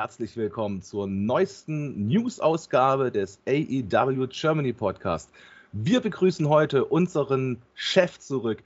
Herzlich 0.00 0.34
willkommen 0.34 0.80
zur 0.80 1.06
neuesten 1.06 2.06
News-Ausgabe 2.06 3.12
des 3.12 3.38
AEW 3.46 4.28
Germany 4.28 4.72
Podcast. 4.72 5.28
Wir 5.72 6.00
begrüßen 6.00 6.48
heute 6.48 6.86
unseren 6.86 7.60
Chef 7.74 8.18
zurück, 8.18 8.62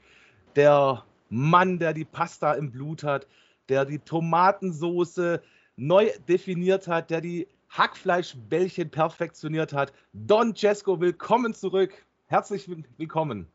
der 0.55 1.03
Mann, 1.29 1.77
der 1.77 1.93
die 1.93 2.05
Pasta 2.05 2.53
im 2.53 2.71
Blut 2.71 3.03
hat, 3.03 3.27
der 3.67 3.83
die 3.83 3.99
Tomatensoße 3.99 5.41
neu 5.75 6.09
definiert 6.29 6.87
hat, 6.87 7.09
der 7.09 7.19
die 7.19 7.49
Hackfleischbällchen 7.67 8.89
perfektioniert 8.89 9.73
hat. 9.73 9.91
Don 10.13 10.55
Cesco, 10.55 11.01
willkommen 11.01 11.53
zurück. 11.53 11.91
Herzlich 12.27 12.69
willkommen. 12.95 13.45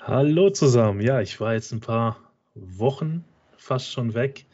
Hallo 0.00 0.48
zusammen. 0.48 1.02
Ja, 1.02 1.20
ich 1.20 1.38
war 1.42 1.52
jetzt 1.52 1.72
ein 1.72 1.80
paar 1.80 2.16
Wochen 2.54 3.22
fast 3.58 3.92
schon 3.92 4.14
weg. 4.14 4.46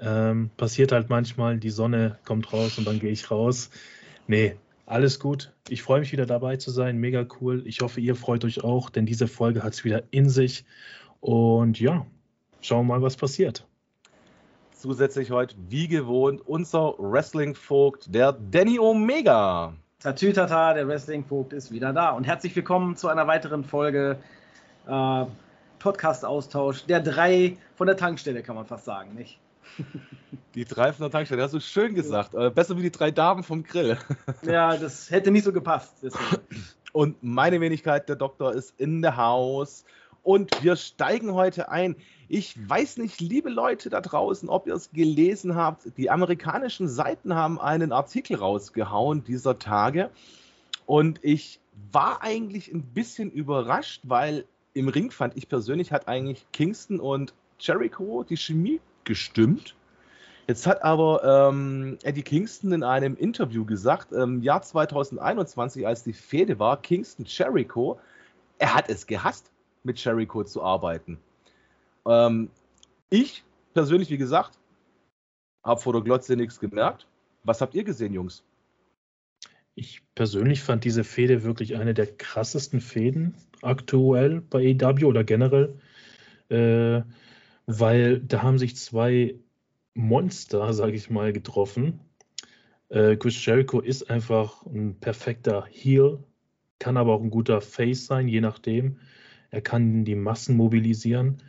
Ähm, 0.00 0.50
passiert 0.56 0.92
halt 0.92 1.10
manchmal, 1.10 1.58
die 1.58 1.70
Sonne 1.70 2.18
kommt 2.24 2.52
raus 2.52 2.78
und 2.78 2.86
dann 2.86 2.98
gehe 2.98 3.10
ich 3.10 3.30
raus. 3.30 3.70
Nee, 4.26 4.56
alles 4.86 5.20
gut. 5.20 5.52
Ich 5.68 5.82
freue 5.82 6.00
mich 6.00 6.12
wieder 6.12 6.26
dabei 6.26 6.56
zu 6.56 6.70
sein. 6.70 6.98
Mega 6.98 7.26
cool. 7.40 7.62
Ich 7.66 7.80
hoffe, 7.80 8.00
ihr 8.00 8.16
freut 8.16 8.44
euch 8.44 8.64
auch, 8.64 8.90
denn 8.90 9.06
diese 9.06 9.28
Folge 9.28 9.62
hat 9.62 9.74
es 9.74 9.84
wieder 9.84 10.02
in 10.10 10.28
sich. 10.28 10.64
Und 11.20 11.78
ja, 11.78 12.06
schauen 12.60 12.86
wir 12.86 12.94
mal, 12.94 13.02
was 13.02 13.16
passiert. 13.16 13.66
Zusätzlich 14.72 15.30
heute, 15.30 15.54
wie 15.68 15.88
gewohnt, 15.88 16.40
unser 16.46 16.94
Wrestling-Vogt, 16.98 18.14
der 18.14 18.32
Danny 18.32 18.78
Omega. 18.78 19.74
Tatütata, 20.00 20.72
der 20.72 20.88
Wrestling-Vogt 20.88 21.52
ist 21.52 21.70
wieder 21.70 21.92
da. 21.92 22.10
Und 22.10 22.24
herzlich 22.24 22.56
willkommen 22.56 22.96
zu 22.96 23.08
einer 23.08 23.26
weiteren 23.26 23.64
Folge 23.64 24.18
äh, 24.86 25.24
Podcast-Austausch 25.78 26.86
der 26.86 27.00
drei 27.00 27.58
von 27.74 27.86
der 27.86 27.98
Tankstelle, 27.98 28.42
kann 28.42 28.56
man 28.56 28.64
fast 28.64 28.86
sagen, 28.86 29.14
nicht? 29.14 29.38
Die 30.54 30.64
drei 30.64 30.92
von 30.92 31.04
der 31.04 31.10
Tankstelle, 31.10 31.42
hast 31.42 31.54
du 31.54 31.60
schön 31.60 31.94
gesagt. 31.94 32.34
Äh, 32.34 32.50
besser 32.50 32.76
wie 32.76 32.82
die 32.82 32.90
drei 32.90 33.10
Damen 33.10 33.42
vom 33.44 33.62
Grill. 33.62 33.96
Ja, 34.42 34.76
das 34.76 35.10
hätte 35.10 35.30
nicht 35.30 35.44
so 35.44 35.52
gepasst. 35.52 35.94
Deswegen. 36.02 36.42
Und 36.92 37.22
meine 37.22 37.60
Wenigkeit, 37.60 38.08
der 38.08 38.16
Doktor, 38.16 38.52
ist 38.52 38.74
in 38.78 39.00
der 39.00 39.16
Haus. 39.16 39.84
Und 40.22 40.62
wir 40.62 40.76
steigen 40.76 41.34
heute 41.34 41.70
ein. 41.70 41.96
Ich 42.28 42.56
weiß 42.68 42.98
nicht, 42.98 43.20
liebe 43.20 43.48
Leute 43.48 43.90
da 43.90 44.00
draußen, 44.00 44.48
ob 44.48 44.66
ihr 44.66 44.74
es 44.74 44.90
gelesen 44.92 45.54
habt. 45.54 45.96
Die 45.96 46.10
amerikanischen 46.10 46.88
Seiten 46.88 47.34
haben 47.34 47.60
einen 47.60 47.92
Artikel 47.92 48.36
rausgehauen 48.36 49.24
dieser 49.24 49.58
Tage. 49.58 50.10
Und 50.86 51.20
ich 51.22 51.60
war 51.92 52.22
eigentlich 52.22 52.72
ein 52.72 52.82
bisschen 52.82 53.30
überrascht, 53.30 54.02
weil 54.04 54.44
im 54.74 54.88
Ring 54.88 55.10
fand 55.10 55.36
ich 55.36 55.48
persönlich, 55.48 55.92
hat 55.92 56.08
eigentlich 56.08 56.46
Kingston 56.52 57.00
und 57.00 57.34
Jericho 57.58 58.24
die 58.24 58.36
Chemie 58.36 58.80
gestimmt. 59.10 59.74
Jetzt 60.46 60.68
hat 60.68 60.84
aber 60.84 61.50
ähm, 61.50 61.98
Eddie 62.04 62.22
Kingston 62.22 62.70
in 62.70 62.84
einem 62.84 63.16
Interview 63.16 63.64
gesagt, 63.64 64.12
im 64.12 64.36
ähm, 64.36 64.42
Jahr 64.42 64.62
2021, 64.62 65.84
als 65.84 66.04
die 66.04 66.12
Fehde 66.12 66.60
war, 66.60 66.80
Kingston 66.80 67.26
Jericho, 67.26 67.98
er 68.58 68.72
hat 68.72 68.88
es 68.88 69.08
gehasst, 69.08 69.50
mit 69.82 70.02
Jericho 70.02 70.44
zu 70.44 70.62
arbeiten. 70.62 71.18
Ähm, 72.06 72.50
ich 73.10 73.42
persönlich, 73.74 74.10
wie 74.10 74.16
gesagt, 74.16 74.58
habe 75.64 75.80
vor 75.80 75.92
der 75.92 76.02
Glotze 76.02 76.36
nichts 76.36 76.60
gemerkt. 76.60 77.08
Was 77.42 77.60
habt 77.60 77.74
ihr 77.74 77.82
gesehen, 77.82 78.14
Jungs? 78.14 78.44
Ich 79.74 80.02
persönlich 80.14 80.62
fand 80.62 80.84
diese 80.84 81.02
Fehde 81.02 81.42
wirklich 81.42 81.74
eine 81.74 81.94
der 81.94 82.06
krassesten 82.06 82.80
Fäden 82.80 83.34
aktuell 83.60 84.40
bei 84.40 84.62
EW 84.62 85.04
oder 85.04 85.24
generell, 85.24 85.80
äh, 86.48 87.02
weil 87.78 88.20
da 88.20 88.42
haben 88.42 88.58
sich 88.58 88.76
zwei 88.76 89.36
Monster, 89.94 90.72
sage 90.72 90.96
ich 90.96 91.10
mal, 91.10 91.32
getroffen. 91.32 92.00
Äh, 92.88 93.16
Chris 93.16 93.44
Jericho 93.44 93.80
ist 93.80 94.10
einfach 94.10 94.64
ein 94.66 94.98
perfekter 94.98 95.66
Heel, 95.70 96.24
kann 96.78 96.96
aber 96.96 97.14
auch 97.14 97.22
ein 97.22 97.30
guter 97.30 97.60
Face 97.60 98.06
sein, 98.06 98.26
je 98.26 98.40
nachdem. 98.40 98.98
Er 99.50 99.60
kann 99.60 100.04
die 100.04 100.14
Massen 100.14 100.56
mobilisieren. 100.56 101.42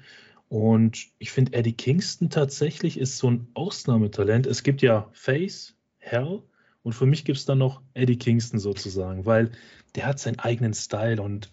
Und 0.47 1.07
ich 1.17 1.31
finde, 1.31 1.53
Eddie 1.53 1.73
Kingston 1.73 2.29
tatsächlich 2.29 2.99
ist 2.99 3.17
so 3.17 3.31
ein 3.31 3.47
Ausnahmetalent. 3.53 4.45
Es 4.45 4.63
gibt 4.63 4.81
ja 4.81 5.09
Face, 5.13 5.75
Hell 5.97 6.43
und 6.83 6.93
für 6.93 7.05
mich 7.05 7.25
gibt 7.25 7.37
es 7.37 7.45
dann 7.45 7.59
noch 7.59 7.81
Eddie 7.93 8.17
Kingston 8.17 8.59
sozusagen, 8.59 9.25
weil 9.25 9.51
der 9.95 10.05
hat 10.07 10.19
seinen 10.19 10.39
eigenen 10.39 10.73
Style 10.73 11.21
und 11.21 11.51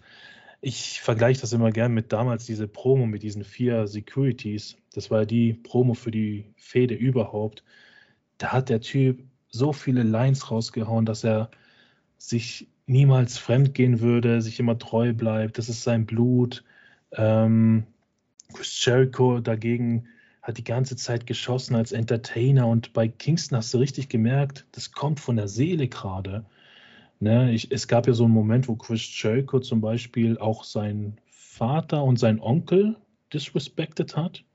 ich 0.61 1.01
vergleiche 1.01 1.41
das 1.41 1.53
immer 1.53 1.71
gern 1.71 1.93
mit 1.93 2.11
damals 2.11 2.45
diese 2.45 2.67
Promo 2.67 3.05
mit 3.05 3.23
diesen 3.23 3.43
vier 3.43 3.87
Securities. 3.87 4.77
Das 4.93 5.09
war 5.09 5.25
die 5.25 5.53
Promo 5.53 5.93
für 5.93 6.11
die 6.11 6.45
Fehde 6.57 6.95
überhaupt. 6.95 7.63
Da 8.37 8.51
hat 8.51 8.69
der 8.69 8.81
Typ 8.81 9.23
so 9.49 9.73
viele 9.73 10.03
Lines 10.03 10.51
rausgehauen, 10.51 11.05
dass 11.05 11.23
er 11.23 11.49
sich 12.17 12.67
niemals 12.87 13.37
fremdgehen 13.37 14.01
würde, 14.01 14.41
sich 14.41 14.59
immer 14.59 14.77
treu 14.77 15.13
bleibt. 15.13 15.57
Das 15.57 15.69
ist 15.69 15.83
sein 15.83 16.05
Blut. 16.05 16.63
Ähm, 17.13 17.85
Chris 18.53 18.83
Jericho 18.83 19.39
dagegen 19.39 20.07
hat 20.41 20.57
die 20.57 20.63
ganze 20.63 20.95
Zeit 20.95 21.27
geschossen 21.27 21.75
als 21.75 21.91
Entertainer 21.91 22.67
und 22.67 22.93
bei 22.93 23.07
Kingston 23.07 23.57
hast 23.57 23.73
du 23.73 23.77
richtig 23.77 24.09
gemerkt, 24.09 24.65
das 24.71 24.91
kommt 24.91 25.19
von 25.19 25.35
der 25.35 25.47
Seele 25.47 25.87
gerade. 25.87 26.45
Ne, 27.19 27.51
ich, 27.53 27.71
es 27.71 27.87
gab 27.87 28.07
ja 28.07 28.13
so 28.13 28.25
einen 28.25 28.33
Moment, 28.33 28.67
wo 28.67 28.75
Chris 28.75 29.01
Jericho 29.21 29.59
zum 29.59 29.81
Beispiel 29.81 30.37
auch 30.37 30.63
seinen 30.63 31.19
Vater 31.29 32.03
und 32.03 32.17
seinen 32.17 32.39
Onkel 32.39 32.95
disrespected 33.33 34.15
hat. 34.15 34.45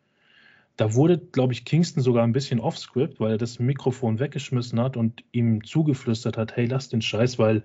Da 0.76 0.94
wurde, 0.94 1.18
glaube 1.18 1.52
ich, 1.52 1.64
Kingston 1.64 2.02
sogar 2.02 2.24
ein 2.24 2.32
bisschen 2.32 2.60
offscript, 2.60 3.20
weil 3.20 3.32
er 3.32 3.38
das 3.38 3.58
Mikrofon 3.58 4.18
weggeschmissen 4.18 4.80
hat 4.80 4.96
und 4.96 5.22
ihm 5.30 5.62
zugeflüstert 5.62 6.36
hat, 6.36 6.56
hey, 6.56 6.66
lass 6.66 6.88
den 6.88 7.02
Scheiß, 7.02 7.38
weil 7.38 7.62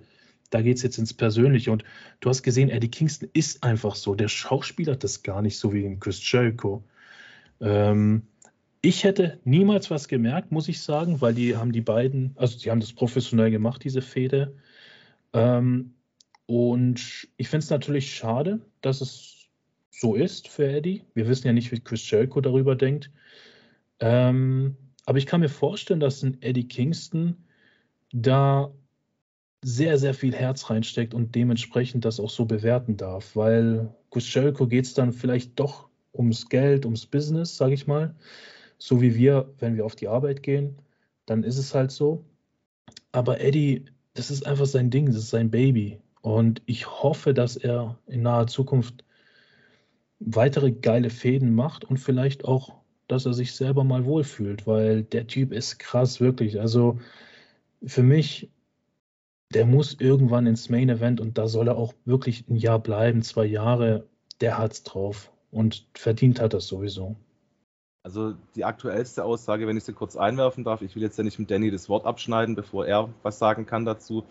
da 0.50 0.62
geht 0.62 0.78
es 0.78 0.84
jetzt 0.84 0.98
ins 0.98 1.14
Persönliche. 1.14 1.72
Und 1.72 1.84
du 2.20 2.30
hast 2.30 2.44
gesehen, 2.44 2.70
Eddie 2.70 2.90
Kingston 2.90 3.30
ist 3.34 3.64
einfach 3.64 3.96
so. 3.96 4.16
Der 4.16 4.28
Schauspieler 4.28 4.94
hat 4.94 5.04
das 5.04 5.24
gar 5.24 5.42
nicht 5.42 5.58
so 5.58 5.74
wie 5.74 5.86
in 5.86 6.00
Chris 6.00 6.20
Jericho. 6.30 6.84
Ähm, 7.62 8.24
ich 8.82 9.04
hätte 9.04 9.40
niemals 9.44 9.90
was 9.90 10.08
gemerkt, 10.08 10.52
muss 10.52 10.68
ich 10.68 10.82
sagen, 10.82 11.22
weil 11.22 11.34
die 11.34 11.56
haben 11.56 11.72
die 11.72 11.82
beiden, 11.82 12.34
also 12.36 12.58
die 12.60 12.70
haben 12.70 12.80
das 12.80 12.94
professionell 12.94 13.52
gemacht, 13.52 13.84
diese 13.84 14.02
Fehde. 14.02 14.56
Ähm, 15.34 15.94
und 16.46 17.28
ich 17.38 17.48
finde 17.48 17.64
es 17.64 17.70
natürlich 17.70 18.14
schade, 18.14 18.62
dass 18.82 19.02
es 19.02 19.48
so 19.92 20.16
ist 20.16 20.48
für 20.48 20.68
Eddie. 20.68 21.04
Wir 21.14 21.28
wissen 21.28 21.48
ja 21.48 21.54
nicht, 21.54 21.72
wie 21.72 21.80
Chris 21.80 22.10
Jericho 22.10 22.42
darüber 22.42 22.76
denkt. 22.76 23.12
Ähm, 24.00 24.76
aber 25.06 25.18
ich 25.18 25.26
kann 25.26 25.42
mir 25.42 25.50
vorstellen, 25.50 26.00
dass 26.00 26.24
ein 26.24 26.42
Eddie 26.42 26.68
Kingston 26.68 27.36
da 28.12 28.72
sehr, 29.62 29.98
sehr 29.98 30.14
viel 30.14 30.34
Herz 30.34 30.70
reinsteckt 30.70 31.14
und 31.14 31.36
dementsprechend 31.36 32.06
das 32.06 32.20
auch 32.20 32.30
so 32.30 32.46
bewerten 32.46 32.96
darf, 32.96 33.36
weil 33.36 33.94
Chris 34.10 34.34
Jericho 34.34 34.68
geht 34.68 34.86
es 34.86 34.94
dann 34.94 35.12
vielleicht 35.12 35.60
doch 35.60 35.90
ums 36.14 36.48
Geld, 36.48 36.86
ums 36.86 37.06
Business, 37.06 37.58
sage 37.58 37.74
ich 37.74 37.88
mal. 37.88 38.16
So 38.78 39.02
wie 39.02 39.16
wir, 39.16 39.54
wenn 39.60 39.76
wir 39.76 39.86
auf 39.86 39.96
die 39.96 40.08
Arbeit 40.08 40.42
gehen, 40.44 40.78
dann 41.26 41.44
ist 41.44 41.58
es 41.58 41.76
halt 41.76 41.92
so. 41.92 42.24
Aber 43.12 43.42
Eddie 43.42 43.86
das 44.14 44.32
ist 44.32 44.46
einfach 44.46 44.66
sein 44.66 44.90
Ding, 44.90 45.08
das 45.08 45.16
ist 45.16 45.30
sein 45.30 45.52
Baby. 45.52 46.00
Und 46.22 46.62
ich 46.66 46.88
hoffe, 46.88 47.34
dass 47.34 47.56
er 47.56 47.98
in 48.08 48.24
naher 48.24 48.48
Zukunft 48.48 49.06
weitere 50.20 50.72
geile 50.72 51.10
Fäden 51.10 51.56
macht 51.56 51.86
und 51.86 51.98
vielleicht 51.98 52.46
auch, 52.46 52.76
dass 53.08 53.26
er 53.26 53.34
sich 53.34 53.54
selber 53.54 53.84
mal 53.84 54.06
wohlfühlt, 54.06 54.68
weil 54.68 55.04
der 55.04 55.28
Typ 55.28 55.52
ist 55.52 55.80
krass, 55.80 56.20
wirklich. 56.20 56.60
Also 56.60 57.00
für 57.84 58.04
mich, 58.04 58.52
der 59.54 59.66
muss 59.66 59.96
irgendwann 60.00 60.46
ins 60.46 60.70
Main 60.70 60.90
Event 60.90 61.22
und 61.22 61.38
da 61.38 61.48
soll 61.48 61.70
er 61.70 61.78
auch 61.78 61.94
wirklich 62.06 62.48
ein 62.50 62.56
Jahr 62.56 62.80
bleiben, 62.80 63.24
zwei 63.24 63.46
Jahre. 63.46 64.08
Der 64.42 64.58
hat's 64.58 64.84
drauf 64.84 65.32
und 65.52 65.88
verdient 65.94 66.40
hat 66.40 66.54
das 66.54 66.68
sowieso. 66.68 67.16
Also 68.04 68.34
die 68.56 68.64
aktuellste 68.64 69.26
Aussage, 69.26 69.68
wenn 69.68 69.76
ich 69.76 69.84
sie 69.84 69.94
kurz 69.94 70.16
einwerfen 70.16 70.64
darf, 70.64 70.82
ich 70.82 70.96
will 70.96 71.04
jetzt 71.04 71.18
ja 71.18 71.24
nicht 71.24 71.38
mit 71.38 71.52
Danny 71.52 71.70
das 71.70 71.90
Wort 71.90 72.06
abschneiden, 72.06 72.56
bevor 72.56 72.86
er 72.86 73.10
was 73.24 73.40
sagen 73.40 73.66
kann 73.66 73.84
dazu. 73.84 74.24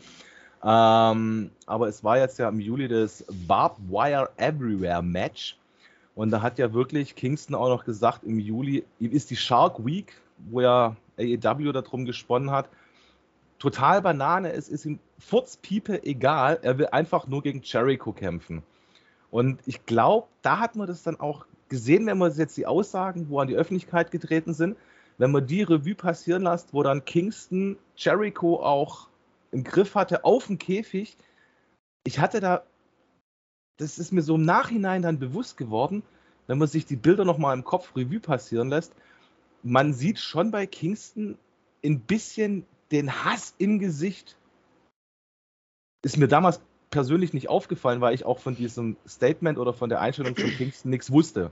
Ähm, 0.65 1.51
aber 1.67 1.89
es 1.89 2.03
war 2.03 2.19
jetzt 2.19 2.39
ja 2.39 2.49
im 2.49 2.61
Juli 2.61 2.89
das 2.89 3.25
Barbed 3.47 3.79
Wire 3.91 4.31
Everywhere 4.39 5.03
Match. 5.03 5.59
Und 6.15 6.31
da 6.31 6.43
hat 6.43 6.59
ja 6.59 6.73
wirklich 6.73 7.15
Kingston 7.15 7.55
auch 7.55 7.69
noch 7.69 7.85
gesagt, 7.85 8.25
im 8.25 8.39
Juli 8.39 8.85
ist 8.99 9.31
die 9.31 9.37
Shark 9.37 9.85
Week, 9.85 10.15
wo 10.51 10.63
ja 10.63 10.97
AEW 11.19 11.73
darum 11.73 12.07
gesponnen 12.07 12.51
hat. 12.51 12.69
Total 13.59 14.01
Banane, 14.01 14.53
es 14.53 14.69
ist 14.69 14.87
ihm 14.87 14.99
Furzpiepe 15.19 16.05
egal, 16.05 16.59
er 16.63 16.79
will 16.79 16.87
einfach 16.87 17.27
nur 17.27 17.43
gegen 17.43 17.61
Jericho 17.63 18.13
kämpfen. 18.13 18.63
Und 19.31 19.61
ich 19.67 19.85
glaube, 19.85 20.27
da 20.43 20.59
hat 20.59 20.75
man 20.75 20.87
das 20.87 21.03
dann 21.03 21.21
auch 21.21 21.45
gesehen, 21.69 22.07
wenn 22.07 22.19
man 22.19 22.33
jetzt 22.35 22.57
die 22.57 22.67
Aussagen, 22.67 23.29
wo 23.29 23.41
an 23.41 23.49
die 23.49 23.57
Öffentlichkeit 23.57 24.11
getreten 24.11 24.55
sind, 24.55 24.77
wenn 25.19 25.31
man 25.33 25.47
die 25.47 25.63
Revue 25.63 25.95
passieren 25.95 26.43
lässt, 26.43 26.73
wo 26.73 26.83
dann 26.83 27.05
Kingston 27.05 27.77
Jericho 27.97 28.63
auch 28.63 29.09
im 29.51 29.65
Griff 29.65 29.95
hatte 29.95 30.25
auf 30.25 30.47
dem 30.47 30.59
Käfig, 30.59 31.17
ich 32.05 32.19
hatte 32.19 32.41
da, 32.41 32.63
das 33.77 33.99
ist 33.99 34.13
mir 34.13 34.23
so 34.23 34.37
im 34.37 34.45
Nachhinein 34.45 35.03
dann 35.03 35.19
bewusst 35.19 35.57
geworden, 35.57 36.03
wenn 36.47 36.59
man 36.59 36.69
sich 36.69 36.87
die 36.87 36.97
Bilder 36.97 37.25
nochmal 37.25 37.57
im 37.57 37.65
Kopf 37.65 37.95
Revue 37.97 38.21
passieren 38.21 38.71
lässt, 38.71 38.95
man 39.63 39.93
sieht 39.93 40.19
schon 40.19 40.51
bei 40.51 40.67
Kingston 40.67 41.37
ein 41.85 42.01
bisschen 42.01 42.65
den 42.91 43.25
Hass 43.25 43.55
im 43.59 43.79
Gesicht. 43.79 44.37
Ist 46.03 46.17
mir 46.17 46.29
damals 46.29 46.61
persönlich 46.91 47.33
nicht 47.33 47.49
aufgefallen, 47.49 48.01
weil 48.01 48.15
ich 48.15 48.25
auch 48.25 48.39
von 48.39 48.57
diesem 48.57 48.97
Statement 49.07 49.59
oder 49.59 49.73
von 49.73 49.89
der 49.89 50.01
Einstellung 50.01 50.35
von 50.37 50.51
Kingston 50.51 50.91
nichts 50.91 51.11
wusste. 51.11 51.51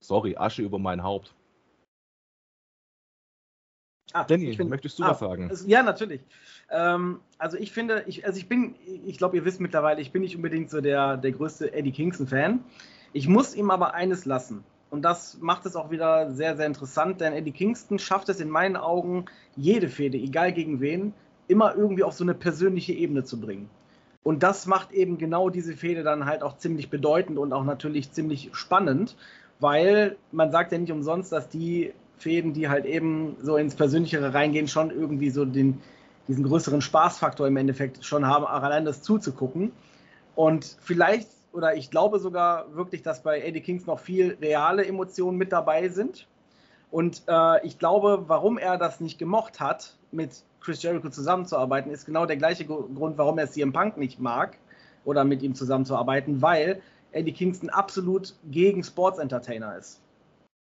Sorry, 0.00 0.36
Asche 0.36 0.62
über 0.62 0.78
mein 0.78 1.02
Haupt. 1.02 1.34
Ah, 4.12 4.24
Danny, 4.24 4.54
find, 4.54 4.70
möchtest 4.70 4.98
du 4.98 5.02
ah, 5.02 5.10
was 5.10 5.18
sagen? 5.18 5.48
Es, 5.50 5.66
ja, 5.66 5.82
natürlich. 5.82 6.20
Ähm, 6.70 7.20
also 7.38 7.56
ich 7.56 7.72
finde, 7.72 8.04
ich, 8.06 8.24
also 8.24 8.38
ich 8.38 8.48
bin, 8.48 8.76
ich 9.06 9.18
glaube, 9.18 9.36
ihr 9.36 9.44
wisst 9.44 9.60
mittlerweile, 9.60 10.00
ich 10.00 10.12
bin 10.12 10.22
nicht 10.22 10.36
unbedingt 10.36 10.70
so 10.70 10.80
der, 10.80 11.16
der 11.16 11.32
größte 11.32 11.72
Eddie 11.72 11.90
Kingston-Fan. 11.90 12.64
Ich 13.12 13.28
muss 13.28 13.56
ihm 13.56 13.70
aber 13.70 13.94
eines 13.94 14.24
lassen. 14.24 14.62
Und 14.90 15.02
das 15.02 15.38
macht 15.40 15.66
es 15.66 15.74
auch 15.74 15.90
wieder 15.90 16.30
sehr, 16.30 16.56
sehr 16.56 16.66
interessant, 16.66 17.20
denn 17.20 17.32
Eddie 17.32 17.50
Kingston 17.50 17.98
schafft 17.98 18.28
es 18.28 18.38
in 18.38 18.48
meinen 18.48 18.76
Augen, 18.76 19.24
jede 19.56 19.88
Fehde, 19.88 20.18
egal 20.18 20.52
gegen 20.52 20.80
wen, 20.80 21.12
immer 21.48 21.74
irgendwie 21.74 22.04
auf 22.04 22.12
so 22.12 22.22
eine 22.22 22.34
persönliche 22.34 22.92
Ebene 22.92 23.24
zu 23.24 23.40
bringen. 23.40 23.68
Und 24.24 24.42
das 24.42 24.66
macht 24.66 24.90
eben 24.90 25.18
genau 25.18 25.50
diese 25.50 25.74
Fehde 25.74 26.02
dann 26.02 26.24
halt 26.24 26.42
auch 26.42 26.56
ziemlich 26.56 26.90
bedeutend 26.90 27.38
und 27.38 27.52
auch 27.52 27.62
natürlich 27.62 28.10
ziemlich 28.10 28.50
spannend, 28.52 29.16
weil 29.60 30.16
man 30.32 30.50
sagt 30.50 30.72
ja 30.72 30.78
nicht 30.78 30.90
umsonst, 30.90 31.30
dass 31.30 31.48
die 31.50 31.92
Fäden, 32.16 32.54
die 32.54 32.68
halt 32.68 32.86
eben 32.86 33.36
so 33.42 33.56
ins 33.56 33.74
Persönlichere 33.74 34.32
reingehen, 34.32 34.66
schon 34.66 34.90
irgendwie 34.90 35.28
so 35.28 35.44
den, 35.44 35.82
diesen 36.26 36.42
größeren 36.42 36.80
Spaßfaktor 36.80 37.46
im 37.46 37.56
Endeffekt 37.58 38.02
schon 38.04 38.26
haben, 38.26 38.44
auch 38.44 38.62
allein 38.62 38.86
das 38.86 39.02
zuzugucken. 39.02 39.72
Und 40.34 40.78
vielleicht, 40.80 41.28
oder 41.52 41.76
ich 41.76 41.90
glaube 41.90 42.18
sogar 42.18 42.74
wirklich, 42.74 43.02
dass 43.02 43.22
bei 43.22 43.42
Eddie 43.42 43.60
Kings 43.60 43.86
noch 43.86 44.00
viel 44.00 44.38
reale 44.40 44.86
Emotionen 44.86 45.36
mit 45.36 45.52
dabei 45.52 45.90
sind. 45.90 46.26
Und 46.90 47.24
äh, 47.28 47.66
ich 47.66 47.78
glaube, 47.78 48.24
warum 48.26 48.56
er 48.56 48.78
das 48.78 49.00
nicht 49.00 49.18
gemocht 49.18 49.60
hat, 49.60 49.96
mit 50.12 50.44
Chris 50.64 50.82
Jericho 50.82 51.10
zusammenzuarbeiten, 51.10 51.92
ist 51.92 52.06
genau 52.06 52.26
der 52.26 52.36
gleiche 52.36 52.64
Grund, 52.64 53.18
warum 53.18 53.38
er 53.38 53.50
CM 53.50 53.72
Punk 53.72 53.96
nicht 53.96 54.18
mag 54.18 54.58
oder 55.04 55.24
mit 55.24 55.42
ihm 55.42 55.54
zusammenzuarbeiten, 55.54 56.40
weil 56.40 56.80
Eddie 57.12 57.32
Kingston 57.32 57.68
absolut 57.70 58.34
gegen 58.50 58.82
Sports 58.82 59.18
Entertainer 59.18 59.76
ist. 59.76 60.00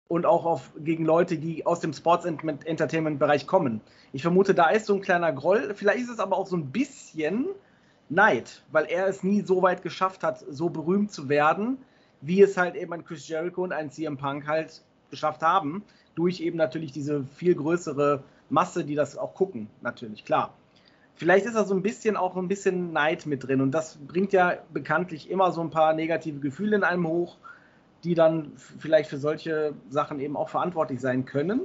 Und 0.08 0.24
auch 0.24 0.46
auf, 0.46 0.72
gegen 0.78 1.04
Leute, 1.04 1.36
die 1.36 1.66
aus 1.66 1.80
dem 1.80 1.92
Sports 1.92 2.24
Entertainment 2.24 3.18
Bereich 3.18 3.46
kommen. 3.46 3.80
Ich 4.12 4.22
vermute, 4.22 4.54
da 4.54 4.70
ist 4.70 4.86
so 4.86 4.94
ein 4.94 5.02
kleiner 5.02 5.32
Groll. 5.32 5.74
Vielleicht 5.74 6.00
ist 6.00 6.10
es 6.10 6.18
aber 6.18 6.36
auch 6.36 6.46
so 6.46 6.56
ein 6.56 6.70
bisschen 6.70 7.46
Neid, 8.08 8.62
weil 8.72 8.86
er 8.86 9.06
es 9.06 9.22
nie 9.22 9.42
so 9.42 9.60
weit 9.60 9.82
geschafft 9.82 10.22
hat, 10.22 10.42
so 10.48 10.70
berühmt 10.70 11.12
zu 11.12 11.28
werden, 11.28 11.76
wie 12.22 12.40
es 12.40 12.56
halt 12.56 12.74
eben 12.74 12.92
ein 12.94 13.04
Chris 13.04 13.28
Jericho 13.28 13.62
und 13.62 13.72
ein 13.72 13.90
CM 13.90 14.16
Punk 14.16 14.46
halt 14.46 14.82
geschafft 15.10 15.42
haben. 15.42 15.82
Durch 16.14 16.40
eben 16.40 16.56
natürlich 16.56 16.92
diese 16.92 17.24
viel 17.24 17.54
größere 17.54 18.22
Masse, 18.50 18.84
die 18.84 18.94
das 18.94 19.16
auch 19.16 19.34
gucken, 19.34 19.68
natürlich, 19.82 20.24
klar. 20.24 20.54
Vielleicht 21.14 21.46
ist 21.46 21.56
da 21.56 21.64
so 21.64 21.74
ein 21.74 21.82
bisschen 21.82 22.16
auch 22.16 22.36
ein 22.36 22.46
bisschen 22.46 22.92
Neid 22.92 23.26
mit 23.26 23.46
drin 23.46 23.60
und 23.60 23.72
das 23.72 23.96
bringt 23.96 24.32
ja 24.32 24.54
bekanntlich 24.72 25.30
immer 25.30 25.50
so 25.50 25.60
ein 25.60 25.70
paar 25.70 25.92
negative 25.92 26.38
Gefühle 26.38 26.76
in 26.76 26.84
einem 26.84 27.08
hoch, 27.08 27.38
die 28.04 28.14
dann 28.14 28.52
vielleicht 28.56 29.10
für 29.10 29.18
solche 29.18 29.74
Sachen 29.90 30.20
eben 30.20 30.36
auch 30.36 30.48
verantwortlich 30.48 31.00
sein 31.00 31.24
können. 31.24 31.62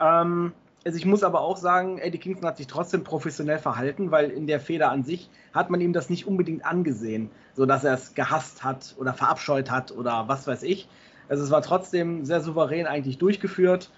Ähm, 0.00 0.52
also 0.84 0.98
ich 0.98 1.06
muss 1.06 1.22
aber 1.22 1.40
auch 1.40 1.56
sagen, 1.56 1.98
Eddie 1.98 2.18
Kingston 2.18 2.48
hat 2.48 2.56
sich 2.56 2.66
trotzdem 2.66 3.04
professionell 3.04 3.58
verhalten, 3.58 4.10
weil 4.10 4.30
in 4.30 4.46
der 4.46 4.58
Feder 4.58 4.90
an 4.90 5.04
sich 5.04 5.30
hat 5.52 5.70
man 5.70 5.80
ihm 5.80 5.92
das 5.92 6.10
nicht 6.10 6.26
unbedingt 6.26 6.64
angesehen, 6.64 7.30
so 7.54 7.66
dass 7.66 7.84
er 7.84 7.94
es 7.94 8.14
gehasst 8.14 8.64
hat 8.64 8.94
oder 8.98 9.14
verabscheut 9.14 9.70
hat 9.70 9.92
oder 9.92 10.26
was 10.26 10.46
weiß 10.46 10.64
ich. 10.64 10.88
Also 11.28 11.44
es 11.44 11.50
war 11.50 11.62
trotzdem 11.62 12.24
sehr 12.24 12.40
souverän 12.40 12.86
eigentlich 12.86 13.18
durchgeführt. 13.18 13.90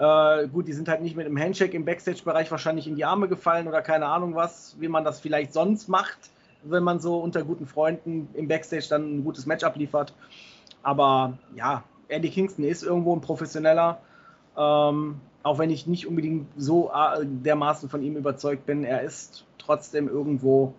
Äh, 0.00 0.48
gut, 0.48 0.66
die 0.66 0.72
sind 0.72 0.88
halt 0.88 1.02
nicht 1.02 1.14
mit 1.14 1.26
einem 1.26 1.38
Handshake 1.38 1.76
im 1.76 1.84
Backstage-Bereich 1.84 2.50
wahrscheinlich 2.50 2.86
in 2.86 2.96
die 2.96 3.04
Arme 3.04 3.28
gefallen 3.28 3.68
oder 3.68 3.82
keine 3.82 4.06
Ahnung 4.06 4.34
was, 4.34 4.74
wie 4.80 4.88
man 4.88 5.04
das 5.04 5.20
vielleicht 5.20 5.52
sonst 5.52 5.88
macht, 5.88 6.30
wenn 6.62 6.82
man 6.82 7.00
so 7.00 7.18
unter 7.18 7.44
guten 7.44 7.66
Freunden 7.66 8.30
im 8.32 8.48
Backstage 8.48 8.86
dann 8.88 9.18
ein 9.18 9.24
gutes 9.24 9.44
Match 9.44 9.62
abliefert. 9.62 10.14
Aber 10.82 11.36
ja, 11.54 11.84
Eddie 12.08 12.30
Kingston 12.30 12.64
ist 12.64 12.82
irgendwo 12.82 13.14
ein 13.14 13.20
professioneller. 13.20 14.00
Ähm, 14.56 15.20
auch 15.42 15.58
wenn 15.58 15.68
ich 15.68 15.86
nicht 15.86 16.06
unbedingt 16.06 16.48
so 16.56 16.90
äh, 16.90 17.26
dermaßen 17.26 17.90
von 17.90 18.02
ihm 18.02 18.16
überzeugt 18.16 18.64
bin, 18.64 18.84
er 18.84 19.02
ist 19.02 19.44
trotzdem 19.58 20.08
irgendwo 20.08 20.72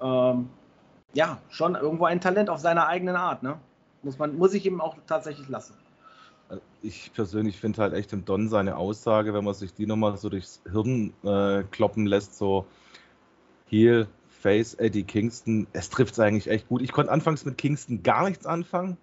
ähm, 0.00 0.50
ja 1.14 1.38
schon 1.48 1.74
irgendwo 1.74 2.04
ein 2.04 2.20
Talent 2.20 2.48
auf 2.48 2.60
seiner 2.60 2.86
eigenen 2.86 3.16
Art. 3.16 3.42
Ne? 3.42 3.58
Muss 4.04 4.20
man 4.20 4.38
muss 4.38 4.54
ich 4.54 4.64
ihm 4.66 4.80
auch 4.80 4.94
tatsächlich 5.08 5.48
lassen 5.48 5.74
ich 6.82 7.12
persönlich 7.12 7.58
finde 7.58 7.82
halt 7.82 7.94
echt 7.94 8.12
im 8.12 8.24
Don 8.24 8.48
seine 8.48 8.76
Aussage, 8.76 9.34
wenn 9.34 9.44
man 9.44 9.54
sich 9.54 9.74
die 9.74 9.86
nochmal 9.86 10.16
so 10.16 10.28
durchs 10.28 10.62
Hirn 10.70 11.12
äh, 11.24 11.64
kloppen 11.64 12.06
lässt, 12.06 12.36
so 12.36 12.66
Heel, 13.68 14.06
Face, 14.28 14.74
Eddie 14.74 15.02
Kingston, 15.02 15.66
es 15.72 15.90
trifft 15.90 16.12
es 16.12 16.20
eigentlich 16.20 16.48
echt 16.48 16.68
gut. 16.68 16.82
Ich 16.82 16.92
konnte 16.92 17.10
anfangs 17.10 17.44
mit 17.44 17.58
Kingston 17.58 18.02
gar 18.02 18.28
nichts 18.28 18.46
anfangen. 18.46 18.96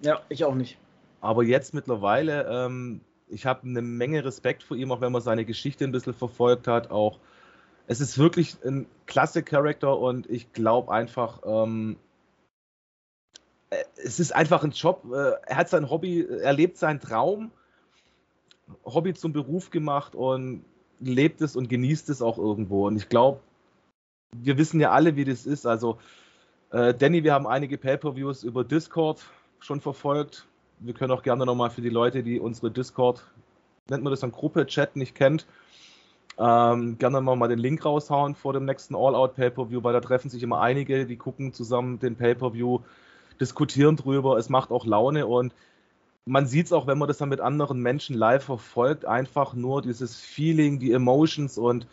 Ja, 0.00 0.20
ich 0.28 0.44
auch 0.44 0.54
nicht. 0.54 0.78
Aber 1.20 1.42
jetzt 1.42 1.74
mittlerweile, 1.74 2.46
ähm, 2.48 3.00
ich 3.28 3.46
habe 3.46 3.66
eine 3.66 3.82
Menge 3.82 4.24
Respekt 4.24 4.62
vor 4.62 4.76
ihm, 4.76 4.92
auch 4.92 5.00
wenn 5.00 5.12
man 5.12 5.22
seine 5.22 5.44
Geschichte 5.44 5.84
ein 5.84 5.92
bisschen 5.92 6.14
verfolgt 6.14 6.68
hat. 6.68 6.90
Auch 6.90 7.18
es 7.86 8.00
ist 8.00 8.18
wirklich 8.18 8.56
ein 8.64 8.86
klasse 9.06 9.42
Charakter 9.42 9.98
und 9.98 10.28
ich 10.30 10.52
glaube 10.52 10.92
einfach, 10.92 11.40
ähm, 11.44 11.96
äh, 11.96 12.13
es 13.96 14.20
ist 14.20 14.34
einfach 14.34 14.64
ein 14.64 14.72
Job. 14.72 15.04
Äh, 15.12 15.32
er 15.46 15.56
hat 15.56 15.68
sein 15.68 15.90
Hobby, 15.90 16.26
er 16.26 16.52
lebt 16.52 16.78
seinen 16.78 17.00
Traum, 17.00 17.50
Hobby 18.84 19.14
zum 19.14 19.32
Beruf 19.32 19.70
gemacht 19.70 20.14
und 20.14 20.64
lebt 21.00 21.40
es 21.40 21.56
und 21.56 21.68
genießt 21.68 22.08
es 22.10 22.22
auch 22.22 22.38
irgendwo. 22.38 22.86
Und 22.86 22.96
ich 22.96 23.08
glaube, 23.08 23.40
wir 24.36 24.58
wissen 24.58 24.80
ja 24.80 24.90
alle, 24.90 25.16
wie 25.16 25.24
das 25.24 25.46
ist. 25.46 25.66
Also, 25.66 25.98
äh, 26.70 26.94
Danny, 26.94 27.24
wir 27.24 27.34
haben 27.34 27.46
einige 27.46 27.78
Pay-Per-Views 27.78 28.42
über 28.42 28.64
Discord 28.64 29.24
schon 29.60 29.80
verfolgt. 29.80 30.46
Wir 30.80 30.94
können 30.94 31.12
auch 31.12 31.22
gerne 31.22 31.46
nochmal 31.46 31.70
für 31.70 31.82
die 31.82 31.88
Leute, 31.88 32.22
die 32.22 32.40
unsere 32.40 32.70
Discord, 32.70 33.24
nennt 33.88 34.02
man 34.02 34.10
das 34.10 34.20
dann 34.20 34.32
Gruppe, 34.32 34.66
Chat 34.66 34.96
nicht 34.96 35.14
kennt, 35.14 35.46
ähm, 36.36 36.98
gerne 36.98 37.20
mal 37.20 37.48
den 37.48 37.58
Link 37.58 37.84
raushauen 37.84 38.34
vor 38.34 38.52
dem 38.52 38.64
nächsten 38.64 38.96
All-Out 38.96 39.36
Pay-Per-View, 39.36 39.82
weil 39.84 39.92
da 39.92 40.00
treffen 40.00 40.30
sich 40.30 40.42
immer 40.42 40.60
einige, 40.60 41.06
die 41.06 41.16
gucken 41.16 41.52
zusammen 41.52 42.00
den 42.00 42.16
Pay-Per-View 42.16 42.80
diskutieren 43.40 43.96
drüber, 43.96 44.36
es 44.36 44.48
macht 44.48 44.70
auch 44.70 44.86
Laune 44.86 45.26
und 45.26 45.54
man 46.26 46.46
sieht 46.46 46.66
es 46.66 46.72
auch, 46.72 46.86
wenn 46.86 46.98
man 46.98 47.08
das 47.08 47.18
dann 47.18 47.28
mit 47.28 47.40
anderen 47.40 47.80
Menschen 47.80 48.16
live 48.16 48.44
verfolgt, 48.44 49.04
einfach 49.04 49.54
nur 49.54 49.82
dieses 49.82 50.16
Feeling, 50.16 50.78
die 50.78 50.92
Emotions 50.92 51.58
und 51.58 51.86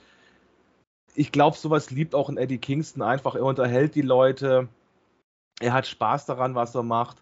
ich 1.15 1.31
glaube, 1.31 1.57
sowas 1.57 1.91
liebt 1.91 2.15
auch 2.15 2.29
ein 2.29 2.37
Eddie 2.37 2.57
Kingston 2.57 3.01
einfach. 3.01 3.35
Er 3.35 3.43
unterhält 3.43 3.95
die 3.95 4.01
Leute, 4.01 4.69
er 5.59 5.73
hat 5.73 5.87
Spaß 5.87 6.25
daran, 6.25 6.55
was 6.55 6.73
er 6.75 6.83
macht. 6.83 7.17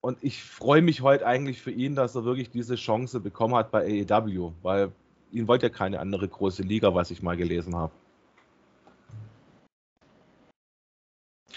Und 0.00 0.18
ich 0.22 0.42
freue 0.42 0.82
mich 0.82 1.00
heute 1.00 1.26
eigentlich 1.26 1.62
für 1.62 1.70
ihn, 1.70 1.94
dass 1.94 2.14
er 2.14 2.24
wirklich 2.24 2.50
diese 2.50 2.74
Chance 2.74 3.20
bekommen 3.20 3.54
hat 3.54 3.70
bei 3.70 4.04
AEW, 4.10 4.52
weil 4.62 4.92
ihn 5.32 5.48
wollte 5.48 5.66
ja 5.66 5.70
keine 5.70 6.00
andere 6.00 6.28
große 6.28 6.62
Liga, 6.62 6.94
was 6.94 7.10
ich 7.10 7.22
mal 7.22 7.36
gelesen 7.36 7.74
habe. 7.74 7.92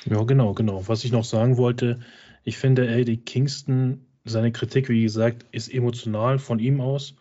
Ja, 0.10 0.24
genau, 0.24 0.54
genau. 0.54 0.88
Was 0.88 1.04
ich 1.04 1.12
noch 1.12 1.26
sagen 1.26 1.58
wollte, 1.58 2.00
ich 2.44 2.58
finde, 2.58 2.88
Eddie 2.88 3.18
Kingston, 3.18 4.06
seine 4.24 4.52
Kritik, 4.52 4.90
wie 4.90 5.04
gesagt, 5.04 5.46
ist 5.52 5.74
emotional 5.74 6.40
von 6.40 6.60
ihm 6.60 6.80
aus. 6.80 7.16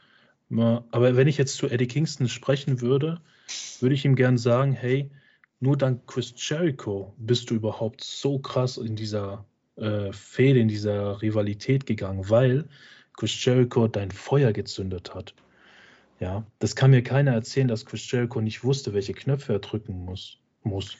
Aber 0.51 1.17
wenn 1.17 1.27
ich 1.27 1.37
jetzt 1.37 1.57
zu 1.57 1.69
Eddie 1.69 1.89
Kingston 1.89 2.29
sprechen 2.29 2.81
würde, 2.81 3.21
würde 3.81 3.95
ich 3.95 4.05
ihm 4.05 4.15
gern 4.15 4.39
sagen, 4.39 4.73
hey, 4.73 5.11
nur 5.59 5.77
dank 5.77 6.07
Chris 6.07 6.33
Jericho 6.37 7.15
bist 7.19 7.51
du 7.51 7.55
überhaupt 7.55 8.05
so 8.05 8.39
krass 8.39 8.77
in 8.77 8.95
dieser 8.95 9.45
äh, 9.77 10.13
Fehde, 10.13 10.61
in 10.61 10.69
dieser 10.69 11.21
Rivalität 11.23 11.87
gegangen, 11.87 12.29
weil 12.29 12.69
Chris 13.17 13.45
Jericho 13.45 13.89
dein 13.89 14.11
Feuer 14.11 14.53
gezündet 14.53 15.15
hat. 15.15 15.35
Ja, 16.21 16.47
das 16.61 16.77
kann 16.77 16.93
mir 16.93 17.03
keiner 17.03 17.33
erzählen, 17.33 17.69
dass 17.69 17.85
Chris 17.85 18.11
Jericho 18.11 18.41
nicht 18.41 18.63
wusste, 18.63 18.95
welche 18.95 19.13
Knöpfe 19.13 19.55
er 19.55 19.59
drücken 19.59 20.05
muss. 20.05 20.39
muss. 20.63 20.97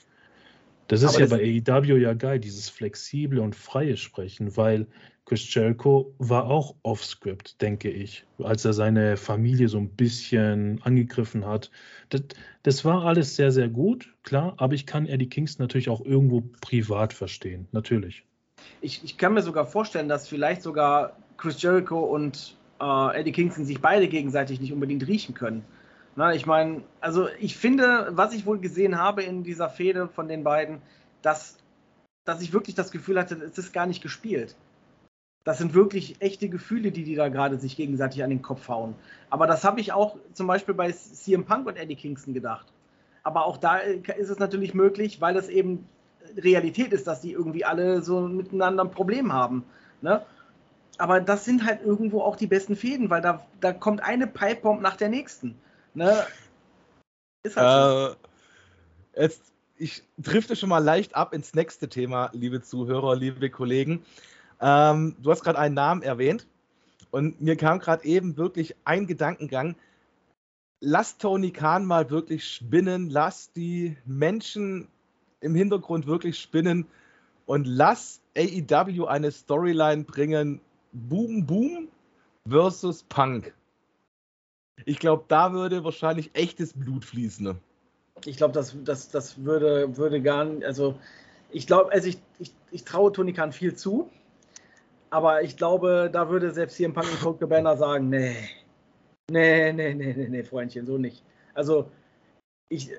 Das 0.87 1.01
ist 1.01 1.15
Aber 1.15 1.19
ja 1.19 1.27
das 1.27 1.65
bei 1.65 1.81
AEW 1.83 1.97
ja 1.97 2.13
geil, 2.13 2.39
dieses 2.39 2.69
flexible 2.69 3.39
und 3.39 3.55
freie 3.55 3.97
Sprechen, 3.97 4.55
weil 4.55 4.87
Chris 5.25 5.53
Jericho 5.53 6.13
war 6.19 6.45
auch 6.45 6.75
off-script, 6.83 7.61
denke 7.61 7.89
ich, 7.89 8.25
als 8.41 8.63
er 8.63 8.71
seine 8.71 9.17
Familie 9.17 9.67
so 9.67 9.77
ein 9.77 9.89
bisschen 9.89 10.81
angegriffen 10.83 11.45
hat. 11.45 11.69
Das, 12.07 12.21
das, 12.63 12.85
war 12.85 13.03
alles 13.03 13.35
sehr, 13.35 13.51
sehr 13.51 13.67
gut, 13.67 14.13
klar, 14.23 14.53
aber 14.55 14.73
ich 14.73 14.85
kann 14.85 15.05
Eddie 15.05 15.27
Kingston 15.27 15.65
natürlich 15.65 15.89
auch 15.89 15.99
irgendwo 15.99 16.43
privat 16.61 17.11
verstehen, 17.11 17.67
natürlich. 17.73 18.23
Ich, 18.79 19.03
ich 19.03 19.17
kann 19.17 19.33
mir 19.33 19.41
sogar 19.41 19.65
vorstellen, 19.65 20.07
dass 20.07 20.29
vielleicht 20.29 20.61
sogar 20.61 21.17
Chris 21.35 21.61
Jericho 21.61 21.99
und 21.99 22.55
äh, 22.79 23.19
Eddie 23.19 23.33
Kingston 23.33 23.65
sich 23.65 23.81
beide 23.81 24.07
gegenseitig 24.07 24.61
nicht 24.61 24.71
unbedingt 24.71 25.05
riechen 25.07 25.35
können. 25.35 25.65
Na, 26.17 26.33
ich 26.33 26.47
meine, 26.47 26.81
also 26.99 27.27
ich 27.39 27.55
finde, 27.55 28.07
was 28.09 28.33
ich 28.33 28.47
wohl 28.47 28.57
gesehen 28.57 28.97
habe 28.97 29.21
in 29.21 29.43
dieser 29.43 29.69
Fehde 29.69 30.07
von 30.07 30.27
den 30.27 30.43
beiden, 30.43 30.81
dass, 31.21 31.57
dass 32.25 32.41
ich 32.41 32.53
wirklich 32.53 32.73
das 32.73 32.89
Gefühl 32.89 33.19
hatte, 33.19 33.35
es 33.35 33.59
ist 33.59 33.71
gar 33.71 33.85
nicht 33.85 34.01
gespielt. 34.01 34.55
Das 35.43 35.59
sind 35.59 35.75
wirklich 35.75 36.19
echte 36.19 36.49
Gefühle, 36.49 36.91
die 36.91 37.03
die 37.03 37.13
da 37.13 37.29
gerade 37.29 37.59
sich 37.59 37.77
gegenseitig 37.77 38.23
an 38.23 38.31
den 38.31 38.41
Kopf 38.41 38.67
hauen. 38.67 38.95
Aber 39.29 39.45
das 39.45 39.63
habe 39.63 39.79
ich 39.79 39.93
auch 39.93 40.17
zum 40.33 40.47
Beispiel 40.47 40.73
bei 40.73 40.91
CM 40.91 41.45
Punk 41.45 41.67
und 41.67 41.77
Eddie 41.77 41.95
Kingston 41.95 42.33
gedacht. 42.33 42.65
Aber 43.21 43.45
auch 43.45 43.57
da 43.57 43.77
äh, 43.77 44.01
ist 44.17 44.31
es 44.31 44.39
natürlich 44.39 44.73
möglich, 44.73 45.21
weil 45.21 45.35
das 45.35 45.49
eben 45.49 45.87
Realität 46.35 46.93
ist, 46.93 47.05
dass 47.05 47.21
die 47.21 47.33
irgendwie 47.33 47.63
alle 47.63 48.01
so 48.01 48.21
miteinander 48.21 48.83
ein 48.83 48.91
Problem 48.91 49.33
haben. 49.33 49.63
Ne? 50.01 50.25
Aber 50.97 51.21
das 51.21 51.45
sind 51.45 51.63
halt 51.63 51.85
irgendwo 51.85 52.21
auch 52.21 52.37
die 52.37 52.47
besten 52.47 52.75
Fäden, 52.75 53.11
weil 53.11 53.21
da, 53.21 53.45
da 53.61 53.71
kommt 53.71 54.01
eine 54.01 54.25
Pipebomb 54.25 54.81
nach 54.81 54.95
der 54.95 55.09
nächsten. 55.09 55.53
Ne? 55.97 56.27
Ist 57.41 57.57
halt 57.57 58.17
äh, 59.15 59.21
jetzt, 59.23 59.41
ich 59.77 60.03
drifte 60.19 60.55
schon 60.55 60.69
mal 60.69 60.77
leicht 60.77 61.15
ab 61.15 61.33
ins 61.33 61.55
nächste 61.55 61.89
Thema, 61.89 62.29
liebe 62.33 62.61
Zuhörer, 62.61 63.15
liebe 63.15 63.49
Kollegen. 63.49 64.05
Ähm, 64.61 65.15
du 65.19 65.31
hast 65.31 65.43
gerade 65.43 65.57
einen 65.57 65.73
Namen 65.73 66.03
erwähnt 66.03 66.45
und 67.09 67.41
mir 67.41 67.55
kam 67.55 67.79
gerade 67.79 68.05
eben 68.05 68.37
wirklich 68.37 68.75
ein 68.83 69.07
Gedankengang. 69.07 69.75
Lass 70.81 71.17
Tony 71.17 71.49
Khan 71.49 71.83
mal 71.83 72.11
wirklich 72.11 72.47
spinnen, 72.47 73.09
lass 73.09 73.51
die 73.53 73.97
Menschen 74.05 74.89
im 75.39 75.55
Hintergrund 75.55 76.05
wirklich 76.05 76.37
spinnen 76.37 76.85
und 77.47 77.65
lass 77.65 78.21
AEW 78.37 79.05
eine 79.07 79.31
Storyline 79.31 80.03
bringen, 80.03 80.61
Boom 80.91 81.47
Boom 81.47 81.87
versus 82.47 83.01
Punk. 83.01 83.51
Ich 84.85 84.99
glaube, 84.99 85.25
da 85.27 85.53
würde 85.53 85.83
wahrscheinlich 85.83 86.31
echtes 86.33 86.73
Blut 86.73 87.03
fließen. 87.05 87.45
Ne? 87.45 87.55
Ich 88.25 88.37
glaube, 88.37 88.53
das, 88.53 88.75
das, 88.83 89.09
das 89.09 89.43
würde, 89.43 89.97
würde 89.97 90.21
gar 90.21 90.45
nicht, 90.45 90.65
also 90.65 90.97
ich 91.51 91.67
glaube, 91.67 91.91
also 91.91 92.09
ich, 92.09 92.17
ich, 92.39 92.53
ich 92.71 92.83
traue 92.83 93.11
Tony 93.11 93.33
Khan 93.33 93.51
viel 93.51 93.75
zu, 93.75 94.09
aber 95.09 95.43
ich 95.43 95.57
glaube, 95.57 96.09
da 96.11 96.29
würde 96.29 96.51
selbst 96.51 96.77
hier 96.77 96.87
im 96.87 96.93
Punk 96.93 97.09
und 97.11 97.21
Cold 97.21 97.39
Cabana 97.39 97.77
sagen, 97.77 98.09
nee, 98.09 98.35
nee, 99.29 99.71
nee, 99.71 99.93
nee, 99.93 100.13
nee, 100.13 100.27
nee, 100.29 100.43
Freundchen, 100.43 100.85
so 100.85 100.97
nicht. 100.97 101.23
Also 101.53 101.89
ich, 102.69 102.91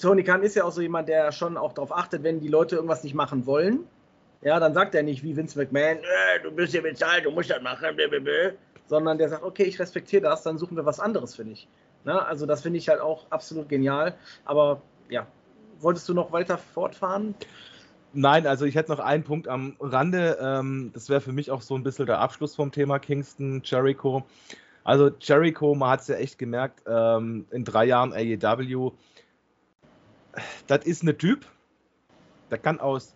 Tony 0.00 0.22
Khan 0.22 0.42
ist 0.42 0.56
ja 0.56 0.64
auch 0.64 0.72
so 0.72 0.80
jemand, 0.80 1.08
der 1.08 1.32
schon 1.32 1.56
auch 1.56 1.72
darauf 1.72 1.92
achtet, 1.92 2.22
wenn 2.22 2.40
die 2.40 2.48
Leute 2.48 2.76
irgendwas 2.76 3.04
nicht 3.04 3.14
machen 3.14 3.46
wollen, 3.46 3.86
ja, 4.40 4.60
dann 4.60 4.72
sagt 4.72 4.94
er 4.94 5.02
nicht 5.02 5.24
wie 5.24 5.36
Vince 5.36 5.58
McMahon, 5.58 5.98
äh, 5.98 6.40
du 6.42 6.50
bist 6.52 6.72
hier 6.72 6.82
bezahlt, 6.82 7.24
du 7.24 7.30
musst 7.30 7.50
das 7.50 7.60
machen, 7.60 7.96
blablabla. 7.96 8.52
Sondern 8.88 9.18
der 9.18 9.28
sagt, 9.28 9.44
okay, 9.44 9.64
ich 9.64 9.78
respektiere 9.78 10.22
das, 10.22 10.42
dann 10.42 10.58
suchen 10.58 10.76
wir 10.76 10.84
was 10.84 10.98
anderes 10.98 11.34
für 11.34 11.44
dich. 11.44 11.68
Ne? 12.04 12.24
Also 12.26 12.46
das 12.46 12.62
finde 12.62 12.78
ich 12.78 12.88
halt 12.88 13.00
auch 13.00 13.26
absolut 13.30 13.68
genial. 13.68 14.14
Aber 14.44 14.82
ja, 15.08 15.26
wolltest 15.80 16.08
du 16.08 16.14
noch 16.14 16.32
weiter 16.32 16.58
fortfahren? 16.58 17.34
Nein, 18.14 18.46
also 18.46 18.64
ich 18.64 18.74
hätte 18.74 18.90
noch 18.90 19.00
einen 19.00 19.22
Punkt 19.22 19.46
am 19.48 19.76
Rande. 19.78 20.38
Ähm, 20.40 20.90
das 20.94 21.08
wäre 21.08 21.20
für 21.20 21.32
mich 21.32 21.50
auch 21.50 21.62
so 21.62 21.74
ein 21.74 21.82
bisschen 21.82 22.06
der 22.06 22.18
Abschluss 22.20 22.56
vom 22.56 22.72
Thema 22.72 22.98
Kingston, 22.98 23.60
Jericho. 23.62 24.24
Also 24.84 25.10
Jericho, 25.20 25.74
man 25.74 25.90
hat 25.90 26.00
es 26.00 26.08
ja 26.08 26.16
echt 26.16 26.38
gemerkt, 26.38 26.82
ähm, 26.86 27.46
in 27.50 27.64
drei 27.64 27.84
Jahren 27.84 28.14
AEW, 28.14 28.92
das 30.66 30.84
ist 30.86 31.02
ein 31.02 31.18
Typ, 31.18 31.44
der 32.50 32.58
kann 32.58 32.80
aus 32.80 33.14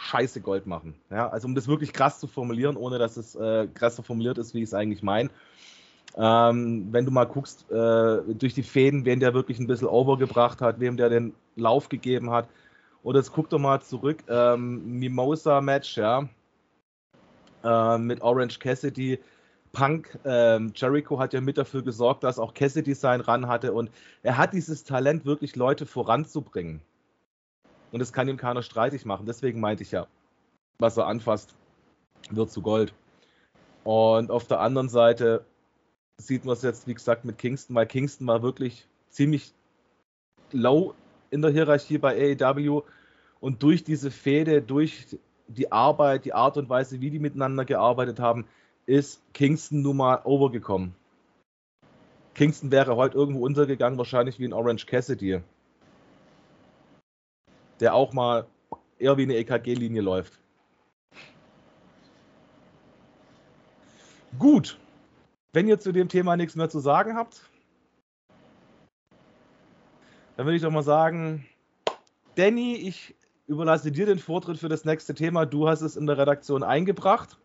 scheiße 0.00 0.40
Gold 0.40 0.66
machen. 0.66 0.94
Ja, 1.10 1.28
also 1.28 1.46
um 1.46 1.54
das 1.54 1.68
wirklich 1.68 1.92
krass 1.92 2.18
zu 2.18 2.26
formulieren, 2.26 2.76
ohne 2.76 2.98
dass 2.98 3.16
es 3.16 3.34
äh, 3.34 3.68
krasser 3.74 4.02
formuliert 4.02 4.38
ist, 4.38 4.54
wie 4.54 4.58
ich 4.58 4.64
es 4.64 4.74
eigentlich 4.74 5.02
meine. 5.02 5.30
Ähm, 6.16 6.88
wenn 6.90 7.04
du 7.04 7.10
mal 7.10 7.24
guckst, 7.24 7.70
äh, 7.70 8.22
durch 8.34 8.54
die 8.54 8.62
Fäden, 8.62 9.04
wen 9.04 9.20
der 9.20 9.34
wirklich 9.34 9.58
ein 9.58 9.66
bisschen 9.66 9.86
overgebracht 9.86 10.60
hat, 10.60 10.80
wem 10.80 10.96
der 10.96 11.08
den 11.08 11.34
Lauf 11.56 11.88
gegeben 11.88 12.30
hat. 12.30 12.48
Oder 13.02 13.20
jetzt 13.20 13.32
guck 13.32 13.48
doch 13.48 13.58
mal 13.58 13.80
zurück, 13.80 14.24
ähm, 14.28 14.98
Mimosa-Match, 14.98 15.96
ja, 15.96 16.28
äh, 17.62 17.98
mit 17.98 18.22
Orange 18.22 18.58
Cassidy. 18.58 19.18
Punk, 19.72 20.18
ähm, 20.24 20.72
Jericho 20.74 21.20
hat 21.20 21.32
ja 21.32 21.40
mit 21.40 21.56
dafür 21.56 21.82
gesorgt, 21.82 22.24
dass 22.24 22.40
auch 22.40 22.54
Cassidy 22.54 22.92
seinen 22.92 23.20
Run 23.20 23.46
hatte 23.46 23.72
und 23.72 23.88
er 24.24 24.36
hat 24.36 24.52
dieses 24.52 24.82
Talent, 24.82 25.24
wirklich 25.24 25.54
Leute 25.54 25.86
voranzubringen. 25.86 26.80
Und 27.92 28.00
das 28.00 28.12
kann 28.12 28.28
ihm 28.28 28.36
keiner 28.36 28.62
streitig 28.62 29.04
machen. 29.04 29.26
Deswegen 29.26 29.60
meinte 29.60 29.82
ich 29.82 29.90
ja, 29.90 30.06
was 30.78 30.96
er 30.96 31.06
anfasst, 31.06 31.54
wird 32.30 32.50
zu 32.50 32.62
Gold. 32.62 32.94
Und 33.84 34.30
auf 34.30 34.46
der 34.46 34.60
anderen 34.60 34.88
Seite 34.88 35.44
sieht 36.18 36.44
man 36.44 36.54
es 36.54 36.62
jetzt, 36.62 36.86
wie 36.86 36.94
gesagt, 36.94 37.24
mit 37.24 37.38
Kingston, 37.38 37.74
weil 37.74 37.86
Kingston 37.86 38.26
war 38.26 38.42
wirklich 38.42 38.86
ziemlich 39.08 39.52
low 40.52 40.94
in 41.30 41.42
der 41.42 41.50
Hierarchie 41.50 41.98
bei 41.98 42.36
AEW. 42.38 42.82
Und 43.40 43.62
durch 43.62 43.84
diese 43.84 44.10
Fehde, 44.10 44.60
durch 44.60 45.18
die 45.48 45.72
Arbeit, 45.72 46.24
die 46.24 46.34
Art 46.34 46.56
und 46.56 46.68
Weise, 46.68 47.00
wie 47.00 47.10
die 47.10 47.18
miteinander 47.18 47.64
gearbeitet 47.64 48.20
haben, 48.20 48.46
ist 48.86 49.22
Kingston 49.32 49.82
nun 49.82 49.96
mal 49.96 50.20
overgekommen. 50.24 50.94
Kingston 52.34 52.70
wäre 52.70 52.96
heute 52.96 53.16
irgendwo 53.16 53.44
untergegangen, 53.44 53.98
wahrscheinlich 53.98 54.38
wie 54.38 54.46
ein 54.46 54.52
Orange 54.52 54.86
Cassidy 54.86 55.40
der 57.80 57.94
auch 57.94 58.12
mal 58.12 58.46
eher 58.98 59.16
wie 59.16 59.22
eine 59.22 59.36
EKG-Linie 59.36 60.02
läuft. 60.02 60.38
Gut. 64.38 64.78
Wenn 65.52 65.66
ihr 65.66 65.80
zu 65.80 65.90
dem 65.90 66.08
Thema 66.08 66.36
nichts 66.36 66.54
mehr 66.54 66.68
zu 66.68 66.78
sagen 66.78 67.16
habt, 67.16 67.42
dann 70.36 70.46
würde 70.46 70.56
ich 70.56 70.62
doch 70.62 70.70
mal 70.70 70.84
sagen, 70.84 71.44
Danny, 72.36 72.76
ich 72.76 73.16
überlasse 73.48 73.90
dir 73.90 74.06
den 74.06 74.20
Vortritt 74.20 74.58
für 74.58 74.68
das 74.68 74.84
nächste 74.84 75.14
Thema. 75.14 75.44
Du 75.44 75.68
hast 75.68 75.80
es 75.80 75.96
in 75.96 76.06
der 76.06 76.16
Redaktion 76.16 76.62
eingebracht. 76.62 77.36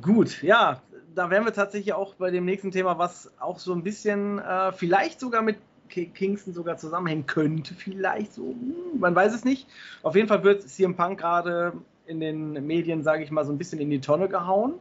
Gut, 0.00 0.42
ja, 0.42 0.80
da 1.14 1.28
wären 1.28 1.44
wir 1.44 1.52
tatsächlich 1.52 1.92
auch 1.92 2.14
bei 2.14 2.30
dem 2.30 2.46
nächsten 2.46 2.70
Thema, 2.70 2.98
was 2.98 3.30
auch 3.38 3.58
so 3.58 3.74
ein 3.74 3.82
bisschen 3.82 4.38
äh, 4.38 4.72
vielleicht 4.72 5.20
sogar 5.20 5.42
mit 5.42 5.58
Kingston 5.92 6.54
sogar 6.54 6.76
zusammenhängen 6.76 7.26
könnte, 7.26 7.74
vielleicht 7.74 8.34
so. 8.34 8.48
Hm, 8.50 9.00
man 9.00 9.14
weiß 9.14 9.34
es 9.34 9.44
nicht. 9.44 9.66
Auf 10.02 10.16
jeden 10.16 10.28
Fall 10.28 10.42
wird 10.44 10.62
CM 10.62 10.96
Punk 10.96 11.20
gerade 11.20 11.72
in 12.06 12.20
den 12.20 12.66
Medien, 12.66 13.02
sage 13.02 13.22
ich 13.22 13.30
mal, 13.30 13.44
so 13.44 13.52
ein 13.52 13.58
bisschen 13.58 13.78
in 13.78 13.90
die 13.90 14.00
Tonne 14.00 14.28
gehauen. 14.28 14.74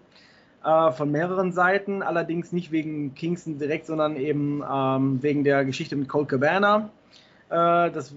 Äh, 0.64 0.92
von 0.92 1.12
mehreren 1.12 1.52
Seiten, 1.52 2.04
allerdings 2.04 2.52
nicht 2.52 2.72
wegen 2.72 3.16
Kingston 3.16 3.58
direkt, 3.58 3.88
sondern 3.88 4.16
eben 4.16 4.64
ähm, 4.70 5.22
wegen 5.24 5.44
der 5.44 5.66
Geschichte 5.66 5.96
mit 5.96 6.08
Colt 6.08 6.30
Cabana. 6.30 6.90
Äh, 7.50 7.92
das 7.92 8.16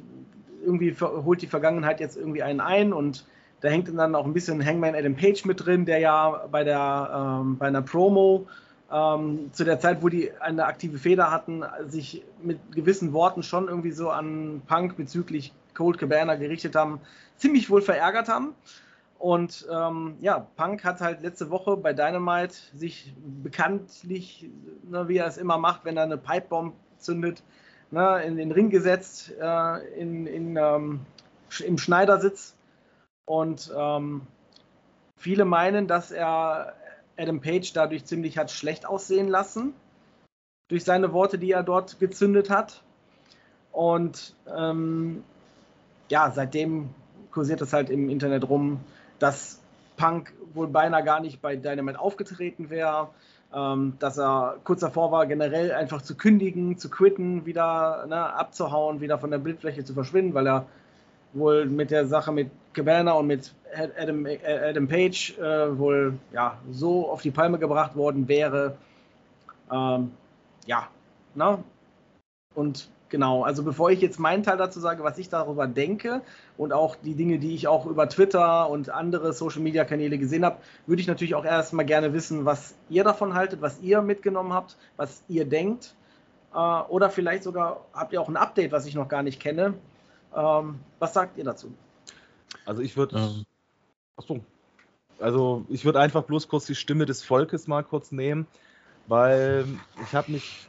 irgendwie 0.62 0.94
holt 1.00 1.42
die 1.42 1.46
Vergangenheit 1.46 2.00
jetzt 2.00 2.16
irgendwie 2.16 2.42
einen 2.42 2.60
ein 2.60 2.92
und 2.92 3.26
da 3.60 3.68
hängt 3.68 3.88
dann 3.96 4.14
auch 4.14 4.26
ein 4.26 4.34
bisschen 4.34 4.64
Hangman 4.64 4.94
Adam 4.94 5.14
Page 5.14 5.44
mit 5.46 5.64
drin, 5.64 5.86
der 5.86 5.98
ja 5.98 6.46
bei 6.50 6.64
der 6.64 7.40
ähm, 7.42 7.56
bei 7.56 7.66
einer 7.66 7.80
Promo 7.80 8.46
ähm, 8.94 9.50
zu 9.52 9.64
der 9.64 9.80
Zeit, 9.80 10.02
wo 10.02 10.08
die 10.08 10.30
eine 10.40 10.66
aktive 10.66 10.98
Feder 10.98 11.32
hatten, 11.32 11.64
sich 11.86 12.24
mit 12.42 12.60
gewissen 12.72 13.12
Worten 13.12 13.42
schon 13.42 13.66
irgendwie 13.66 13.90
so 13.90 14.10
an 14.10 14.62
Punk 14.68 14.96
bezüglich 14.96 15.52
Cold 15.74 15.98
Cabana 15.98 16.36
gerichtet 16.36 16.76
haben, 16.76 17.00
ziemlich 17.36 17.68
wohl 17.70 17.82
verärgert 17.82 18.28
haben. 18.28 18.54
Und 19.18 19.66
ähm, 19.72 20.16
ja, 20.20 20.46
Punk 20.56 20.84
hat 20.84 21.00
halt 21.00 21.22
letzte 21.22 21.50
Woche 21.50 21.76
bei 21.76 21.92
Dynamite 21.92 22.54
sich 22.74 23.12
bekanntlich, 23.42 24.48
ne, 24.88 25.08
wie 25.08 25.16
er 25.16 25.26
es 25.26 25.38
immer 25.38 25.58
macht, 25.58 25.84
wenn 25.84 25.96
er 25.96 26.04
eine 26.04 26.18
Pipebomb 26.18 26.74
zündet, 26.98 27.42
ne, 27.90 28.22
in 28.22 28.36
den 28.36 28.52
Ring 28.52 28.70
gesetzt, 28.70 29.32
äh, 29.40 29.78
in, 29.98 30.26
in, 30.26 30.56
ähm, 30.56 31.00
im 31.66 31.78
Schneidersitz. 31.78 32.54
Und 33.24 33.72
ähm, 33.76 34.22
viele 35.16 35.46
meinen, 35.46 35.88
dass 35.88 36.12
er 36.12 36.74
Adam 37.16 37.40
Page 37.40 37.72
dadurch 37.72 38.04
ziemlich 38.04 38.38
hat 38.38 38.50
schlecht 38.50 38.86
aussehen 38.86 39.28
lassen. 39.28 39.74
Durch 40.68 40.84
seine 40.84 41.12
Worte, 41.12 41.38
die 41.38 41.52
er 41.52 41.62
dort 41.62 42.00
gezündet 42.00 42.50
hat. 42.50 42.82
Und 43.72 44.34
ähm, 44.56 45.22
ja, 46.08 46.30
seitdem 46.30 46.90
kursiert 47.30 47.60
es 47.60 47.72
halt 47.72 47.90
im 47.90 48.08
Internet 48.08 48.48
rum, 48.48 48.80
dass 49.18 49.60
Punk 49.96 50.32
wohl 50.54 50.68
beinahe 50.68 51.04
gar 51.04 51.20
nicht 51.20 51.42
bei 51.42 51.56
Dynamite 51.56 51.98
aufgetreten 51.98 52.70
wäre, 52.70 53.08
ähm, 53.54 53.94
dass 53.98 54.18
er 54.18 54.56
kurz 54.64 54.80
davor 54.80 55.10
war, 55.12 55.26
generell 55.26 55.72
einfach 55.72 56.02
zu 56.02 56.16
kündigen, 56.16 56.78
zu 56.78 56.88
quitten, 56.90 57.46
wieder 57.46 58.06
ne, 58.06 58.32
abzuhauen, 58.34 59.00
wieder 59.00 59.18
von 59.18 59.30
der 59.30 59.38
Bildfläche 59.38 59.84
zu 59.84 59.94
verschwinden, 59.94 60.34
weil 60.34 60.46
er 60.46 60.66
wohl 61.34 61.66
mit 61.66 61.90
der 61.90 62.06
Sache 62.06 62.32
mit 62.32 62.50
Cabana 62.72 63.12
und 63.12 63.26
mit 63.26 63.54
Adam, 63.96 64.26
Adam 64.46 64.88
Page 64.88 65.36
äh, 65.38 65.78
wohl 65.78 66.18
ja, 66.32 66.58
so 66.70 67.10
auf 67.10 67.22
die 67.22 67.30
Palme 67.30 67.58
gebracht 67.58 67.96
worden 67.96 68.28
wäre. 68.28 68.76
Ähm, 69.70 70.12
ja, 70.66 70.88
ne? 71.34 71.62
Und 72.54 72.88
genau, 73.08 73.42
also 73.42 73.62
bevor 73.62 73.90
ich 73.90 74.00
jetzt 74.00 74.18
meinen 74.18 74.42
Teil 74.42 74.56
dazu 74.56 74.80
sage, 74.80 75.02
was 75.02 75.18
ich 75.18 75.28
darüber 75.28 75.66
denke 75.66 76.22
und 76.56 76.72
auch 76.72 76.96
die 76.96 77.14
Dinge, 77.14 77.38
die 77.38 77.54
ich 77.54 77.66
auch 77.66 77.86
über 77.86 78.08
Twitter 78.08 78.70
und 78.70 78.90
andere 78.90 79.32
Social-Media-Kanäle 79.32 80.18
gesehen 80.18 80.44
habe, 80.44 80.58
würde 80.86 81.02
ich 81.02 81.08
natürlich 81.08 81.34
auch 81.34 81.44
erstmal 81.44 81.84
gerne 81.84 82.12
wissen, 82.12 82.44
was 82.44 82.74
ihr 82.88 83.02
davon 83.02 83.34
haltet, 83.34 83.60
was 83.60 83.80
ihr 83.80 84.02
mitgenommen 84.02 84.52
habt, 84.52 84.76
was 84.96 85.22
ihr 85.28 85.44
denkt. 85.44 85.94
Äh, 86.54 86.58
oder 86.58 87.10
vielleicht 87.10 87.42
sogar 87.42 87.84
habt 87.92 88.12
ihr 88.12 88.20
auch 88.20 88.28
ein 88.28 88.36
Update, 88.36 88.72
was 88.72 88.86
ich 88.86 88.94
noch 88.94 89.08
gar 89.08 89.22
nicht 89.22 89.40
kenne. 89.40 89.74
Ähm, 90.34 90.80
was 90.98 91.14
sagt 91.14 91.36
ihr 91.38 91.44
dazu? 91.44 91.72
Also 92.66 92.82
ich 92.82 92.96
würde. 92.96 93.16
Ähm, 93.16 93.44
Achso. 94.16 94.40
also 95.18 95.64
ich 95.68 95.84
würde 95.84 96.00
einfach 96.00 96.22
bloß 96.24 96.48
kurz 96.48 96.66
die 96.66 96.74
Stimme 96.74 97.06
des 97.06 97.22
Volkes 97.22 97.66
mal 97.66 97.82
kurz 97.82 98.12
nehmen, 98.12 98.46
weil 99.06 99.66
ich 100.02 100.14
habe 100.14 100.32
mich 100.32 100.68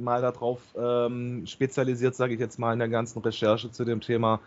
mal 0.00 0.22
darauf 0.22 0.60
ähm, 0.76 1.46
spezialisiert, 1.46 2.14
sage 2.14 2.34
ich 2.34 2.40
jetzt 2.40 2.58
mal, 2.58 2.72
in 2.72 2.78
der 2.78 2.88
ganzen 2.88 3.20
Recherche 3.20 3.70
zu 3.70 3.84
dem 3.84 4.00
Thema, 4.00 4.40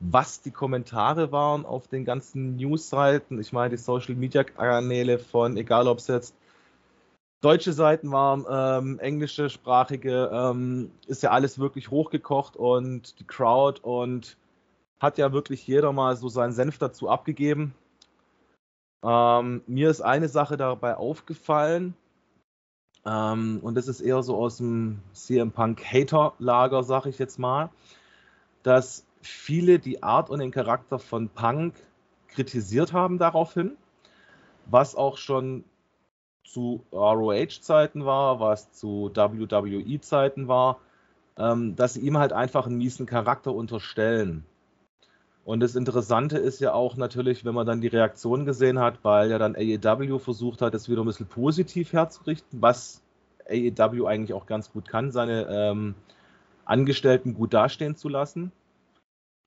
was 0.00 0.40
die 0.42 0.50
Kommentare 0.50 1.32
waren 1.32 1.66
auf 1.66 1.88
den 1.88 2.04
ganzen 2.04 2.56
News-Seiten. 2.56 3.40
Ich 3.40 3.52
meine, 3.52 3.70
die 3.70 3.76
Social-Media-Kanäle 3.76 5.18
von, 5.18 5.56
egal 5.56 5.88
ob 5.88 5.98
es 5.98 6.06
jetzt 6.06 6.34
deutsche 7.40 7.72
Seiten 7.72 8.10
waren, 8.12 8.44
ähm, 8.48 8.98
englische, 8.98 9.50
sprachige, 9.50 10.30
ähm, 10.32 10.90
ist 11.06 11.22
ja 11.22 11.30
alles 11.30 11.58
wirklich 11.58 11.90
hochgekocht 11.90 12.56
und 12.56 13.18
die 13.20 13.26
Crowd 13.26 13.80
und 13.82 14.36
hat 14.98 15.18
ja 15.18 15.32
wirklich 15.32 15.66
jeder 15.66 15.92
mal 15.92 16.16
so 16.16 16.28
seinen 16.28 16.52
Senf 16.52 16.78
dazu 16.78 17.08
abgegeben. 17.08 17.74
Ähm, 19.04 19.62
mir 19.66 19.90
ist 19.90 20.00
eine 20.00 20.28
Sache 20.28 20.56
dabei 20.56 20.96
aufgefallen 20.96 21.94
ähm, 23.04 23.60
und 23.62 23.76
das 23.76 23.86
ist 23.86 24.00
eher 24.00 24.22
so 24.22 24.36
aus 24.36 24.56
dem 24.56 25.00
CM 25.12 25.52
Punk 25.52 25.84
Hater-Lager, 25.84 26.82
sag 26.82 27.06
ich 27.06 27.18
jetzt 27.18 27.38
mal, 27.38 27.70
dass 28.62 29.06
viele 29.20 29.78
die 29.78 30.02
Art 30.02 30.30
und 30.30 30.40
den 30.40 30.50
Charakter 30.50 30.98
von 30.98 31.28
Punk 31.28 31.74
kritisiert 32.28 32.92
haben 32.92 33.18
daraufhin, 33.18 33.76
was 34.66 34.96
auch 34.96 35.18
schon 35.18 35.64
zu 36.46 36.84
ROH-Zeiten 36.92 38.04
war, 38.04 38.40
was 38.40 38.72
zu 38.72 39.10
WWE-Zeiten 39.14 40.48
war, 40.48 40.80
ähm, 41.38 41.76
dass 41.76 41.94
sie 41.94 42.00
ihm 42.00 42.18
halt 42.18 42.32
einfach 42.32 42.66
einen 42.66 42.78
miesen 42.78 43.06
Charakter 43.06 43.54
unterstellen. 43.54 44.44
Und 45.44 45.60
das 45.60 45.76
Interessante 45.76 46.38
ist 46.38 46.60
ja 46.60 46.72
auch 46.72 46.96
natürlich, 46.96 47.44
wenn 47.44 47.54
man 47.54 47.66
dann 47.66 47.80
die 47.80 47.86
Reaktion 47.86 48.44
gesehen 48.46 48.80
hat, 48.80 49.04
weil 49.04 49.30
ja 49.30 49.38
dann 49.38 49.54
AEW 49.54 50.18
versucht 50.18 50.60
hat, 50.60 50.74
das 50.74 50.88
wieder 50.88 51.02
ein 51.02 51.06
bisschen 51.06 51.26
positiv 51.26 51.92
herzurichten, 51.92 52.62
was 52.62 53.02
AEW 53.48 54.06
eigentlich 54.06 54.34
auch 54.34 54.46
ganz 54.46 54.72
gut 54.72 54.88
kann, 54.88 55.12
seine 55.12 55.46
ähm, 55.48 55.94
Angestellten 56.64 57.34
gut 57.34 57.54
dastehen 57.54 57.94
zu 57.94 58.08
lassen 58.08 58.50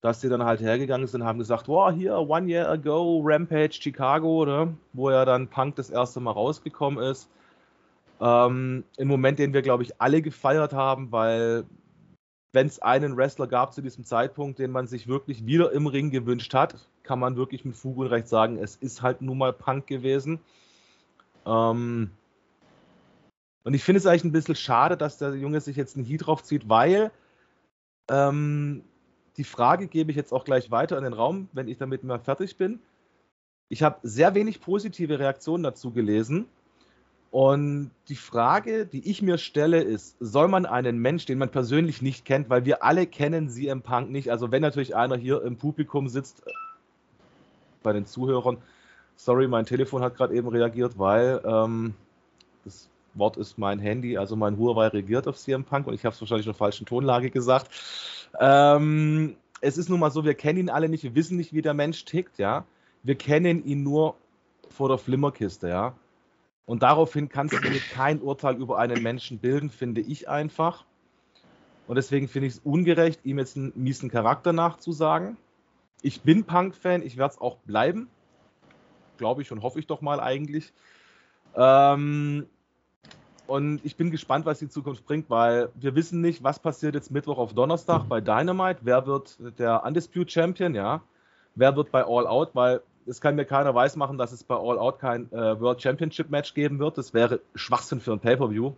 dass 0.01 0.21
sie 0.21 0.29
dann 0.29 0.43
halt 0.43 0.61
hergegangen 0.61 1.07
sind 1.07 1.21
und 1.21 1.27
haben 1.27 1.39
gesagt, 1.39 1.67
wow, 1.67 1.91
hier, 1.91 2.17
one 2.17 2.47
year 2.47 2.69
ago, 2.69 3.21
Rampage 3.23 3.73
Chicago, 3.81 4.45
ne? 4.45 4.75
wo 4.93 5.11
ja 5.11 5.25
dann 5.25 5.47
Punk 5.47 5.75
das 5.75 5.89
erste 5.89 6.19
Mal 6.19 6.31
rausgekommen 6.31 7.03
ist. 7.03 7.29
Ähm, 8.21 8.83
Ein 8.97 9.07
Moment, 9.07 9.39
den 9.39 9.53
wir, 9.53 9.61
glaube 9.61 9.83
ich, 9.83 9.99
alle 10.01 10.21
gefeiert 10.21 10.73
haben, 10.73 11.11
weil 11.11 11.65
wenn 12.53 12.67
es 12.67 12.79
einen 12.79 13.15
Wrestler 13.15 13.47
gab 13.47 13.73
zu 13.73 13.81
diesem 13.81 14.05
Zeitpunkt, 14.05 14.59
den 14.59 14.71
man 14.71 14.87
sich 14.87 15.07
wirklich 15.07 15.45
wieder 15.45 15.71
im 15.71 15.87
Ring 15.87 16.09
gewünscht 16.09 16.53
hat, 16.53 16.75
kann 17.03 17.19
man 17.19 17.35
wirklich 17.35 17.65
mit 17.65 17.75
Fug 17.75 17.97
und 17.97 18.07
Recht 18.07 18.27
sagen, 18.27 18.57
es 18.57 18.75
ist 18.77 19.01
halt 19.01 19.21
nun 19.21 19.37
mal 19.37 19.53
Punk 19.53 19.85
gewesen. 19.87 20.39
Ähm, 21.45 22.09
und 23.63 23.73
ich 23.73 23.83
finde 23.83 23.99
es 23.99 24.05
eigentlich 24.05 24.23
ein 24.23 24.31
bisschen 24.31 24.55
schade, 24.55 24.97
dass 24.97 25.17
der 25.17 25.35
Junge 25.35 25.61
sich 25.61 25.75
jetzt 25.75 25.95
einen 25.95 26.05
Heat 26.05 26.25
drauf 26.25 26.43
zieht, 26.43 26.69
weil 26.69 27.11
ähm, 28.09 28.83
die 29.39 29.45
Frage 29.45 29.87
gebe 29.87 30.11
ich 30.11 30.17
jetzt 30.17 30.33
auch 30.33 30.43
gleich 30.43 30.69
weiter 30.69 30.97
in 30.97 31.05
den 31.05 31.13
Raum, 31.13 31.47
wenn 31.53 31.69
ich 31.69 31.77
damit 31.77 32.03
mal 32.03 32.19
fertig 32.19 32.57
bin. 32.57 32.81
Ich 33.69 33.81
habe 33.83 33.97
sehr 34.03 34.35
wenig 34.35 34.59
positive 34.59 35.17
Reaktionen 35.17 35.63
dazu 35.63 35.91
gelesen. 35.91 36.47
Und 37.31 37.91
die 38.09 38.17
Frage, 38.17 38.85
die 38.85 39.09
ich 39.09 39.21
mir 39.21 39.37
stelle, 39.37 39.81
ist, 39.81 40.17
soll 40.19 40.49
man 40.49 40.65
einen 40.65 40.97
Mensch, 40.97 41.25
den 41.25 41.37
man 41.37 41.49
persönlich 41.49 42.01
nicht 42.01 42.25
kennt, 42.25 42.49
weil 42.49 42.65
wir 42.65 42.83
alle 42.83 43.07
kennen 43.07 43.49
im 43.55 43.81
Punk 43.81 44.09
nicht, 44.09 44.29
also 44.29 44.51
wenn 44.51 44.61
natürlich 44.61 44.93
einer 44.97 45.15
hier 45.15 45.41
im 45.43 45.55
Publikum 45.55 46.09
sitzt, 46.09 46.45
äh, 46.45 46.51
bei 47.81 47.93
den 47.93 48.05
Zuhörern, 48.05 48.57
sorry, 49.15 49.47
mein 49.47 49.65
Telefon 49.65 50.01
hat 50.01 50.17
gerade 50.17 50.35
eben 50.35 50.49
reagiert, 50.49 50.99
weil 50.99 51.39
ähm, 51.45 51.93
das 52.65 52.89
Wort 53.13 53.37
ist 53.37 53.57
mein 53.57 53.79
Handy, 53.79 54.17
also 54.17 54.35
mein 54.35 54.57
Huawei 54.57 54.87
regiert 54.87 55.29
auf 55.29 55.37
CM 55.37 55.63
Punk 55.63 55.87
und 55.87 55.93
ich 55.93 56.03
habe 56.03 56.13
es 56.13 56.19
wahrscheinlich 56.19 56.45
in 56.45 56.51
der 56.51 56.57
falschen 56.57 56.85
Tonlage 56.85 57.29
gesagt. 57.29 57.69
Ähm, 58.39 59.35
es 59.61 59.77
ist 59.77 59.89
nun 59.89 59.99
mal 59.99 60.11
so, 60.11 60.25
wir 60.25 60.35
kennen 60.35 60.59
ihn 60.59 60.69
alle 60.69 60.89
nicht, 60.89 61.03
wir 61.03 61.15
wissen 61.15 61.37
nicht, 61.37 61.53
wie 61.53 61.61
der 61.61 61.73
Mensch 61.73 62.05
tickt, 62.05 62.37
ja. 62.37 62.65
Wir 63.03 63.15
kennen 63.15 63.63
ihn 63.63 63.83
nur 63.83 64.15
vor 64.69 64.89
der 64.89 64.97
Flimmerkiste, 64.97 65.69
ja. 65.69 65.95
Und 66.65 66.83
daraufhin 66.83 67.29
kannst 67.29 67.55
du 67.55 67.59
kein 67.93 68.21
Urteil 68.21 68.55
über 68.57 68.77
einen 68.77 69.01
Menschen 69.01 69.39
bilden, 69.39 69.69
finde 69.69 70.01
ich 70.01 70.29
einfach. 70.29 70.85
Und 71.87 71.95
deswegen 71.95 72.27
finde 72.27 72.47
ich 72.47 72.53
es 72.53 72.59
ungerecht, 72.59 73.21
ihm 73.25 73.39
jetzt 73.39 73.57
einen 73.57 73.73
miesen 73.75 74.11
Charakter 74.11 74.53
nachzusagen. 74.53 75.37
Ich 76.03 76.21
bin 76.21 76.43
Punk-Fan, 76.43 77.01
ich 77.01 77.17
werde 77.17 77.33
es 77.33 77.41
auch 77.41 77.57
bleiben. 77.57 78.07
Glaube 79.17 79.41
ich 79.41 79.51
und 79.51 79.63
hoffe 79.63 79.79
ich 79.79 79.87
doch 79.87 80.01
mal 80.01 80.19
eigentlich. 80.19 80.71
Ähm, 81.55 82.45
und 83.49 83.81
ich 83.83 83.95
bin 83.95 84.11
gespannt, 84.11 84.45
was 84.45 84.59
die 84.59 84.69
Zukunft 84.69 85.05
bringt, 85.05 85.29
weil 85.29 85.69
wir 85.75 85.95
wissen 85.95 86.21
nicht, 86.21 86.43
was 86.43 86.59
passiert 86.59 86.95
jetzt 86.95 87.09
Mittwoch 87.11 87.37
auf 87.37 87.53
Donnerstag 87.53 88.07
bei 88.07 88.21
Dynamite. 88.21 88.81
Wer 88.83 89.07
wird 89.07 89.37
der 89.57 89.83
Undisputed 89.83 90.31
Champion, 90.31 90.75
ja? 90.75 91.01
Wer 91.55 91.75
wird 91.75 91.91
bei 91.91 92.05
All 92.05 92.27
Out, 92.27 92.51
weil 92.53 92.81
es 93.07 93.19
kann 93.19 93.35
mir 93.35 93.45
keiner 93.45 93.73
weismachen, 93.73 94.17
dass 94.17 94.31
es 94.31 94.43
bei 94.43 94.55
All 94.55 94.77
Out 94.77 94.99
kein 94.99 95.31
äh, 95.31 95.59
World 95.59 95.81
Championship 95.81 96.29
Match 96.29 96.53
geben 96.53 96.77
wird. 96.77 96.97
Das 96.97 97.13
wäre 97.13 97.41
Schwachsinn 97.55 97.99
für 97.99 98.13
ein 98.13 98.19
Pay-Per-View. 98.19 98.73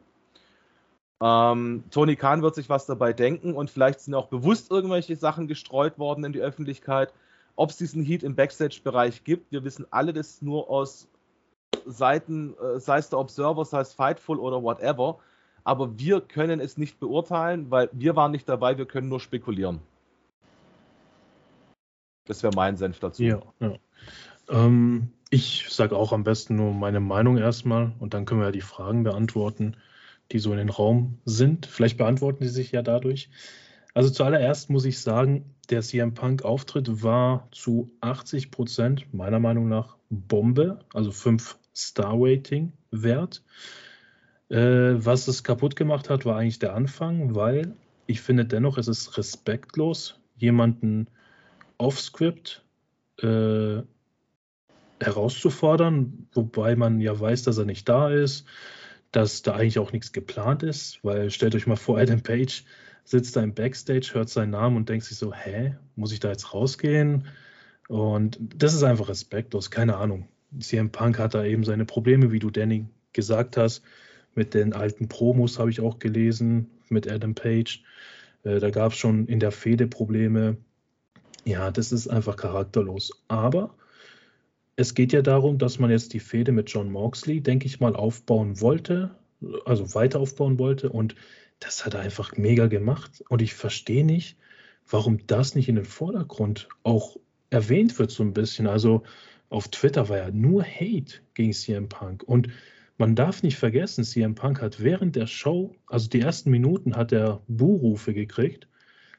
Ähm, 1.22 1.84
Tony 1.92 2.16
Khan 2.16 2.42
wird 2.42 2.56
sich 2.56 2.70
was 2.70 2.86
dabei 2.86 3.14
denken 3.14 3.54
und 3.54 3.70
vielleicht 3.70 4.00
sind 4.00 4.16
auch 4.16 4.28
bewusst 4.28 4.72
irgendwelche 4.72 5.16
Sachen 5.18 5.48
gestreut 5.48 6.00
worden 6.00 6.24
in 6.24 6.34
die 6.34 6.42
Öffentlichkeit. 6.42 7.14
Ob 7.58 7.72
es 7.72 7.78
diesen 7.78 8.04
Heat 8.04 8.24
im 8.24 8.36
Backstage-Bereich 8.36 9.26
gibt, 9.26 9.52
wir 9.52 9.66
wissen 9.66 9.86
alle 9.92 10.14
das 10.14 10.42
nur 10.42 10.70
aus 10.70 11.08
Seiten, 11.86 12.56
äh, 12.58 12.80
sei 12.80 12.98
es 12.98 13.10
der 13.10 13.20
Observer, 13.20 13.66
sei 13.66 13.82
es 13.82 13.94
Fightful 13.94 14.40
oder 14.40 14.62
whatever. 14.64 15.20
Aber 15.64 16.00
wir 16.00 16.22
können 16.22 16.60
es 16.60 16.78
nicht 16.78 17.00
beurteilen, 17.00 17.70
weil 17.70 17.90
wir 17.92 18.16
waren 18.16 18.32
nicht 18.32 18.50
dabei, 18.50 18.78
wir 18.78 18.86
können 18.86 19.10
nur 19.10 19.20
spekulieren. 19.20 19.80
Das 22.26 22.44
wäre 22.44 22.54
mein 22.56 22.78
Senf 22.78 23.00
dazu. 23.00 23.24
Ja, 23.24 23.42
ja. 23.60 23.76
Ähm, 24.50 25.12
ich 25.30 25.68
sage 25.70 25.96
auch 25.96 26.14
am 26.14 26.24
besten 26.24 26.56
nur 26.56 26.74
meine 26.74 27.00
Meinung 27.00 27.38
erstmal 27.38 27.94
und 28.00 28.14
dann 28.14 28.26
können 28.26 28.42
wir 28.42 28.48
ja 28.48 28.52
die 28.52 28.62
Fragen 28.62 29.04
beantworten, 29.04 29.78
die 30.32 30.40
so 30.40 30.52
in 30.52 30.58
den 30.58 30.70
Raum 30.70 31.20
sind. 31.26 31.66
Vielleicht 31.66 31.98
beantworten 31.98 32.44
sie 32.44 32.50
sich 32.50 32.72
ja 32.72 32.82
dadurch. 32.82 33.30
Also 33.94 34.10
zuallererst 34.10 34.70
muss 34.70 34.86
ich 34.86 35.00
sagen, 35.00 35.56
der 35.70 35.82
CM 35.82 36.14
Punk 36.14 36.44
Auftritt 36.44 37.04
war 37.04 37.48
zu 37.52 37.92
80 38.02 38.52
Prozent 38.52 39.14
meiner 39.14 39.40
Meinung 39.40 39.68
nach 39.68 39.98
Bombe, 40.10 40.80
also 40.94 41.12
5 41.74 41.78
Star-Rating 41.78 42.74
wert. 42.92 43.44
Äh, 44.50 44.58
was 45.06 45.28
es 45.28 45.44
kaputt 45.44 45.76
gemacht 45.76 46.10
hat, 46.10 46.26
war 46.26 46.38
eigentlich 46.38 46.60
der 46.60 46.76
Anfang, 46.76 47.36
weil 47.36 47.76
ich 48.08 48.22
finde 48.22 48.46
dennoch, 48.46 48.78
es 48.78 48.88
ist 48.88 49.18
respektlos, 49.18 50.20
jemanden 50.36 51.08
off-Script 51.78 52.64
äh, 53.22 53.82
herauszufordern, 55.00 56.28
wobei 56.34 56.76
man 56.76 57.00
ja 57.00 57.18
weiß, 57.18 57.44
dass 57.44 57.58
er 57.58 57.66
nicht 57.66 57.88
da 57.88 58.10
ist, 58.10 58.46
dass 59.12 59.42
da 59.42 59.54
eigentlich 59.54 59.80
auch 59.80 59.92
nichts 59.92 60.12
geplant 60.12 60.64
ist, 60.64 61.00
weil 61.04 61.32
stellt 61.32 61.56
euch 61.56 61.68
mal 61.68 61.76
vor, 61.76 61.98
Adam 61.98 62.22
Page 62.22 62.66
sitzt 63.04 63.36
da 63.36 63.42
im 63.42 63.54
Backstage, 63.54 64.12
hört 64.14 64.30
seinen 64.30 64.52
Namen 64.52 64.78
und 64.78 64.90
denkt 64.90 65.06
sich 65.06 65.18
so, 65.18 65.34
hä, 65.34 65.76
muss 65.96 66.12
ich 66.12 66.20
da 66.20 66.30
jetzt 66.30 66.54
rausgehen? 66.54 67.28
Und 67.88 68.38
das 68.42 68.74
ist 68.74 68.84
einfach 68.84 69.10
respektlos, 69.10 69.72
keine 69.72 69.98
Ahnung. 69.98 70.28
CM 70.60 70.92
Punk 70.92 71.20
hat 71.20 71.34
da 71.34 71.44
eben 71.44 71.64
seine 71.64 71.86
Probleme, 71.86 72.32
wie 72.32 72.40
du 72.40 72.50
Danny 72.50 72.86
gesagt 73.14 73.58
hast. 73.58 73.84
Mit 74.36 74.54
den 74.54 74.74
alten 74.74 75.08
Promos 75.08 75.60
habe 75.60 75.70
ich 75.70 75.82
auch 75.82 76.00
gelesen, 76.00 76.70
mit 76.90 77.10
Adam 77.10 77.36
Page. 77.36 77.84
Äh, 78.44 78.60
da 78.60 78.70
gab 78.70 78.92
es 78.92 78.98
schon 78.98 79.28
in 79.28 79.40
der 79.40 79.52
Fehde 79.52 79.88
Probleme. 79.88 80.58
Ja, 81.46 81.72
das 81.72 81.92
ist 81.92 82.08
einfach 82.08 82.36
charakterlos. 82.36 83.12
Aber 83.28 83.76
es 84.76 84.94
geht 84.94 85.14
ja 85.14 85.22
darum, 85.22 85.58
dass 85.58 85.80
man 85.80 85.92
jetzt 85.92 86.14
die 86.14 86.20
Fehde 86.20 86.52
mit 86.52 86.70
John 86.70 86.92
Moxley, 86.92 87.42
denke 87.42 87.66
ich 87.66 87.80
mal, 87.80 87.96
aufbauen 87.96 88.62
wollte, 88.62 89.12
also 89.66 89.94
weiter 89.94 90.20
aufbauen 90.20 90.60
wollte. 90.60 90.90
Und 90.90 91.16
das 91.60 91.86
hat 91.86 91.94
er 91.94 92.02
einfach 92.02 92.38
mega 92.38 92.68
gemacht. 92.68 93.24
Und 93.30 93.42
ich 93.42 93.54
verstehe 93.54 94.06
nicht, 94.06 94.38
warum 94.90 95.26
das 95.28 95.56
nicht 95.56 95.70
in 95.70 95.76
den 95.76 95.86
Vordergrund 95.86 96.70
auch 96.84 97.18
erwähnt 97.50 98.00
wird, 98.00 98.12
so 98.12 98.24
ein 98.24 98.34
bisschen. 98.34 98.68
Also 98.68 99.04
auf 99.52 99.68
Twitter 99.68 100.10
war 100.10 100.18
ja 100.18 100.32
nur 100.32 100.64
Hate 100.64 101.20
gegen 101.34 101.52
CM 101.52 101.90
Punk. 101.90 102.24
Und 102.24 102.48
man 102.98 103.16
darf 103.16 103.44
nicht 103.44 103.58
vergessen, 103.58 104.06
CM 104.06 104.34
Punk 104.34 104.62
hat 104.62 104.82
während 104.82 105.16
der 105.16 105.28
Show, 105.28 105.76
also 105.88 106.10
die 106.10 106.22
ersten 106.22 106.52
Minuten, 106.52 106.96
hat 106.96 107.12
er 107.12 107.42
Buhrufe 107.48 108.14
gekriegt. 108.14 108.68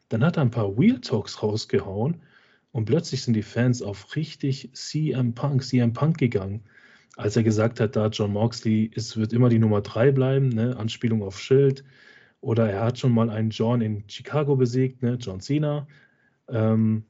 Dann 0.08 0.24
hat 0.24 0.38
er 0.38 0.42
ein 0.42 0.50
paar 0.50 0.78
Wheel 0.78 1.00
Talks 1.00 1.42
rausgehauen 1.42 2.22
und 2.72 2.86
plötzlich 2.86 3.22
sind 3.22 3.34
die 3.34 3.42
Fans 3.42 3.82
auf 3.82 4.16
richtig 4.16 4.70
CM 4.72 5.34
Punk, 5.34 5.62
CM 5.62 5.92
Punk 5.92 6.16
gegangen. 6.16 6.62
Als 7.16 7.36
er 7.36 7.42
gesagt 7.42 7.78
hat, 7.78 7.94
da 7.94 8.06
John 8.08 8.32
Moxley 8.32 8.90
es 8.94 9.18
wird 9.18 9.34
immer 9.34 9.50
die 9.50 9.58
Nummer 9.58 9.82
3 9.82 10.12
bleiben, 10.12 10.48
ne? 10.48 10.76
Anspielung 10.78 11.22
auf 11.22 11.38
Schild. 11.38 11.84
Oder 12.40 12.70
er 12.70 12.84
hat 12.84 12.98
schon 12.98 13.12
mal 13.12 13.28
einen 13.28 13.50
John 13.50 13.82
in 13.82 14.04
Chicago 14.08 14.56
besiegt, 14.56 15.02
ne? 15.02 15.18
John 15.20 15.40
Cena. 15.40 15.86
Ähm, 16.48 17.04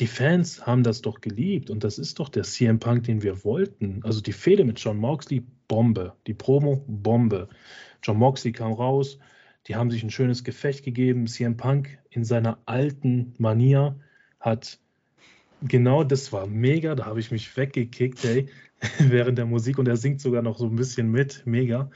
die 0.00 0.06
Fans 0.06 0.66
haben 0.66 0.82
das 0.82 1.02
doch 1.02 1.20
geliebt 1.20 1.68
und 1.68 1.84
das 1.84 1.98
ist 1.98 2.18
doch 2.18 2.30
der 2.30 2.42
CM 2.42 2.78
Punk, 2.78 3.04
den 3.04 3.22
wir 3.22 3.44
wollten. 3.44 4.00
Also 4.02 4.22
die 4.22 4.32
Fehde 4.32 4.64
mit 4.64 4.80
John 4.80 4.96
Moxley, 4.96 5.44
Bombe. 5.68 6.14
Die 6.26 6.32
Promo, 6.34 6.82
Bombe. 6.86 7.48
John 8.02 8.16
Moxley 8.16 8.52
kam 8.52 8.72
raus, 8.72 9.18
die 9.66 9.76
haben 9.76 9.90
sich 9.90 10.02
ein 10.02 10.10
schönes 10.10 10.42
Gefecht 10.42 10.84
gegeben. 10.84 11.26
CM 11.26 11.58
Punk 11.58 11.98
in 12.08 12.24
seiner 12.24 12.58
alten 12.64 13.34
Manier 13.36 14.00
hat 14.40 14.78
genau 15.62 16.02
das 16.02 16.32
war 16.32 16.46
mega, 16.46 16.94
da 16.94 17.04
habe 17.04 17.20
ich 17.20 17.30
mich 17.30 17.54
weggekickt, 17.54 18.24
ey, 18.24 18.46
während 18.98 19.36
der 19.36 19.44
Musik 19.44 19.78
und 19.78 19.86
er 19.86 19.98
singt 19.98 20.22
sogar 20.22 20.40
noch 20.40 20.58
so 20.58 20.64
ein 20.64 20.76
bisschen 20.76 21.10
mit, 21.10 21.42
mega. 21.44 21.90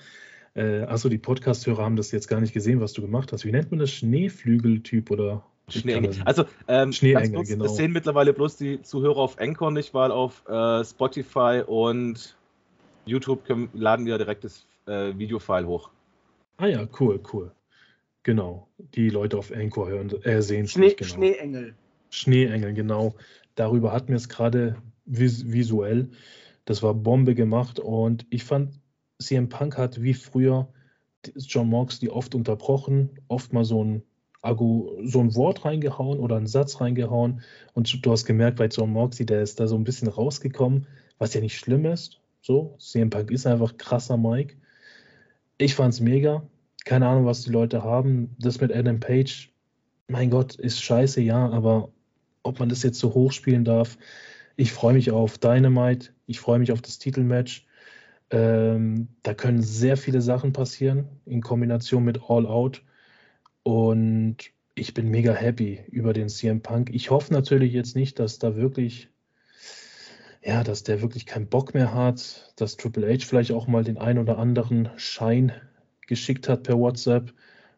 Äh, 0.54 0.82
achso, 0.82 1.08
die 1.08 1.18
Podcast-Hörer 1.18 1.82
haben 1.82 1.96
das 1.96 2.12
jetzt 2.12 2.28
gar 2.28 2.40
nicht 2.40 2.52
gesehen, 2.52 2.80
was 2.80 2.92
du 2.92 3.00
gemacht 3.00 3.32
hast. 3.32 3.46
Wie 3.46 3.50
nennt 3.50 3.70
man 3.70 3.80
das? 3.80 3.90
Schneeflügeltyp 3.90 5.10
oder 5.10 5.46
Schneeengel. 5.68 6.14
Also 6.24 6.44
ähm, 6.68 6.92
Schneeengel, 6.92 7.32
kurz, 7.32 7.48
genau. 7.48 7.64
Das 7.64 7.76
sehen 7.76 7.92
mittlerweile 7.92 8.32
bloß 8.32 8.56
die 8.56 8.82
Zuhörer 8.82 9.18
auf 9.18 9.38
Anchor 9.38 9.70
nicht, 9.70 9.94
weil 9.94 10.10
auf 10.10 10.46
äh, 10.48 10.84
Spotify 10.84 11.62
und 11.66 12.36
YouTube 13.06 13.44
können, 13.44 13.68
laden 13.72 14.06
wir 14.06 14.18
direkt 14.18 14.44
das 14.44 14.66
äh, 14.86 15.16
Videofile 15.16 15.66
hoch. 15.66 15.90
Ah 16.56 16.66
ja, 16.66 16.86
cool, 17.00 17.20
cool. 17.32 17.50
Genau. 18.22 18.68
Die 18.94 19.10
Leute 19.10 19.38
auf 19.38 19.52
Anchor 19.52 19.88
hören, 19.88 20.10
äh, 20.22 20.42
sehen 20.42 20.68
Schnee, 20.68 20.86
nicht, 20.86 20.98
genau. 20.98 21.14
Schneeengel. 21.14 21.74
Schneeengel, 22.10 22.74
genau. 22.74 23.14
Darüber 23.54 23.92
hatten 23.92 24.08
wir 24.08 24.16
es 24.16 24.28
gerade 24.28 24.76
vis 25.04 25.50
visuell. 25.50 26.10
Das 26.64 26.82
war 26.82 26.94
Bombe 26.94 27.34
gemacht 27.34 27.78
und 27.78 28.26
ich 28.30 28.44
fand, 28.44 28.80
CM 29.18 29.48
Punk 29.48 29.76
hat 29.76 30.02
wie 30.02 30.14
früher 30.14 30.68
John 31.36 31.68
Moxley 31.68 32.08
oft 32.08 32.34
unterbrochen, 32.34 33.10
oft 33.28 33.52
mal 33.52 33.64
so 33.64 33.84
ein 33.84 34.02
so 34.44 35.20
ein 35.20 35.34
Wort 35.34 35.64
reingehauen 35.64 36.18
oder 36.18 36.36
einen 36.36 36.46
Satz 36.46 36.80
reingehauen 36.80 37.40
und 37.72 38.04
du 38.04 38.12
hast 38.12 38.26
gemerkt, 38.26 38.58
bei 38.58 38.66
John 38.66 38.90
Moxley, 38.90 39.24
der 39.24 39.42
ist 39.42 39.58
da 39.58 39.66
so 39.66 39.76
ein 39.76 39.84
bisschen 39.84 40.08
rausgekommen, 40.08 40.86
was 41.18 41.32
ja 41.34 41.40
nicht 41.40 41.56
schlimm 41.56 41.86
ist. 41.86 42.20
So, 42.42 42.76
CM 42.78 43.08
Punk 43.08 43.30
ist 43.30 43.46
einfach 43.46 43.78
krasser 43.78 44.18
Mike. 44.18 44.56
Ich 45.56 45.74
fand's 45.74 46.00
mega. 46.00 46.42
Keine 46.84 47.06
Ahnung, 47.06 47.24
was 47.24 47.42
die 47.42 47.50
Leute 47.50 47.82
haben. 47.82 48.36
Das 48.38 48.60
mit 48.60 48.74
Adam 48.74 49.00
Page, 49.00 49.50
mein 50.08 50.28
Gott, 50.28 50.56
ist 50.56 50.82
scheiße, 50.82 51.22
ja, 51.22 51.48
aber 51.48 51.88
ob 52.42 52.60
man 52.60 52.68
das 52.68 52.82
jetzt 52.82 52.98
so 52.98 53.14
hochspielen 53.14 53.64
darf, 53.64 53.96
ich 54.56 54.72
freue 54.72 54.92
mich 54.94 55.10
auf 55.10 55.38
Dynamite, 55.38 56.10
ich 56.26 56.38
freue 56.38 56.58
mich 56.58 56.70
auf 56.70 56.82
das 56.82 56.98
Titelmatch. 56.98 57.66
Ähm, 58.30 59.08
da 59.22 59.32
können 59.32 59.62
sehr 59.62 59.96
viele 59.96 60.20
Sachen 60.20 60.52
passieren 60.52 61.08
in 61.24 61.40
Kombination 61.40 62.04
mit 62.04 62.20
All 62.28 62.46
Out. 62.46 62.82
Und 63.64 64.36
ich 64.76 64.94
bin 64.94 65.08
mega 65.08 65.32
happy 65.32 65.80
über 65.90 66.12
den 66.12 66.28
CM 66.28 66.60
Punk. 66.60 66.90
Ich 66.92 67.10
hoffe 67.10 67.32
natürlich 67.32 67.72
jetzt 67.72 67.96
nicht, 67.96 68.18
dass 68.18 68.38
da 68.38 68.56
wirklich, 68.56 69.08
ja, 70.42 70.62
dass 70.62 70.84
der 70.84 71.02
wirklich 71.02 71.26
keinen 71.26 71.48
Bock 71.48 71.74
mehr 71.74 71.94
hat, 71.94 72.52
dass 72.56 72.76
Triple 72.76 73.12
H 73.12 73.24
vielleicht 73.26 73.52
auch 73.52 73.66
mal 73.66 73.82
den 73.82 73.98
ein 73.98 74.18
oder 74.18 74.38
anderen 74.38 74.90
Schein 74.96 75.52
geschickt 76.06 76.48
hat 76.48 76.64
per 76.64 76.78
WhatsApp, 76.78 77.32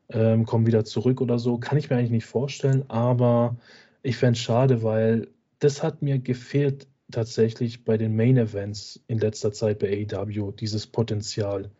ähm, 0.08 0.44
komm 0.44 0.66
wieder 0.66 0.84
zurück 0.84 1.20
oder 1.20 1.38
so. 1.38 1.58
Kann 1.58 1.78
ich 1.78 1.88
mir 1.88 1.96
eigentlich 1.96 2.10
nicht 2.10 2.26
vorstellen, 2.26 2.84
aber 2.88 3.56
ich 4.02 4.16
fände 4.16 4.36
es 4.36 4.42
schade, 4.42 4.82
weil 4.82 5.28
das 5.60 5.82
hat 5.82 6.02
mir 6.02 6.18
gefehlt 6.18 6.88
tatsächlich 7.12 7.84
bei 7.84 7.96
den 7.96 8.16
Main 8.16 8.36
Events 8.36 9.00
in 9.06 9.18
letzter 9.18 9.52
Zeit 9.52 9.78
bei 9.78 10.06
AEW, 10.10 10.50
dieses 10.52 10.86
Potenzial. 10.88 11.70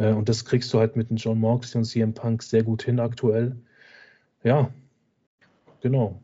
Äh, 0.00 0.12
und 0.12 0.28
das 0.28 0.44
kriegst 0.44 0.72
du 0.72 0.78
halt 0.78 0.96
mit 0.96 1.10
den 1.10 1.16
John 1.16 1.38
Moxley 1.38 1.78
und 1.78 1.84
CM 1.84 2.14
Punk 2.14 2.42
sehr 2.42 2.62
gut 2.62 2.82
hin 2.82 2.98
aktuell. 2.98 3.56
Ja, 4.42 4.70
genau. 5.82 6.20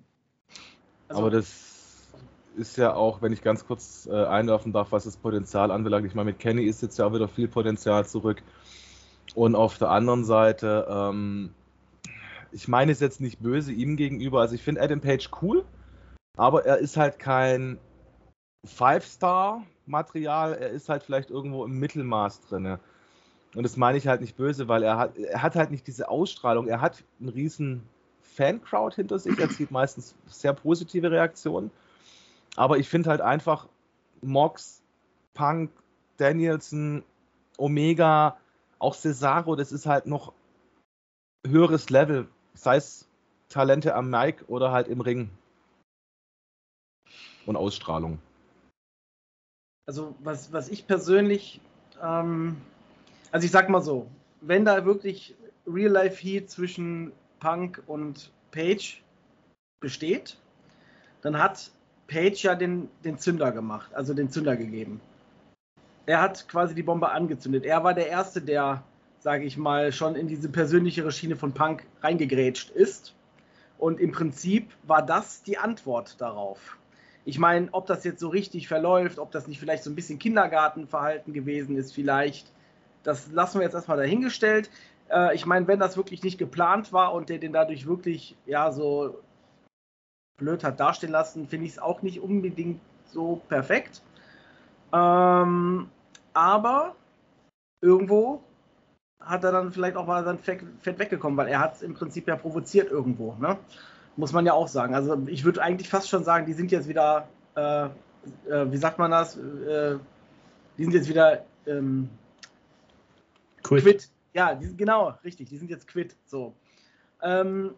Also, 1.08 1.20
Aber 1.20 1.30
das 1.30 2.08
ist 2.56 2.78
ja 2.78 2.94
auch, 2.94 3.20
wenn 3.20 3.32
ich 3.32 3.42
ganz 3.42 3.66
kurz 3.66 4.08
äh, 4.10 4.24
einwerfen 4.24 4.72
darf, 4.72 4.92
was 4.92 5.04
das 5.04 5.18
Potenzial 5.18 5.70
anbelangt. 5.70 6.06
Ich 6.06 6.14
meine, 6.14 6.30
mit 6.30 6.38
Kenny 6.38 6.64
ist 6.64 6.82
jetzt 6.82 6.98
ja 6.98 7.06
auch 7.06 7.12
wieder 7.12 7.28
viel 7.28 7.48
Potenzial 7.48 8.06
zurück. 8.06 8.42
Und 9.34 9.54
auf 9.54 9.76
der 9.76 9.90
anderen 9.90 10.24
Seite, 10.24 10.86
ähm, 10.88 11.52
ich 12.52 12.68
meine 12.68 12.92
es 12.92 13.00
jetzt 13.00 13.20
nicht 13.20 13.40
böse 13.40 13.72
ihm 13.72 13.96
gegenüber. 13.96 14.40
Also 14.40 14.54
ich 14.54 14.62
finde 14.62 14.80
Adam 14.80 15.02
Page 15.02 15.28
cool, 15.42 15.66
aber 16.38 16.64
er 16.64 16.78
ist 16.78 16.96
halt 16.96 17.18
kein 17.18 17.78
Five-Star-Material. 18.64 20.54
Er 20.54 20.70
ist 20.70 20.88
halt 20.88 21.02
vielleicht 21.02 21.28
irgendwo 21.28 21.66
im 21.66 21.78
Mittelmaß 21.78 22.40
drin. 22.40 22.78
Und 23.56 23.62
das 23.62 23.78
meine 23.78 23.96
ich 23.96 24.06
halt 24.06 24.20
nicht 24.20 24.36
böse, 24.36 24.68
weil 24.68 24.82
er 24.82 24.98
hat, 24.98 25.16
er 25.16 25.40
hat 25.40 25.56
halt 25.56 25.70
nicht 25.70 25.86
diese 25.86 26.10
Ausstrahlung. 26.10 26.68
Er 26.68 26.82
hat 26.82 27.02
einen 27.18 27.30
riesen 27.30 27.88
Fan-Crowd 28.20 28.94
hinter 28.94 29.18
sich. 29.18 29.38
Er 29.38 29.48
zieht 29.48 29.70
meistens 29.70 30.14
sehr 30.26 30.52
positive 30.52 31.10
Reaktionen. 31.10 31.70
Aber 32.54 32.76
ich 32.76 32.86
finde 32.86 33.08
halt 33.08 33.22
einfach 33.22 33.66
Mox, 34.20 34.82
Punk, 35.32 35.70
Danielson, 36.18 37.02
Omega, 37.56 38.36
auch 38.78 38.94
Cesaro, 38.94 39.56
das 39.56 39.72
ist 39.72 39.86
halt 39.86 40.04
noch 40.04 40.34
höheres 41.46 41.88
Level, 41.88 42.28
sei 42.52 42.76
es 42.76 43.08
Talente 43.48 43.94
am 43.94 44.10
Mic 44.10 44.44
oder 44.48 44.70
halt 44.70 44.86
im 44.88 45.00
Ring. 45.00 45.30
Und 47.46 47.56
Ausstrahlung. 47.56 48.18
Also 49.86 50.14
was, 50.18 50.52
was 50.52 50.68
ich 50.68 50.86
persönlich 50.86 51.62
ähm, 52.02 52.60
also 53.32 53.44
ich 53.44 53.50
sag 53.50 53.68
mal 53.68 53.82
so, 53.82 54.08
wenn 54.40 54.64
da 54.64 54.84
wirklich 54.84 55.34
Real-Life-Heat 55.66 56.50
zwischen 56.50 57.12
Punk 57.40 57.82
und 57.86 58.32
Page 58.50 59.02
besteht, 59.80 60.38
dann 61.22 61.38
hat 61.38 61.70
Page 62.06 62.42
ja 62.44 62.54
den, 62.54 62.88
den 63.04 63.18
Zünder 63.18 63.52
gemacht, 63.52 63.92
also 63.94 64.14
den 64.14 64.30
Zünder 64.30 64.56
gegeben. 64.56 65.00
Er 66.06 66.20
hat 66.20 66.48
quasi 66.48 66.74
die 66.74 66.84
Bombe 66.84 67.10
angezündet. 67.10 67.64
Er 67.64 67.82
war 67.82 67.92
der 67.92 68.08
Erste, 68.08 68.40
der, 68.40 68.84
sage 69.18 69.44
ich 69.44 69.56
mal, 69.56 69.90
schon 69.92 70.14
in 70.14 70.28
diese 70.28 70.48
persönlichere 70.48 71.10
Schiene 71.10 71.34
von 71.34 71.52
Punk 71.52 71.84
reingegrätscht 72.00 72.70
ist. 72.70 73.14
Und 73.78 74.00
im 74.00 74.12
Prinzip 74.12 74.70
war 74.84 75.04
das 75.04 75.42
die 75.42 75.58
Antwort 75.58 76.20
darauf. 76.20 76.78
Ich 77.24 77.40
meine, 77.40 77.68
ob 77.72 77.86
das 77.86 78.04
jetzt 78.04 78.20
so 78.20 78.28
richtig 78.28 78.68
verläuft, 78.68 79.18
ob 79.18 79.32
das 79.32 79.48
nicht 79.48 79.58
vielleicht 79.58 79.82
so 79.82 79.90
ein 79.90 79.96
bisschen 79.96 80.20
Kindergartenverhalten 80.20 81.32
gewesen 81.34 81.76
ist, 81.76 81.92
vielleicht, 81.92 82.52
das 83.06 83.30
lassen 83.30 83.60
wir 83.60 83.64
jetzt 83.64 83.74
erstmal 83.74 83.96
dahingestellt. 83.96 84.70
Äh, 85.10 85.34
ich 85.34 85.46
meine, 85.46 85.66
wenn 85.68 85.78
das 85.78 85.96
wirklich 85.96 86.22
nicht 86.22 86.38
geplant 86.38 86.92
war 86.92 87.14
und 87.14 87.28
der 87.28 87.38
den 87.38 87.52
dadurch 87.52 87.86
wirklich 87.86 88.36
ja 88.46 88.72
so 88.72 89.20
blöd 90.38 90.64
hat 90.64 90.80
dastehen 90.80 91.12
lassen, 91.12 91.46
finde 91.46 91.66
ich 91.66 91.72
es 91.72 91.78
auch 91.78 92.02
nicht 92.02 92.20
unbedingt 92.20 92.80
so 93.06 93.40
perfekt. 93.48 94.02
Ähm, 94.92 95.88
aber 96.34 96.94
irgendwo 97.80 98.42
hat 99.20 99.44
er 99.44 99.52
dann 99.52 99.72
vielleicht 99.72 99.96
auch 99.96 100.06
mal 100.06 100.24
sein 100.24 100.38
Fett, 100.38 100.62
weggekommen, 100.84 101.36
weil 101.36 101.48
er 101.48 101.60
hat 101.60 101.76
es 101.76 101.82
im 101.82 101.94
Prinzip 101.94 102.28
ja 102.28 102.36
provoziert 102.36 102.90
irgendwo. 102.90 103.34
Ne? 103.40 103.56
Muss 104.16 104.32
man 104.32 104.46
ja 104.46 104.52
auch 104.52 104.68
sagen. 104.68 104.94
Also 104.94 105.16
ich 105.26 105.44
würde 105.44 105.62
eigentlich 105.62 105.88
fast 105.88 106.08
schon 106.08 106.24
sagen, 106.24 106.46
die 106.46 106.52
sind 106.52 106.72
jetzt 106.72 106.88
wieder, 106.88 107.28
äh, 107.54 107.86
äh, 108.48 108.70
wie 108.70 108.76
sagt 108.76 108.98
man 108.98 109.10
das? 109.10 109.36
Äh, 109.36 109.98
die 110.76 110.84
sind 110.84 110.92
jetzt 110.92 111.08
wieder 111.08 111.44
ähm, 111.66 112.10
Quit. 113.66 113.83
quit. 113.83 114.09
Ja, 114.35 114.55
die, 114.55 114.76
genau, 114.76 115.14
richtig. 115.24 115.48
Die 115.48 115.57
sind 115.57 115.70
jetzt 115.70 115.88
quit. 115.88 116.14
So. 116.26 116.55
Ähm, 117.22 117.70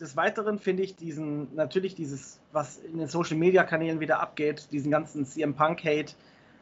des 0.00 0.16
Weiteren 0.16 0.58
finde 0.58 0.82
ich 0.82 0.96
diesen, 0.96 1.54
natürlich 1.54 1.94
dieses, 1.94 2.40
was 2.52 2.78
in 2.78 2.98
den 2.98 3.08
Social 3.08 3.36
Media 3.36 3.64
Kanälen 3.64 4.00
wieder 4.00 4.20
abgeht, 4.20 4.68
diesen 4.72 4.90
ganzen 4.90 5.26
CM 5.26 5.54
Punk 5.54 5.84
Hate. 5.84 6.14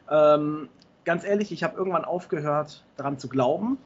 Ähm, 0.09 0.69
ganz 1.05 1.23
ehrlich, 1.23 1.51
ich 1.51 1.63
habe 1.63 1.77
irgendwann 1.77 2.03
aufgehört, 2.03 2.83
daran 2.97 3.19
zu 3.19 3.29
glauben. 3.29 3.77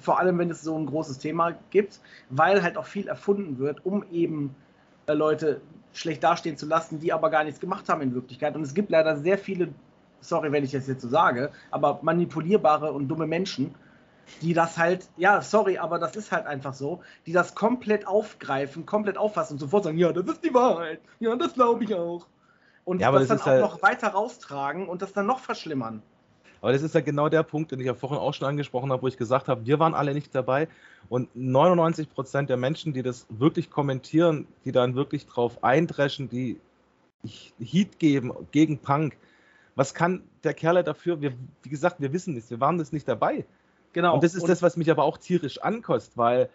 Vor 0.00 0.18
allem, 0.18 0.38
wenn 0.38 0.50
es 0.50 0.62
so 0.62 0.76
ein 0.78 0.86
großes 0.86 1.18
Thema 1.18 1.58
gibt, 1.70 2.00
weil 2.28 2.62
halt 2.62 2.76
auch 2.76 2.86
viel 2.86 3.08
erfunden 3.08 3.58
wird, 3.58 3.84
um 3.84 4.04
eben 4.12 4.54
äh, 5.06 5.14
Leute 5.14 5.60
schlecht 5.92 6.22
dastehen 6.22 6.56
zu 6.56 6.66
lassen, 6.66 7.00
die 7.00 7.12
aber 7.12 7.30
gar 7.30 7.44
nichts 7.44 7.58
gemacht 7.58 7.88
haben 7.88 8.02
in 8.02 8.14
Wirklichkeit. 8.14 8.54
Und 8.54 8.62
es 8.62 8.74
gibt 8.74 8.90
leider 8.90 9.16
sehr 9.16 9.38
viele, 9.38 9.68
sorry, 10.20 10.52
wenn 10.52 10.62
ich 10.62 10.72
das 10.72 10.86
jetzt 10.86 11.02
so 11.02 11.08
sage, 11.08 11.50
aber 11.70 11.98
manipulierbare 12.02 12.92
und 12.92 13.08
dumme 13.08 13.26
Menschen, 13.26 13.74
die 14.42 14.54
das 14.54 14.78
halt, 14.78 15.08
ja, 15.16 15.42
sorry, 15.42 15.78
aber 15.78 15.98
das 15.98 16.16
ist 16.16 16.32
halt 16.32 16.46
einfach 16.46 16.74
so, 16.74 17.00
die 17.26 17.32
das 17.32 17.54
komplett 17.54 18.06
aufgreifen, 18.06 18.86
komplett 18.86 19.16
auffassen 19.16 19.54
und 19.54 19.58
sofort 19.58 19.84
sagen, 19.84 19.98
ja, 19.98 20.12
das 20.12 20.26
ist 20.26 20.44
die 20.44 20.54
Wahrheit, 20.54 21.00
ja, 21.18 21.34
das 21.36 21.54
glaube 21.54 21.84
ich 21.84 21.94
auch. 21.94 22.26
Und 22.84 23.00
ja, 23.00 23.10
das, 23.12 23.28
das 23.28 23.28
dann 23.28 23.40
auch 23.40 23.46
halt 23.46 23.60
noch 23.60 23.82
weiter 23.82 24.08
raustragen 24.08 24.88
und 24.88 25.02
das 25.02 25.12
dann 25.12 25.26
noch 25.26 25.40
verschlimmern. 25.40 26.02
Aber 26.60 26.72
das 26.72 26.82
ist 26.82 26.94
ja 26.94 27.00
genau 27.00 27.28
der 27.28 27.42
Punkt, 27.42 27.72
den 27.72 27.80
ich 27.80 27.86
ja 27.86 27.94
vorhin 27.94 28.18
auch 28.18 28.34
schon 28.34 28.48
angesprochen 28.48 28.92
habe, 28.92 29.02
wo 29.02 29.06
ich 29.06 29.16
gesagt 29.16 29.48
habe, 29.48 29.64
wir 29.64 29.78
waren 29.78 29.94
alle 29.94 30.12
nicht 30.12 30.34
dabei. 30.34 30.68
Und 31.08 31.34
99 31.34 32.10
Prozent 32.10 32.50
der 32.50 32.56
Menschen, 32.56 32.92
die 32.92 33.02
das 33.02 33.26
wirklich 33.30 33.70
kommentieren, 33.70 34.46
die 34.64 34.72
dann 34.72 34.94
wirklich 34.94 35.26
drauf 35.26 35.64
eindreschen, 35.64 36.28
die 36.28 36.60
Heat 37.58 37.98
geben 37.98 38.32
gegen 38.50 38.78
Punk, 38.78 39.16
was 39.74 39.94
kann 39.94 40.22
der 40.44 40.54
Kerl 40.54 40.82
dafür? 40.84 41.20
Wir, 41.20 41.32
wie 41.62 41.70
gesagt, 41.70 42.00
wir 42.00 42.12
wissen 42.12 42.36
es, 42.36 42.50
wir 42.50 42.60
waren 42.60 42.78
das 42.78 42.92
nicht 42.92 43.08
dabei. 43.08 43.44
Genau. 43.92 44.14
Und 44.14 44.24
das 44.24 44.34
ist 44.34 44.42
und 44.42 44.48
das, 44.48 44.62
was 44.62 44.76
mich 44.76 44.90
aber 44.90 45.04
auch 45.04 45.18
tierisch 45.18 45.60
ankostet, 45.62 46.16
weil 46.16 46.48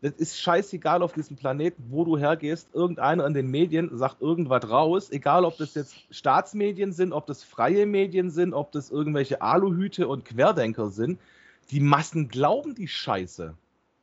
das 0.00 0.12
ist 0.12 0.40
scheißegal 0.40 1.02
auf 1.02 1.12
diesem 1.12 1.36
Planeten, 1.36 1.86
wo 1.90 2.04
du 2.04 2.16
hergehst. 2.16 2.68
Irgendeiner 2.72 3.26
in 3.26 3.34
den 3.34 3.50
Medien 3.50 3.90
sagt 3.96 4.22
irgendwas 4.22 4.70
raus, 4.70 5.10
egal 5.10 5.44
ob 5.44 5.56
das 5.58 5.74
jetzt 5.74 5.96
Staatsmedien 6.10 6.92
sind, 6.92 7.12
ob 7.12 7.26
das 7.26 7.42
freie 7.42 7.84
Medien 7.84 8.30
sind, 8.30 8.54
ob 8.54 8.70
das 8.70 8.90
irgendwelche 8.90 9.42
Aluhüte 9.42 10.06
und 10.06 10.24
Querdenker 10.24 10.90
sind. 10.90 11.18
Die 11.70 11.80
Massen 11.80 12.28
glauben 12.28 12.74
die 12.74 12.88
Scheiße. 12.88 13.54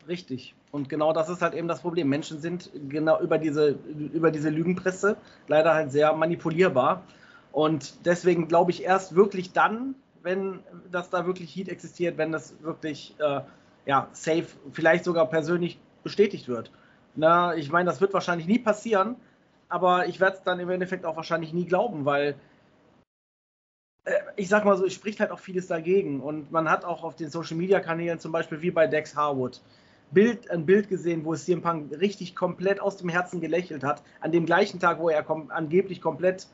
Richtig. 0.07 0.53
Und 0.71 0.89
genau 0.89 1.13
das 1.13 1.29
ist 1.29 1.41
halt 1.41 1.53
eben 1.53 1.69
das 1.69 1.81
Problem. 1.81 2.09
Menschen 2.09 2.39
sind 2.41 2.69
genau 2.89 3.21
über 3.21 3.37
diese, 3.37 3.79
über 4.13 4.31
diese 4.31 4.49
Lügenpresse 4.49 5.15
leider 5.47 5.73
halt 5.73 5.91
sehr 5.91 6.13
manipulierbar. 6.13 7.03
Und 7.53 8.05
deswegen 8.05 8.49
glaube 8.49 8.71
ich 8.71 8.83
erst 8.83 9.15
wirklich 9.15 9.53
dann, 9.53 9.95
wenn 10.25 10.59
das 10.91 11.09
da 11.09 11.25
wirklich 11.25 11.55
Heat 11.55 11.69
existiert, 11.69 12.17
wenn 12.17 12.31
das 12.31 12.61
wirklich 12.61 13.15
äh, 13.19 13.41
ja, 13.85 14.09
safe, 14.11 14.47
vielleicht 14.73 15.05
sogar 15.05 15.29
persönlich 15.29 15.79
bestätigt 16.03 16.47
wird. 16.47 16.71
Na, 17.15 17.55
ich 17.55 17.71
meine, 17.71 17.89
das 17.89 18.01
wird 18.01 18.13
wahrscheinlich 18.13 18.47
nie 18.47 18.59
passieren, 18.59 19.15
aber 19.69 20.07
ich 20.07 20.19
werde 20.19 20.37
es 20.37 20.43
dann 20.43 20.59
im 20.59 20.69
Endeffekt 20.69 21.05
auch 21.05 21.15
wahrscheinlich 21.15 21.53
nie 21.53 21.65
glauben, 21.65 22.05
weil 22.05 22.35
äh, 24.05 24.11
ich 24.35 24.49
sag 24.49 24.65
mal 24.65 24.75
so, 24.75 24.85
es 24.85 24.93
spricht 24.93 25.19
halt 25.19 25.31
auch 25.31 25.39
vieles 25.39 25.67
dagegen. 25.67 26.21
Und 26.21 26.51
man 26.51 26.69
hat 26.69 26.85
auch 26.85 27.03
auf 27.03 27.15
den 27.15 27.29
Social 27.29 27.55
Media 27.55 27.79
Kanälen, 27.79 28.19
zum 28.19 28.31
Beispiel 28.31 28.61
wie 28.61 28.71
bei 28.71 28.87
Dex 28.87 29.15
Harwood, 29.15 29.61
Bild, 30.11 30.49
ein 30.49 30.65
Bild 30.65 30.89
gesehen, 30.89 31.23
wo 31.23 31.33
es 31.33 31.45
CM 31.45 31.61
Punk 31.61 31.99
richtig 31.99 32.35
komplett 32.35 32.79
aus 32.79 32.97
dem 32.97 33.09
Herzen 33.09 33.41
gelächelt 33.41 33.83
hat, 33.83 34.01
an 34.21 34.31
dem 34.31 34.45
gleichen 34.45 34.79
Tag, 34.79 34.99
wo 34.99 35.09
er 35.09 35.23
kom 35.23 35.51
angeblich 35.51 36.01
komplett 36.01 36.47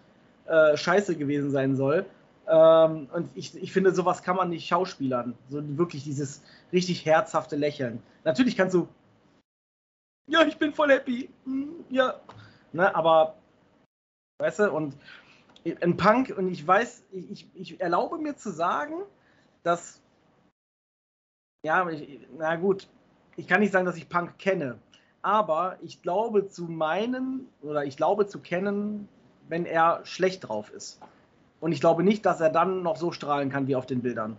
äh, 0.48 0.76
scheiße 0.76 1.16
gewesen 1.16 1.52
sein 1.52 1.76
soll. 1.76 2.06
Ähm, 2.48 3.10
und 3.14 3.30
ich, 3.36 3.56
ich 3.56 3.72
finde, 3.72 3.94
sowas 3.94 4.24
kann 4.24 4.36
man 4.36 4.50
nicht 4.50 4.68
schauspielern. 4.68 5.36
So 5.50 5.78
wirklich 5.78 6.04
dieses 6.04 6.42
richtig 6.74 7.06
herzhafte 7.06 7.56
Lächeln. 7.56 8.02
Natürlich 8.24 8.58
kannst 8.58 8.76
du, 8.76 8.88
ja, 10.28 10.46
ich 10.46 10.58
bin 10.58 10.74
voll 10.74 10.92
happy, 10.92 11.30
hm, 11.46 11.86
ja, 11.90 12.20
ne, 12.74 12.94
aber, 12.96 13.36
weißt 14.40 14.60
du, 14.60 14.72
und 14.72 14.96
ein 15.82 15.98
Punk, 15.98 16.34
und 16.36 16.48
ich 16.52 16.66
weiß, 16.66 17.04
ich, 17.12 17.48
ich 17.54 17.82
erlaube 17.82 18.18
mir 18.18 18.36
zu 18.36 18.52
sagen, 18.52 19.04
dass, 19.64 20.02
ja, 21.64 21.88
ich, 21.90 22.28
na 22.38 22.56
gut, 22.56 22.88
ich 23.36 23.48
kann 23.48 23.60
nicht 23.60 23.72
sagen, 23.72 23.86
dass 23.86 23.98
ich 23.98 24.10
Punk 24.10 24.40
kenne, 24.40 24.80
aber 25.22 25.78
ich 25.82 26.02
glaube 26.02 26.48
zu 26.48 26.64
meinen, 26.64 27.48
oder 27.62 27.86
ich 27.86 27.98
glaube 27.98 28.26
zu 28.26 28.40
kennen, 28.40 29.08
wenn 29.50 29.66
er 29.66 30.06
schlecht 30.06 30.48
drauf 30.48 30.72
ist. 30.72 31.00
Und 31.62 31.72
ich 31.72 31.80
glaube 31.80 32.04
nicht, 32.04 32.26
dass 32.26 32.42
er 32.42 32.50
dann 32.50 32.84
noch 32.84 32.98
so 32.98 33.12
strahlen 33.12 33.50
kann 33.50 33.68
wie 33.68 33.76
auf 33.78 33.86
den 33.86 34.02
Bildern. 34.02 34.36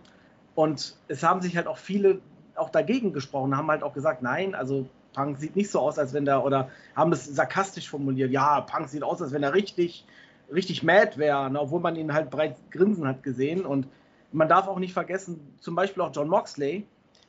Und 0.53 0.95
es 1.07 1.23
haben 1.23 1.41
sich 1.41 1.57
halt 1.57 1.65
auch 1.65 1.77
viele 1.77 2.19
auch 2.55 2.69
dagegen 2.69 3.13
gesprochen, 3.13 3.57
haben 3.57 3.71
halt 3.71 3.81
auch 3.81 3.93
gesagt, 3.93 4.21
nein, 4.21 4.53
also 4.53 4.85
Punk 5.13 5.39
sieht 5.39 5.55
nicht 5.55 5.71
so 5.71 5.79
aus, 5.79 5.97
als 5.97 6.13
wenn 6.13 6.25
der, 6.25 6.43
oder 6.43 6.69
haben 6.95 7.11
es 7.11 7.25
sarkastisch 7.25 7.89
formuliert, 7.89 8.31
ja, 8.31 8.61
Punk 8.61 8.89
sieht 8.89 9.03
aus, 9.03 9.21
als 9.21 9.31
wenn 9.31 9.41
er 9.41 9.53
richtig, 9.53 10.05
richtig 10.53 10.83
mad 10.83 11.17
wäre, 11.17 11.49
ne, 11.49 11.59
obwohl 11.59 11.79
man 11.79 11.95
ihn 11.95 12.13
halt 12.13 12.29
breit 12.29 12.57
grinsen 12.69 13.07
hat 13.07 13.23
gesehen. 13.23 13.65
Und 13.65 13.87
man 14.31 14.49
darf 14.49 14.67
auch 14.67 14.79
nicht 14.79 14.93
vergessen, 14.93 15.39
zum 15.59 15.75
Beispiel 15.75 16.03
auch 16.03 16.11
John 16.13 16.27
Moxley 16.27 16.85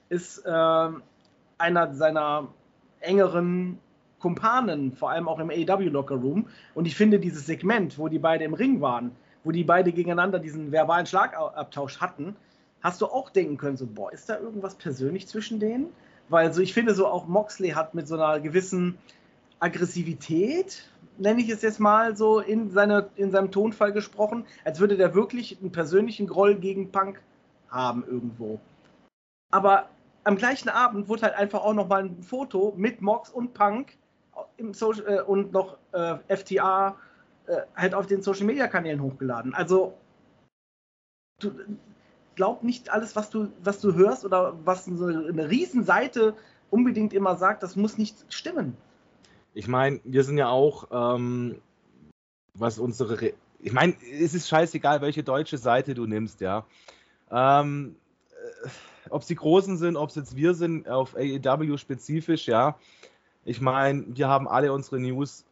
ist 0.08 0.44
äh, 0.44 0.88
einer 1.58 1.94
seiner 1.94 2.48
engeren 3.00 3.78
Kumpanen, 4.18 4.92
vor 4.92 5.10
allem 5.10 5.28
auch 5.28 5.38
im 5.38 5.50
AEW 5.50 5.90
Locker 5.90 6.16
Room. 6.16 6.46
Und 6.74 6.86
ich 6.86 6.96
finde 6.96 7.18
dieses 7.18 7.46
Segment, 7.46 7.98
wo 7.98 8.08
die 8.08 8.18
beide 8.18 8.44
im 8.44 8.54
Ring 8.54 8.80
waren, 8.80 9.12
wo 9.44 9.52
die 9.52 9.64
beide 9.64 9.92
gegeneinander 9.92 10.38
diesen 10.38 10.72
verbalen 10.72 11.06
Schlagabtausch 11.06 12.00
hatten, 12.00 12.36
hast 12.80 13.00
du 13.00 13.06
auch 13.06 13.30
denken 13.30 13.56
können, 13.56 13.76
so, 13.76 13.86
boah, 13.86 14.12
ist 14.12 14.28
da 14.28 14.38
irgendwas 14.38 14.74
persönlich 14.74 15.28
zwischen 15.28 15.60
denen? 15.60 15.86
Weil 16.28 16.52
so, 16.52 16.62
ich 16.62 16.74
finde 16.74 16.94
so 16.94 17.06
auch 17.06 17.26
Moxley 17.26 17.70
hat 17.70 17.94
mit 17.94 18.08
so 18.08 18.14
einer 18.14 18.40
gewissen 18.40 18.98
Aggressivität, 19.60 20.88
nenne 21.18 21.40
ich 21.40 21.50
es 21.50 21.62
jetzt 21.62 21.80
mal 21.80 22.16
so, 22.16 22.40
in, 22.40 22.70
seine, 22.70 23.10
in 23.16 23.30
seinem 23.30 23.50
Tonfall 23.50 23.92
gesprochen, 23.92 24.44
als 24.64 24.80
würde 24.80 24.96
der 24.96 25.14
wirklich 25.14 25.60
einen 25.60 25.72
persönlichen 25.72 26.26
Groll 26.26 26.56
gegen 26.56 26.90
Punk 26.90 27.20
haben 27.68 28.04
irgendwo. 28.06 28.60
Aber 29.50 29.88
am 30.24 30.36
gleichen 30.36 30.68
Abend 30.68 31.08
wurde 31.08 31.22
halt 31.22 31.34
einfach 31.34 31.62
auch 31.62 31.74
nochmal 31.74 32.04
ein 32.04 32.22
Foto 32.22 32.72
mit 32.76 33.02
Mox 33.02 33.30
und 33.30 33.54
Punk 33.54 33.96
im 34.56 34.74
Social, 34.74 35.06
äh, 35.06 35.20
und 35.22 35.52
noch 35.52 35.76
äh, 35.92 36.16
FTA 36.34 36.96
äh, 37.46 37.62
halt 37.76 37.94
auf 37.94 38.06
den 38.06 38.22
Social 38.22 38.46
Media 38.46 38.68
Kanälen 38.68 39.02
hochgeladen. 39.02 39.54
Also 39.54 39.94
du 41.40 41.52
glaub 42.34 42.62
nicht 42.62 42.90
alles, 42.90 43.16
was 43.16 43.30
du, 43.30 43.48
was 43.62 43.80
du 43.80 43.94
hörst 43.94 44.24
oder 44.24 44.54
was 44.64 44.84
so 44.84 45.06
eine 45.06 45.50
Riesenseite 45.50 46.34
unbedingt 46.70 47.12
immer 47.12 47.36
sagt, 47.36 47.62
das 47.62 47.76
muss 47.76 47.98
nicht 47.98 48.24
stimmen. 48.32 48.76
Ich 49.54 49.68
meine, 49.68 50.00
wir 50.04 50.24
sind 50.24 50.38
ja 50.38 50.48
auch, 50.48 50.88
ähm, 50.90 51.60
was 52.54 52.78
unsere, 52.78 53.20
Re 53.20 53.34
ich 53.60 53.72
meine, 53.72 53.94
es 54.20 54.34
ist 54.34 54.48
scheißegal, 54.48 55.00
welche 55.00 55.22
deutsche 55.22 55.56
Seite 55.56 55.94
du 55.94 56.06
nimmst, 56.06 56.40
ja. 56.40 56.66
Ähm, 57.30 57.96
äh, 58.30 58.68
ob 59.10 59.22
sie 59.22 59.36
Großen 59.36 59.78
sind, 59.78 59.96
ob 59.96 60.10
es 60.10 60.16
jetzt 60.16 60.36
wir 60.36 60.54
sind, 60.54 60.88
auf 60.88 61.14
AEW 61.16 61.78
spezifisch, 61.78 62.46
ja. 62.46 62.76
Ich 63.44 63.60
meine, 63.60 64.04
wir 64.08 64.28
haben 64.28 64.48
alle 64.48 64.72
unsere 64.72 64.98
News 64.98 65.44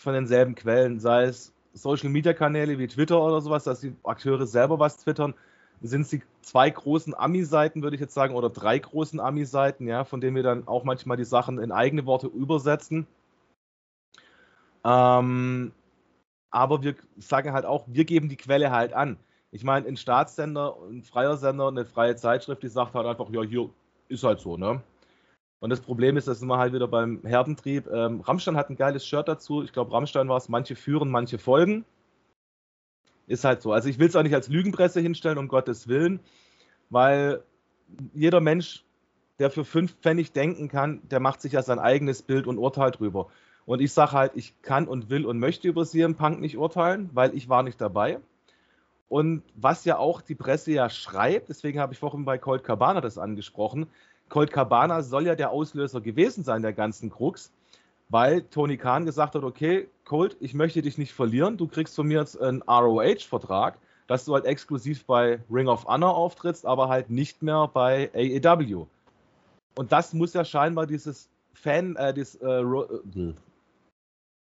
von 0.00 0.14
denselben 0.14 0.54
Quellen, 0.54 0.98
sei 0.98 1.24
es 1.24 1.52
Social 1.74 2.08
Media 2.08 2.32
Kanäle 2.32 2.78
wie 2.78 2.88
Twitter 2.88 3.20
oder 3.20 3.40
sowas, 3.40 3.64
dass 3.64 3.80
die 3.80 3.94
Akteure 4.02 4.46
selber 4.46 4.78
was 4.78 4.96
twittern, 4.96 5.34
sind 5.82 6.02
es 6.02 6.08
die 6.08 6.22
zwei 6.40 6.70
großen 6.70 7.14
Ami-Seiten, 7.14 7.82
würde 7.82 7.96
ich 7.96 8.00
jetzt 8.00 8.14
sagen, 8.14 8.34
oder 8.34 8.50
drei 8.50 8.78
großen 8.78 9.20
Ami-Seiten, 9.20 9.86
ja, 9.86 10.04
von 10.04 10.20
denen 10.20 10.36
wir 10.36 10.42
dann 10.42 10.66
auch 10.66 10.84
manchmal 10.84 11.16
die 11.16 11.24
Sachen 11.24 11.58
in 11.58 11.70
eigene 11.70 12.06
Worte 12.06 12.28
übersetzen. 12.28 13.06
Ähm, 14.84 15.72
aber 16.50 16.82
wir 16.82 16.94
sagen 17.18 17.52
halt 17.52 17.66
auch, 17.66 17.84
wir 17.86 18.04
geben 18.04 18.28
die 18.28 18.36
Quelle 18.36 18.70
halt 18.70 18.94
an. 18.94 19.18
Ich 19.52 19.64
meine, 19.64 19.86
ein 19.86 19.96
Staatssender, 19.96 20.76
ein 20.90 21.02
freier 21.02 21.36
Sender, 21.36 21.68
eine 21.68 21.84
freie 21.84 22.16
Zeitschrift, 22.16 22.62
die 22.62 22.68
sagt 22.68 22.94
halt 22.94 23.06
einfach, 23.06 23.28
ja, 23.30 23.42
hier 23.42 23.68
ist 24.08 24.24
halt 24.24 24.40
so, 24.40 24.56
ne? 24.56 24.82
Und 25.60 25.68
das 25.68 25.80
Problem 25.80 26.16
ist, 26.16 26.26
da 26.26 26.34
sind 26.34 26.48
wir 26.48 26.58
halt 26.58 26.72
wieder 26.72 26.88
beim 26.88 27.20
Herdentrieb. 27.22 27.86
Ähm, 27.86 28.22
Rammstein 28.22 28.56
hat 28.56 28.70
ein 28.70 28.76
geiles 28.76 29.06
Shirt 29.06 29.28
dazu. 29.28 29.62
Ich 29.62 29.72
glaube, 29.72 29.92
Rammstein 29.92 30.28
war 30.28 30.38
es, 30.38 30.48
manche 30.48 30.74
führen, 30.74 31.10
manche 31.10 31.38
folgen. 31.38 31.84
Ist 33.26 33.44
halt 33.44 33.60
so. 33.60 33.72
Also 33.72 33.88
ich 33.88 33.98
will 33.98 34.08
es 34.08 34.16
auch 34.16 34.22
nicht 34.22 34.34
als 34.34 34.48
Lügenpresse 34.48 35.00
hinstellen, 35.00 35.38
um 35.38 35.48
Gottes 35.48 35.86
Willen, 35.86 36.20
weil 36.88 37.42
jeder 38.14 38.40
Mensch, 38.40 38.84
der 39.38 39.50
für 39.50 39.64
fünf 39.64 39.94
Pfennig 40.00 40.32
denken 40.32 40.68
kann, 40.68 41.02
der 41.08 41.20
macht 41.20 41.40
sich 41.42 41.52
ja 41.52 41.62
sein 41.62 41.78
eigenes 41.78 42.22
Bild 42.22 42.46
und 42.46 42.58
Urteil 42.58 42.90
drüber. 42.90 43.28
Und 43.66 43.80
ich 43.80 43.92
sage 43.92 44.12
halt, 44.12 44.32
ich 44.34 44.60
kann 44.62 44.88
und 44.88 45.10
will 45.10 45.26
und 45.26 45.38
möchte 45.38 45.68
über 45.68 45.84
CM 45.84 46.16
Punk 46.16 46.40
nicht 46.40 46.56
urteilen, 46.56 47.10
weil 47.12 47.34
ich 47.36 47.48
war 47.48 47.62
nicht 47.62 47.80
dabei. 47.80 48.18
Und 49.08 49.42
was 49.54 49.84
ja 49.84 49.98
auch 49.98 50.22
die 50.22 50.34
Presse 50.34 50.72
ja 50.72 50.88
schreibt, 50.88 51.48
deswegen 51.48 51.80
habe 51.80 51.92
ich 51.92 51.98
vorhin 51.98 52.24
bei 52.24 52.38
Colt 52.38 52.64
Cabana 52.64 53.00
das 53.00 53.18
angesprochen, 53.18 53.88
Colt 54.30 54.52
Cabana 54.52 55.02
soll 55.02 55.26
ja 55.26 55.34
der 55.34 55.50
Auslöser 55.50 56.00
gewesen 56.00 56.42
sein, 56.42 56.62
der 56.62 56.72
ganzen 56.72 57.10
Krux, 57.10 57.52
weil 58.08 58.42
Tony 58.42 58.78
Khan 58.78 59.04
gesagt 59.04 59.34
hat, 59.34 59.44
okay, 59.44 59.88
Colt, 60.04 60.36
ich 60.40 60.54
möchte 60.54 60.80
dich 60.80 60.96
nicht 60.96 61.12
verlieren, 61.12 61.58
du 61.58 61.66
kriegst 61.66 61.94
von 61.94 62.06
mir 62.06 62.20
jetzt 62.20 62.40
einen 62.40 62.62
ROH-Vertrag, 62.62 63.76
dass 64.06 64.24
du 64.24 64.34
halt 64.34 64.46
exklusiv 64.46 65.04
bei 65.04 65.40
Ring 65.50 65.68
of 65.68 65.84
Honor 65.84 66.16
auftrittst, 66.16 66.64
aber 66.64 66.88
halt 66.88 67.10
nicht 67.10 67.42
mehr 67.42 67.68
bei 67.68 68.10
AEW. 68.14 68.86
Und 69.76 69.92
das 69.92 70.14
muss 70.14 70.32
ja 70.32 70.44
scheinbar 70.44 70.86
dieses 70.86 71.28
Fan, 71.54 71.96
äh, 71.96 72.14
dieses, 72.14 72.36
äh, 72.36 72.60
äh, 72.60 73.34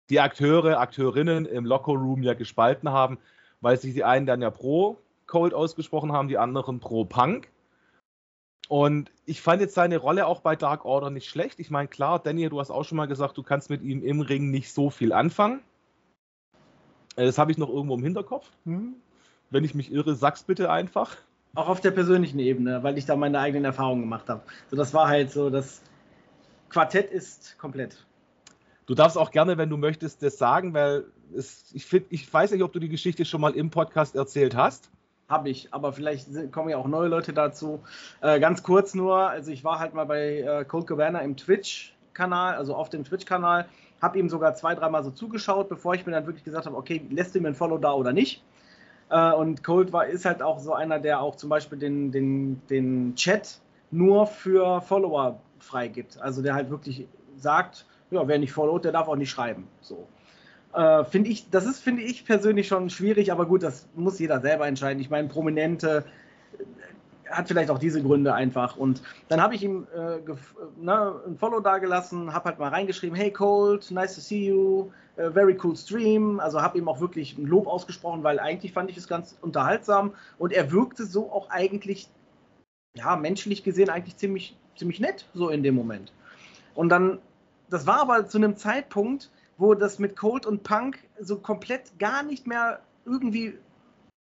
die 0.10 0.20
Akteure, 0.20 0.80
Akteurinnen 0.80 1.46
im 1.46 1.66
Locker 1.66 1.94
Room 1.94 2.24
ja 2.24 2.34
gespalten 2.34 2.90
haben, 2.90 3.18
weil 3.62 3.78
sich 3.78 3.94
die 3.94 4.04
einen 4.04 4.26
dann 4.26 4.42
ja 4.42 4.50
pro 4.50 4.98
Colt 5.28 5.54
ausgesprochen 5.54 6.12
haben, 6.12 6.28
die 6.28 6.38
anderen 6.38 6.80
pro 6.80 7.06
Punk. 7.06 7.50
Und 8.68 9.12
ich 9.26 9.42
fand 9.42 9.62
jetzt 9.62 9.74
seine 9.74 9.98
Rolle 9.98 10.26
auch 10.26 10.40
bei 10.40 10.56
Dark 10.56 10.86
Order 10.86 11.10
nicht 11.10 11.28
schlecht. 11.30 11.60
Ich 11.60 11.72
meine, 11.72 11.88
klar, 11.88 12.20
Daniel, 12.20 12.50
du 12.50 12.60
hast 12.60 12.72
auch 12.72 12.84
schon 12.84 12.96
mal 12.96 13.08
gesagt, 13.08 13.38
du 13.38 13.44
kannst 13.44 13.70
mit 13.70 13.82
ihm 13.82 14.04
im 14.04 14.22
Ring 14.22 14.50
nicht 14.50 14.72
so 14.74 14.90
viel 14.90 15.12
anfangen. 15.12 15.62
Äh, 17.16 17.26
das 17.26 17.38
habe 17.38 17.52
ich 17.52 17.58
noch 17.58 17.70
irgendwo 17.70 17.96
im 17.96 18.04
Hinterkopf. 18.04 18.50
Hm. 18.66 18.94
Wenn 19.50 19.66
ich 19.66 19.76
mich 19.76 19.92
irre, 19.92 20.16
sag's 20.16 20.44
bitte 20.44 20.72
einfach. 20.72 21.18
Auch 21.54 21.68
auf 21.68 21.82
der 21.82 21.92
persönlichen 21.92 22.40
Ebene, 22.40 22.82
weil 22.82 22.98
ich 22.98 23.06
da 23.06 23.18
meine 23.18 23.40
eigenen 23.40 23.66
Erfahrungen 23.66 24.02
gemacht 24.02 24.30
habe. 24.30 24.42
So, 24.70 24.78
das 24.78 24.94
war 24.94 25.10
halt 25.10 25.32
so, 25.32 25.50
das 25.50 25.82
Quartett 26.70 27.12
ist 27.12 27.58
komplett. 27.58 28.06
Du 28.86 28.96
darfst 28.96 29.18
auch 29.18 29.32
gerne, 29.32 29.58
wenn 29.58 29.70
du 29.70 29.76
möchtest, 29.76 30.24
das 30.24 30.38
sagen, 30.38 30.74
weil 30.74 31.06
es, 31.36 31.66
ich, 31.74 31.86
find, 31.86 32.06
ich 32.10 32.32
weiß 32.34 32.52
nicht, 32.52 32.64
ob 32.64 32.72
du 32.72 32.80
die 32.80 32.90
Geschichte 32.90 33.26
schon 33.26 33.42
mal 33.42 33.54
im 33.54 33.70
Podcast 33.70 34.16
erzählt 34.16 34.56
hast 34.56 34.90
habe 35.32 35.50
ich, 35.50 35.74
aber 35.74 35.94
vielleicht 35.94 36.52
kommen 36.52 36.70
ja 36.70 36.78
auch 36.78 36.88
neue 36.88 37.08
Leute 37.08 37.34
dazu. 37.34 37.82
Äh, 38.22 38.40
ganz 38.40 38.62
kurz 38.64 38.94
nur, 38.94 39.18
also 39.18 39.52
ich 39.52 39.64
war 39.64 39.80
halt 39.80 39.94
mal 39.94 40.06
bei 40.06 40.42
äh, 40.42 40.66
Cold 40.66 40.88
Cabana 40.88 41.20
im 41.20 41.38
Twitch-Kanal, 41.38 42.56
also 42.56 42.76
auf 42.76 42.90
dem 42.90 43.04
Twitch-Kanal, 43.04 43.66
habe 44.02 44.20
ihm 44.20 44.30
sogar 44.30 44.56
zwei, 44.56 44.76
dreimal 44.76 45.04
so 45.04 45.12
zugeschaut, 45.12 45.70
bevor 45.70 45.94
ich 45.94 46.06
mir 46.06 46.12
dann 46.12 46.26
wirklich 46.26 46.44
gesagt 46.44 46.66
habe, 46.66 46.76
okay, 46.76 47.02
lässt 47.10 47.34
du 47.34 47.40
mir 47.40 47.50
ein 47.50 47.56
Follow 47.56 47.78
da 47.78 47.94
oder 47.94 48.14
nicht? 48.14 48.44
Äh, 49.10 49.34
und 49.34 49.64
Cold 49.64 49.94
war, 49.94 50.06
ist 50.06 50.26
halt 50.26 50.42
auch 50.42 50.60
so 50.60 50.74
einer, 50.74 51.00
der 51.00 51.22
auch 51.22 51.36
zum 51.36 51.50
Beispiel 51.50 51.78
den, 51.78 52.12
den, 52.12 52.62
den 52.70 53.16
Chat 53.16 53.60
nur 53.92 54.26
für 54.26 54.82
Follower 54.82 55.40
freigibt. 55.60 56.20
Also 56.20 56.42
der 56.42 56.56
halt 56.56 56.70
wirklich 56.70 57.08
sagt, 57.38 57.86
ja, 58.10 58.28
wer 58.28 58.40
nicht 58.40 58.54
followt, 58.54 58.86
der 58.86 58.92
darf 58.92 59.08
auch 59.08 59.16
nicht 59.16 59.30
schreiben. 59.30 59.68
So. 59.82 60.08
Äh, 60.74 61.04
finde 61.06 61.30
ich, 61.30 61.50
das 61.50 61.66
ist, 61.66 61.80
finde 61.80 62.02
ich 62.04 62.26
persönlich 62.26 62.68
schon 62.68 62.90
schwierig, 62.90 63.32
aber 63.32 63.46
gut, 63.46 63.64
das 63.64 63.88
muss 63.96 64.20
jeder 64.20 64.40
selber 64.40 64.68
entscheiden. 64.68 65.02
Ich 65.02 65.10
meine, 65.10 65.28
Prominente 65.28 66.06
äh, 66.58 66.62
hat 67.30 67.48
vielleicht 67.48 67.70
auch 67.70 67.80
diese 67.80 68.02
Gründe 68.02 68.34
einfach. 68.34 68.78
Und 68.78 69.02
dann 69.28 69.42
habe 69.42 69.56
ich 69.56 69.64
ihm 69.64 69.88
äh, 69.94 70.20
ne, 70.82 71.22
ein 71.28 71.38
Follow 71.38 71.60
dagelassen, 71.60 72.34
habe 72.34 72.46
halt 72.50 72.60
mal 72.60 72.70
reingeschrieben, 72.70 73.16
hey 73.16 73.32
Cold, 73.32 73.90
nice 73.92 74.16
to 74.16 74.22
see 74.22 74.48
you, 74.48 74.92
uh, 75.18 75.32
very 75.32 75.58
cool 75.64 75.76
stream. 75.76 76.40
Also 76.40 76.62
habe 76.62 76.78
ihm 76.78 76.88
auch 76.88 77.00
wirklich 77.00 77.38
ein 77.38 77.46
Lob 77.46 77.68
ausgesprochen, 77.68 78.24
weil 78.24 78.40
eigentlich 78.40 78.74
fand 78.74 78.90
ich 78.90 78.98
es 78.98 79.08
ganz 79.08 79.38
unterhaltsam 79.42 80.14
und 80.38 80.54
er 80.54 80.72
wirkte 80.72 81.06
so 81.06 81.32
auch 81.32 81.50
eigentlich, 81.50 82.10
ja, 82.96 83.16
menschlich 83.16 83.64
gesehen 83.64 83.90
eigentlich 83.90 84.18
ziemlich, 84.18 84.58
ziemlich 84.76 85.00
nett, 85.00 85.26
so 85.34 85.50
in 85.50 85.64
dem 85.64 85.76
Moment. 85.76 86.14
Und 86.76 86.90
dann, 86.90 87.20
das 87.70 87.88
war 87.88 88.02
aber 88.02 88.28
zu 88.28 88.38
einem 88.38 88.56
Zeitpunkt, 88.58 89.32
wo 89.62 89.76
das 89.76 90.00
mit 90.00 90.16
Cold 90.18 90.48
und 90.48 90.64
Punk 90.64 90.98
so 91.20 91.38
komplett 91.38 92.00
gar 92.00 92.24
nicht 92.24 92.48
mehr 92.48 92.80
irgendwie 93.06 93.58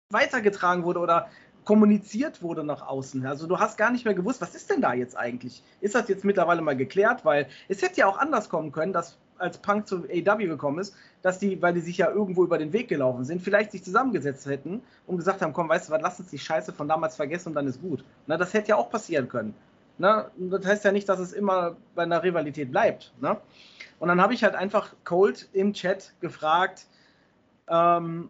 weitergetragen 0.09 0.83
wurde 0.83 0.99
oder 0.99 1.29
kommuniziert 1.63 2.41
wurde 2.41 2.63
nach 2.63 2.87
außen. 2.87 3.23
Also 3.25 3.45
du 3.45 3.59
hast 3.59 3.77
gar 3.77 3.91
nicht 3.91 4.03
mehr 4.03 4.15
gewusst, 4.15 4.41
was 4.41 4.55
ist 4.55 4.71
denn 4.71 4.81
da 4.81 4.93
jetzt 4.93 5.15
eigentlich? 5.15 5.61
Ist 5.79 5.93
das 5.93 6.07
jetzt 6.07 6.23
mittlerweile 6.23 6.61
mal 6.61 6.75
geklärt? 6.75 7.23
Weil 7.23 7.47
es 7.67 7.83
hätte 7.83 7.99
ja 7.99 8.07
auch 8.07 8.17
anders 8.17 8.49
kommen 8.49 8.71
können, 8.71 8.93
dass 8.93 9.17
als 9.37 9.59
Punk 9.59 9.87
zu 9.87 10.05
AW 10.05 10.47
gekommen 10.47 10.79
ist, 10.79 10.95
dass 11.21 11.37
die, 11.37 11.61
weil 11.61 11.73
die 11.73 11.81
sich 11.81 11.97
ja 11.97 12.09
irgendwo 12.09 12.43
über 12.43 12.57
den 12.57 12.73
Weg 12.73 12.87
gelaufen 12.87 13.23
sind, 13.23 13.43
vielleicht 13.43 13.73
sich 13.73 13.83
zusammengesetzt 13.83 14.47
hätten 14.47 14.81
und 15.05 15.17
gesagt 15.17 15.43
haben, 15.43 15.53
komm, 15.53 15.69
weißt 15.69 15.89
du 15.89 15.93
was, 15.93 16.01
lass 16.01 16.19
uns 16.19 16.31
die 16.31 16.39
Scheiße 16.39 16.73
von 16.73 16.87
damals 16.87 17.15
vergessen 17.15 17.49
und 17.49 17.55
dann 17.55 17.67
ist 17.67 17.79
gut. 17.79 18.03
Na, 18.25 18.37
das 18.37 18.53
hätte 18.53 18.69
ja 18.69 18.75
auch 18.75 18.89
passieren 18.89 19.29
können. 19.29 19.53
Na, 19.97 20.31
das 20.37 20.65
heißt 20.65 20.85
ja 20.85 20.91
nicht, 20.91 21.09
dass 21.09 21.19
es 21.19 21.33
immer 21.33 21.75
bei 21.95 22.03
einer 22.03 22.21
Rivalität 22.23 22.71
bleibt. 22.71 23.13
Ne? 23.19 23.37
Und 23.99 24.09
dann 24.09 24.21
habe 24.21 24.33
ich 24.33 24.43
halt 24.43 24.55
einfach 24.55 24.93
Cold 25.03 25.49
im 25.53 25.73
Chat 25.73 26.13
gefragt, 26.19 26.85
ähm, 27.67 28.29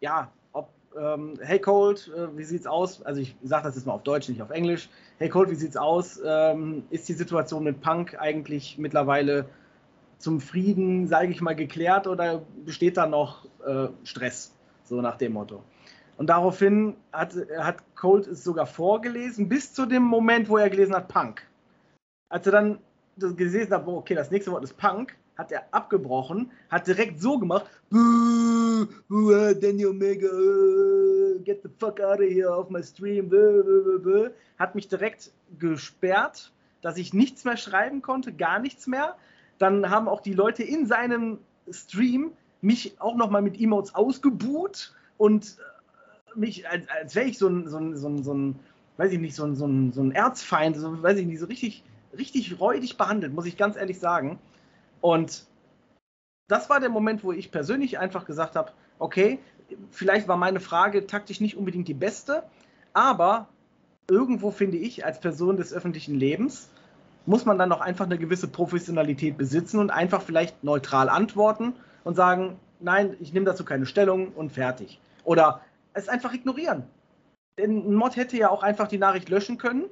ja, 0.00 0.30
ob, 0.52 0.68
ähm, 0.96 1.34
hey 1.40 1.58
Cold, 1.58 2.10
äh, 2.14 2.36
wie 2.36 2.44
sieht's 2.44 2.66
aus? 2.66 3.02
Also 3.02 3.20
ich 3.20 3.36
sage 3.42 3.64
das 3.64 3.76
jetzt 3.76 3.86
mal 3.86 3.94
auf 3.94 4.02
Deutsch, 4.02 4.28
nicht 4.28 4.42
auf 4.42 4.50
Englisch. 4.50 4.88
Hey 5.18 5.28
Cold, 5.28 5.50
wie 5.50 5.54
sieht's 5.54 5.76
aus? 5.76 6.20
Ähm, 6.24 6.84
ist 6.90 7.08
die 7.08 7.14
Situation 7.14 7.64
mit 7.64 7.80
Punk 7.80 8.16
eigentlich 8.20 8.76
mittlerweile 8.78 9.46
zum 10.18 10.40
Frieden, 10.40 11.06
sage 11.06 11.28
ich 11.28 11.40
mal, 11.40 11.56
geklärt 11.56 12.06
oder 12.06 12.42
besteht 12.64 12.96
da 12.96 13.06
noch 13.06 13.46
äh, 13.66 13.88
Stress? 14.04 14.52
So 14.84 15.00
nach 15.00 15.16
dem 15.16 15.32
Motto. 15.32 15.62
Und 16.18 16.26
daraufhin 16.26 16.96
hat, 17.12 17.34
hat 17.58 17.76
Cold 17.94 18.26
es 18.26 18.42
sogar 18.42 18.66
vorgelesen, 18.66 19.48
bis 19.48 19.72
zu 19.72 19.86
dem 19.86 20.02
Moment, 20.02 20.48
wo 20.48 20.58
er 20.58 20.68
gelesen 20.68 20.94
hat, 20.94 21.06
Punk. 21.06 21.46
Als 22.28 22.44
er 22.44 22.52
dann 22.52 22.78
das 23.16 23.36
gelesen 23.36 23.72
habe, 23.72 23.92
okay, 23.92 24.16
das 24.16 24.32
nächste 24.32 24.50
Wort 24.50 24.64
ist 24.64 24.76
Punk, 24.76 25.16
hat 25.36 25.52
er 25.52 25.62
abgebrochen, 25.70 26.50
hat 26.70 26.88
direkt 26.88 27.20
so 27.20 27.38
gemacht, 27.38 27.66
Buh, 27.88 28.86
buh, 29.08 29.54
Danny 29.54 29.86
Omega, 29.86 30.28
get 31.44 31.62
the 31.62 31.70
fuck 31.78 32.00
out 32.00 32.18
of 32.18 32.28
here 32.28 32.50
off 32.50 32.68
my 32.68 32.82
stream, 32.82 33.28
buh, 33.28 34.30
hat 34.58 34.74
mich 34.74 34.88
direkt 34.88 35.30
gesperrt, 35.60 36.52
dass 36.82 36.96
ich 36.96 37.14
nichts 37.14 37.44
mehr 37.44 37.56
schreiben 37.56 38.02
konnte, 38.02 38.32
gar 38.32 38.58
nichts 38.58 38.88
mehr. 38.88 39.14
Dann 39.58 39.88
haben 39.88 40.08
auch 40.08 40.20
die 40.20 40.34
Leute 40.34 40.64
in 40.64 40.86
seinem 40.86 41.38
Stream 41.70 42.32
mich 42.60 43.00
auch 43.00 43.14
nochmal 43.14 43.42
mit 43.42 43.60
Emotes 43.60 43.94
ausgebuht 43.94 44.92
und 45.16 45.58
mich, 46.38 46.68
als, 46.68 46.88
als 46.88 47.14
wäre 47.14 47.26
ich 47.26 47.38
so 47.38 47.48
ein, 47.48 47.68
so 47.68 47.78
ein, 47.78 47.96
so 47.96 48.08
ein, 48.08 48.22
so 48.22 48.34
ein, 48.34 48.58
weiß 48.96 49.12
ich 49.12 49.18
nicht, 49.18 49.34
so 49.34 49.44
ein, 49.44 49.54
so 49.54 49.66
ein, 49.66 49.92
so 49.92 50.02
ein 50.02 50.12
Erzfeind, 50.12 50.76
so, 50.76 51.02
weiß 51.02 51.18
ich 51.18 51.26
nicht, 51.26 51.40
so 51.40 51.46
richtig 51.46 51.84
richtig 52.16 52.60
räudig 52.60 52.96
behandelt, 52.96 53.34
muss 53.34 53.46
ich 53.46 53.56
ganz 53.56 53.76
ehrlich 53.76 53.98
sagen. 53.98 54.38
Und 55.00 55.44
das 56.48 56.70
war 56.70 56.80
der 56.80 56.88
Moment, 56.88 57.24
wo 57.24 57.32
ich 57.32 57.50
persönlich 57.50 57.98
einfach 57.98 58.24
gesagt 58.24 58.56
habe, 58.56 58.72
okay, 58.98 59.38
vielleicht 59.90 60.28
war 60.28 60.36
meine 60.36 60.60
Frage 60.60 61.06
taktisch 61.06 61.40
nicht 61.40 61.56
unbedingt 61.56 61.88
die 61.88 61.94
beste, 61.94 62.42
aber 62.94 63.48
irgendwo 64.10 64.50
finde 64.50 64.78
ich, 64.78 65.04
als 65.04 65.20
Person 65.20 65.56
des 65.56 65.72
öffentlichen 65.72 66.14
Lebens, 66.14 66.70
muss 67.26 67.44
man 67.44 67.58
dann 67.58 67.70
auch 67.72 67.82
einfach 67.82 68.06
eine 68.06 68.16
gewisse 68.16 68.48
Professionalität 68.48 69.36
besitzen 69.36 69.78
und 69.78 69.90
einfach 69.90 70.22
vielleicht 70.22 70.64
neutral 70.64 71.10
antworten 71.10 71.74
und 72.02 72.14
sagen, 72.14 72.58
nein, 72.80 73.16
ich 73.20 73.34
nehme 73.34 73.44
dazu 73.44 73.66
keine 73.66 73.84
Stellung 73.84 74.28
und 74.28 74.52
fertig. 74.52 74.98
Oder 75.24 75.60
es 75.94 76.08
einfach 76.08 76.32
ignorieren. 76.32 76.84
Denn 77.58 77.88
ein 77.88 77.94
Mod 77.94 78.16
hätte 78.16 78.36
ja 78.36 78.50
auch 78.50 78.62
einfach 78.62 78.88
die 78.88 78.98
Nachricht 78.98 79.28
löschen 79.28 79.58
können 79.58 79.86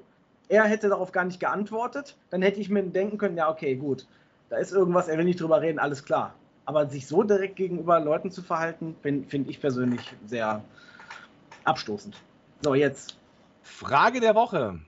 er 0.48 0.64
hätte 0.64 0.88
darauf 0.88 1.12
gar 1.12 1.24
nicht 1.24 1.40
geantwortet, 1.40 2.16
dann 2.30 2.42
hätte 2.42 2.60
ich 2.60 2.68
mir 2.68 2.82
denken 2.82 3.18
können, 3.18 3.36
ja, 3.36 3.50
okay, 3.50 3.74
gut, 3.74 4.06
da 4.48 4.56
ist 4.56 4.72
irgendwas, 4.72 5.08
er 5.08 5.18
will 5.18 5.24
nicht 5.24 5.40
drüber 5.40 5.60
reden, 5.60 5.78
alles 5.78 6.04
klar. 6.04 6.34
Aber 6.64 6.86
sich 6.86 7.06
so 7.06 7.22
direkt 7.22 7.56
gegenüber 7.56 8.00
Leuten 8.00 8.30
zu 8.30 8.42
verhalten, 8.42 8.96
finde 9.02 9.28
find 9.28 9.48
ich 9.48 9.60
persönlich 9.60 10.14
sehr 10.26 10.62
abstoßend. 11.64 12.16
So, 12.62 12.74
jetzt. 12.74 13.18
Frage 13.62 14.20
der 14.20 14.34
Woche. 14.34 14.80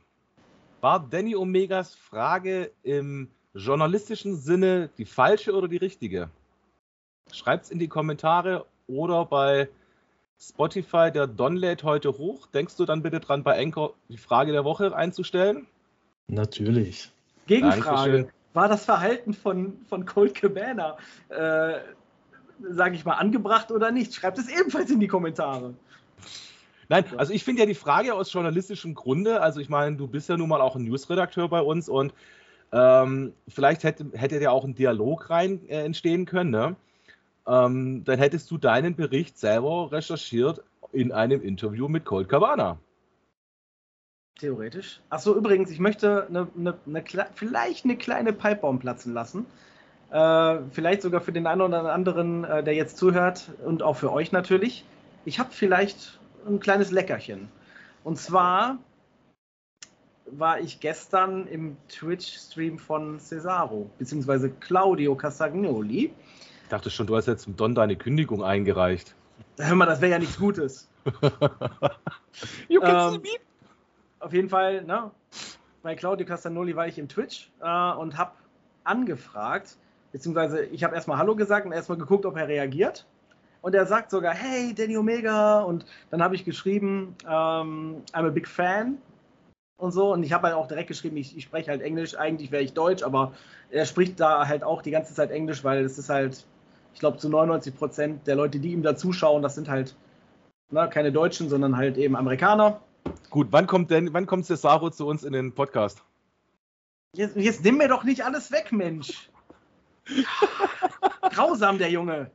War 0.81 1.01
Danny 1.01 1.35
Omegas 1.35 1.95
Frage 1.95 2.71
im 2.83 3.31
journalistischen 3.53 4.37
Sinne 4.37 4.91
die 4.97 5.05
falsche 5.05 5.53
oder 5.53 5.67
die 5.67 5.77
richtige? 5.77 6.31
Schreibt 7.33 7.65
es 7.65 7.71
in 7.71 7.81
die 7.81 7.89
Kommentare 7.89 8.65
oder 8.87 9.25
bei 9.25 9.69
Spotify, 10.41 11.11
der 11.13 11.27
Don 11.27 11.57
lädt 11.57 11.83
heute 11.83 12.17
hoch. 12.17 12.47
Denkst 12.47 12.77
du 12.77 12.85
dann 12.85 13.03
bitte 13.03 13.21
dran, 13.21 13.43
bei 13.43 13.61
Anchor 13.61 13.95
die 14.09 14.19
Frage 14.19 14.53
der 14.53 14.65
Woche 14.65 14.95
einzustellen? 14.95 15.67
Natürlich. 16.29 17.11
Gegenfrage. 17.47 18.13
Dankeschön. 18.13 18.29
War 18.55 18.69
das 18.69 18.85
Verhalten 18.85 19.35
von, 19.35 19.79
von 19.89 20.05
Colt 20.05 20.35
Cabana, 20.35 20.97
äh, 21.29 21.79
sage 22.71 22.95
ich 22.95 23.05
mal, 23.05 23.15
angebracht 23.15 23.71
oder 23.71 23.91
nicht? 23.91 24.15
Schreibt 24.15 24.39
es 24.39 24.49
ebenfalls 24.49 24.91
in 24.91 25.01
die 25.01 25.07
Kommentare. 25.07 25.75
Nein, 26.89 27.05
also 27.17 27.33
ich 27.33 27.45
finde 27.45 27.63
ja 27.63 27.67
die 27.67 27.75
Frage 27.75 28.15
aus 28.15 28.33
journalistischem 28.33 28.95
Grunde, 28.95 29.43
also 29.43 29.61
ich 29.61 29.69
meine, 29.69 29.97
du 29.97 30.07
bist 30.07 30.29
ja 30.29 30.37
nun 30.37 30.49
mal 30.49 30.61
auch 30.61 30.75
ein 30.75 30.85
Newsredakteur 30.85 31.49
bei 31.49 31.61
uns 31.61 31.89
und 31.89 32.15
ähm, 32.73 33.35
vielleicht 33.47 33.85
hätte, 33.85 34.07
hätte 34.15 34.41
ja 34.41 34.51
auch 34.51 34.65
ein 34.65 34.75
Dialog 34.75 35.29
rein 35.31 35.61
äh, 35.69 35.85
entstehen 35.85 36.25
können, 36.25 36.51
ne? 36.51 36.77
Ähm, 37.49 38.05
dann 38.05 38.19
hättest 38.19 38.51
du 38.51 38.59
deinen 38.59 38.95
Bericht 38.95 39.39
selber 39.39 39.91
recherchiert 39.91 40.63
in 40.93 41.13
einem 41.13 41.43
Interview 41.43 41.89
mit 41.89 42.05
Colt 42.05 42.29
Cabana. 42.29 42.79
Theoretisch. 44.39 45.01
Achso, 45.11 45.35
übrigens, 45.35 45.71
ich 45.71 45.81
möchte 45.81 46.27
eine, 46.29 46.49
eine, 46.57 46.79
eine, 46.87 47.05
vielleicht 47.35 47.85
eine 47.85 47.97
kleine 47.97 48.33
Pipebomb 48.33 48.81
platzen 48.81 49.13
lassen. 49.13 49.47
Äh, 50.11 50.59
vielleicht 50.71 51.03
sogar 51.03 51.21
für 51.21 51.33
den 51.33 51.47
einen 51.47 51.63
oder 51.63 51.93
anderen, 51.93 52.45
äh, 52.45 52.63
der 52.63 52.75
jetzt 52.75 52.99
zuhört 52.99 53.51
und 53.65 53.83
auch 53.83 53.97
für 53.97 54.13
euch 54.13 54.31
natürlich. 54.31 54.85
Ich 55.25 55.39
habe 55.39 55.51
vielleicht 55.53 56.21
ein 56.47 56.61
kleines 56.61 56.91
Leckerchen. 56.91 57.49
Und 58.05 58.19
zwar 58.19 58.79
war 60.31 60.61
ich 60.61 60.81
gestern 60.81 61.47
im 61.47 61.77
Twitch-Stream 61.89 62.79
von 62.79 63.19
Cesaro, 63.19 63.91
beziehungsweise 63.99 64.51
Claudio 64.51 65.17
Castagnoli. 65.17 66.13
Ich 66.69 66.71
dachte 66.71 66.91
schon, 66.91 67.07
du 67.07 67.17
hast 67.17 67.25
jetzt 67.25 67.49
mit 67.49 67.59
Don 67.59 67.75
deine 67.75 67.97
Kündigung 67.97 68.45
eingereicht. 68.45 69.15
Hör 69.59 69.75
mal, 69.75 69.87
das 69.87 70.03
wäre 70.03 70.13
ja 70.13 70.19
nichts 70.19 70.39
Gutes. 70.39 70.87
you 72.69 72.83
can 72.83 72.95
ähm, 72.95 73.11
see 73.13 73.19
me. 73.21 73.39
Auf 74.21 74.35
jeden 74.35 74.51
Fall, 74.51 74.85
ne? 74.85 75.11
Bei 75.83 75.95
Claudio 75.95 76.27
Castagnoli 76.27 76.77
war 76.77 76.87
ich 76.87 76.99
im 76.99 77.09
Twitch 77.09 77.51
äh, 77.63 77.93
und 77.93 78.19
habe 78.19 78.33
angefragt, 78.85 79.79
beziehungsweise 80.13 80.63
ich 80.67 80.85
habe 80.85 80.95
erstmal 80.95 81.17
Hallo 81.17 81.35
gesagt 81.37 81.65
und 81.65 81.73
erstmal 81.73 81.97
geguckt, 81.97 82.27
ob 82.27 82.37
er 82.37 82.49
reagiert. 82.49 83.07
Und 83.63 83.75
er 83.75 83.87
sagt 83.87 84.11
sogar, 84.11 84.35
hey, 84.35 84.75
Danny 84.75 84.99
Omega. 84.99 85.63
Und 85.63 85.87
dann 86.11 86.23
habe 86.23 86.35
ich 86.35 86.45
geschrieben, 86.45 87.17
ähm, 87.25 88.03
I'm 88.13 88.27
a 88.27 88.29
big 88.29 88.47
fan 88.47 88.99
und 89.79 89.93
so. 89.93 90.13
Und 90.13 90.23
ich 90.23 90.35
habe 90.35 90.49
halt 90.49 90.55
auch 90.55 90.69
direkt 90.69 90.89
geschrieben, 90.89 91.17
ich, 91.17 91.35
ich 91.35 91.45
spreche 91.45 91.71
halt 91.71 91.81
Englisch. 91.81 92.15
Eigentlich 92.15 92.51
wäre 92.51 92.63
ich 92.63 92.75
Deutsch, 92.75 93.03
aber 93.03 93.33
er 93.71 93.87
spricht 93.87 94.21
da 94.21 94.47
halt 94.47 94.63
auch 94.63 94.83
die 94.83 94.91
ganze 94.91 95.15
Zeit 95.15 95.31
Englisch, 95.31 95.65
weil 95.65 95.83
es 95.87 95.97
ist 95.97 96.11
halt 96.11 96.45
ich 96.99 97.01
glaube, 97.01 97.19
zu 97.19 97.29
99 97.29 97.77
Prozent 97.77 98.27
der 98.27 98.35
Leute, 98.35 98.59
die 98.59 98.73
ihm 98.73 98.83
da 98.83 98.97
zuschauen, 98.97 99.41
das 99.41 99.55
sind 99.55 99.69
halt 99.69 99.95
ne, 100.73 100.91
keine 100.93 101.13
Deutschen, 101.13 101.49
sondern 101.49 101.77
halt 101.77 101.97
eben 101.97 102.17
Amerikaner. 102.17 102.81
Gut, 103.31 103.47
wann 103.53 103.69
kommt 103.69 103.93
denn, 103.93 104.13
wann 104.15 104.27
kommt 104.27 104.47
Cesaro 104.47 104.91
zu 104.91 105.07
uns 105.07 105.23
in 105.23 105.33
den 105.33 105.53
Podcast? 105.53 106.03
Jetzt, 107.15 107.37
jetzt 107.37 107.63
nimm 107.63 107.77
mir 107.77 107.87
doch 107.87 108.03
nicht 108.03 108.25
alles 108.25 108.51
weg, 108.51 108.73
Mensch. 108.73 109.31
Grausam, 111.31 111.79
der 111.79 111.89
Junge. 111.89 112.33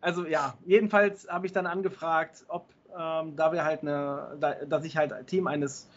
Also 0.00 0.26
ja, 0.26 0.54
jedenfalls 0.66 1.28
habe 1.28 1.46
ich 1.46 1.52
dann 1.52 1.66
angefragt, 1.66 2.44
ob 2.48 2.70
ähm, 2.98 3.36
da 3.36 3.52
wir 3.52 3.64
halt 3.64 3.82
eine, 3.82 4.36
da, 4.40 4.54
dass 4.64 4.84
ich 4.84 4.96
halt 4.96 5.28
Team 5.28 5.46
eines 5.46 5.88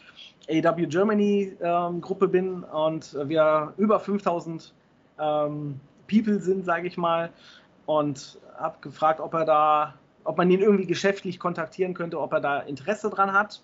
AW 0.47 0.86
Germany 0.86 1.58
ähm, 1.60 2.01
Gruppe 2.01 2.28
bin 2.28 2.62
und 2.66 3.18
wir 3.28 3.74
über 3.78 3.99
5000 3.99 4.76
ähm, 5.18 5.80
People 6.08 6.39
sind, 6.39 6.66
sage 6.66 6.88
ich 6.88 6.97
mal, 6.97 7.32
und 7.86 8.39
habe 8.57 8.77
gefragt, 8.81 9.19
ob 9.19 9.33
er 9.33 9.45
da, 9.45 9.93
ob 10.23 10.38
man 10.38 10.49
ihn 10.49 10.61
irgendwie 10.61 10.86
geschäftlich 10.86 11.39
kontaktieren 11.39 11.93
könnte, 11.93 12.19
ob 12.19 12.33
er 12.33 12.41
da 12.41 12.59
Interesse 12.59 13.09
dran 13.09 13.33
hat. 13.33 13.61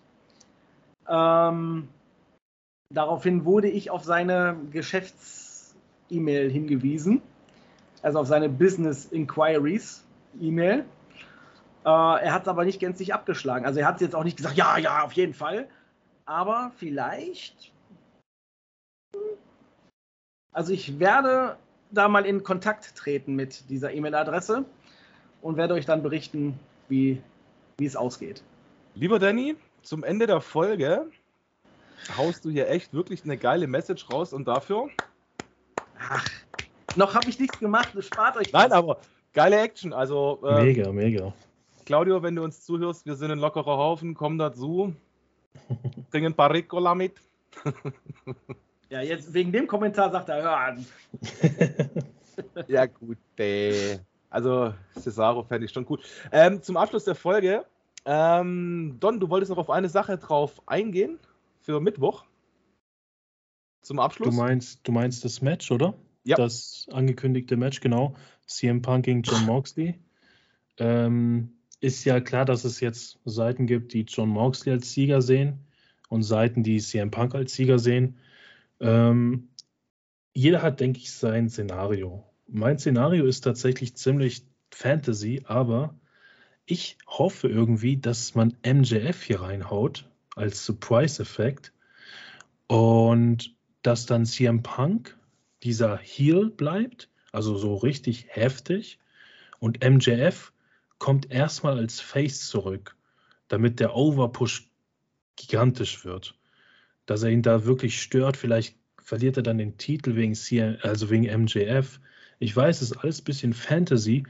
Ähm, 1.07 1.87
daraufhin 2.93 3.45
wurde 3.45 3.69
ich 3.69 3.89
auf 3.89 4.03
seine 4.03 4.55
Geschäfts, 4.71 5.75
E-Mail 6.09 6.51
hingewiesen, 6.51 7.21
also 8.01 8.19
auf 8.19 8.27
seine 8.27 8.49
Business 8.49 9.05
Inquiries 9.05 10.03
E-Mail. 10.39 10.85
Äh, 11.85 11.89
er 11.89 12.33
hat 12.33 12.43
es 12.43 12.47
aber 12.47 12.65
nicht 12.65 12.79
gänzlich 12.79 13.13
abgeschlagen. 13.13 13.65
Also 13.65 13.79
er 13.79 13.87
hat 13.87 14.01
jetzt 14.01 14.15
auch 14.15 14.23
nicht 14.23 14.37
gesagt, 14.37 14.55
ja, 14.55 14.77
ja, 14.77 15.03
auf 15.03 15.13
jeden 15.13 15.33
Fall. 15.33 15.67
Aber 16.25 16.71
vielleicht. 16.77 17.71
Also 20.53 20.73
ich 20.73 20.99
werde 20.99 21.57
da 21.91 22.07
mal 22.07 22.25
in 22.25 22.43
Kontakt 22.43 22.95
treten 22.95 23.35
mit 23.35 23.69
dieser 23.69 23.93
E-Mail-Adresse 23.93 24.65
und 25.41 25.57
werde 25.57 25.73
euch 25.73 25.85
dann 25.85 26.03
berichten, 26.03 26.59
wie, 26.89 27.21
wie 27.77 27.85
es 27.85 27.95
ausgeht. 27.95 28.43
Lieber 28.95 29.19
Danny, 29.19 29.55
zum 29.81 30.03
Ende 30.03 30.27
der 30.27 30.41
Folge 30.41 31.07
haust 32.17 32.45
du 32.45 32.49
hier 32.49 32.69
echt 32.69 32.93
wirklich 32.93 33.23
eine 33.23 33.37
geile 33.37 33.67
Message 33.67 34.09
raus 34.11 34.33
und 34.33 34.47
dafür. 34.47 34.89
Ach, 35.99 36.27
noch 36.95 37.15
habe 37.15 37.29
ich 37.29 37.39
nichts 37.39 37.59
gemacht, 37.59 37.91
spart 37.99 38.37
euch. 38.37 38.51
Nein, 38.51 38.71
aber 38.71 38.97
geile 39.33 39.59
Action. 39.59 39.93
Also, 39.93 40.39
äh, 40.43 40.63
mega, 40.63 40.91
mega. 40.91 41.33
Claudio, 41.85 42.21
wenn 42.23 42.35
du 42.35 42.43
uns 42.43 42.63
zuhörst, 42.65 43.05
wir 43.05 43.15
sind 43.15 43.31
ein 43.31 43.39
lockerer 43.39 43.77
Haufen, 43.77 44.13
komm 44.13 44.37
dazu. 44.37 44.93
Bring 46.11 46.25
ein 46.25 46.33
paar 46.33 46.53
Ricola 46.53 46.95
mit. 46.95 47.15
ja, 48.89 49.01
jetzt 49.01 49.33
wegen 49.33 49.51
dem 49.51 49.67
Kommentar 49.67 50.11
sagt 50.11 50.29
er, 50.29 50.41
hör 50.41 50.57
an. 50.57 50.85
ja, 52.67 52.85
gut, 52.85 53.17
ey. 53.37 53.99
Also, 54.29 54.73
Cesaro 54.97 55.43
fände 55.43 55.65
ich 55.65 55.71
schon 55.71 55.85
gut. 55.85 56.01
Ähm, 56.31 56.61
zum 56.61 56.77
Abschluss 56.77 57.03
der 57.03 57.15
Folge, 57.15 57.65
ähm, 58.05 58.97
Don, 58.99 59.19
du 59.19 59.29
wolltest 59.29 59.51
noch 59.51 59.57
auf 59.57 59.69
eine 59.69 59.89
Sache 59.89 60.17
drauf 60.17 60.61
eingehen 60.65 61.19
für 61.59 61.79
Mittwoch. 61.79 62.25
Zum 63.81 63.99
Abschluss. 63.99 64.29
Du 64.29 64.35
meinst, 64.35 64.79
du 64.83 64.91
meinst 64.91 65.25
das 65.25 65.41
Match, 65.41 65.71
oder? 65.71 65.93
Ja. 66.23 66.37
Das 66.37 66.87
angekündigte 66.91 67.57
Match, 67.57 67.81
genau. 67.81 68.15
CM 68.45 68.81
Punk 68.81 69.05
gegen 69.05 69.23
John 69.23 69.45
Moxley. 69.45 69.99
Ähm, 70.77 71.53
ist 71.79 72.05
ja 72.05 72.21
klar, 72.21 72.45
dass 72.45 72.63
es 72.63 72.79
jetzt 72.79 73.19
Seiten 73.25 73.65
gibt, 73.65 73.93
die 73.93 74.01
John 74.01 74.29
Moxley 74.29 74.73
als 74.73 74.91
Sieger 74.91 75.21
sehen 75.21 75.65
und 76.09 76.23
Seiten, 76.23 76.63
die 76.63 76.79
CM 76.79 77.11
Punk 77.11 77.33
als 77.33 77.53
Sieger 77.53 77.79
sehen. 77.79 78.19
Ähm, 78.79 79.49
jeder 80.33 80.61
hat, 80.61 80.79
denke 80.79 80.99
ich, 80.99 81.11
sein 81.11 81.49
Szenario. 81.49 82.23
Mein 82.53 82.77
Szenario 82.77 83.25
ist 83.27 83.41
tatsächlich 83.45 83.95
ziemlich 83.95 84.43
Fantasy, 84.71 85.41
aber 85.45 85.95
ich 86.65 86.97
hoffe 87.07 87.47
irgendwie, 87.47 87.95
dass 87.95 88.35
man 88.35 88.57
MJF 88.65 89.23
hier 89.23 89.39
reinhaut 89.39 90.05
als 90.35 90.65
Surprise-Effekt 90.65 91.71
und 92.67 93.55
dass 93.83 94.05
dann 94.05 94.25
CM 94.25 94.63
Punk 94.63 95.17
dieser 95.63 95.97
Heel 95.97 96.49
bleibt, 96.49 97.09
also 97.31 97.55
so 97.57 97.75
richtig 97.75 98.25
heftig 98.27 98.99
und 99.59 99.81
MJF 99.81 100.51
kommt 100.99 101.31
erstmal 101.31 101.77
als 101.77 102.01
Face 102.01 102.49
zurück, 102.49 102.97
damit 103.47 103.79
der 103.79 103.95
Overpush 103.95 104.69
gigantisch 105.37 106.03
wird. 106.03 106.37
Dass 107.05 107.23
er 107.23 107.29
ihn 107.29 107.43
da 107.43 107.63
wirklich 107.63 108.01
stört, 108.01 108.35
vielleicht 108.35 108.75
verliert 109.01 109.37
er 109.37 109.43
dann 109.43 109.57
den 109.57 109.77
Titel 109.77 110.15
wegen, 110.15 110.35
CM, 110.35 110.77
also 110.81 111.09
wegen 111.09 111.43
MJF 111.43 112.01
ich 112.41 112.55
weiß, 112.55 112.81
es 112.81 112.91
ist 112.91 112.97
alles 112.97 113.21
ein 113.21 113.25
bisschen 113.25 113.53
Fantasy, 113.53 114.23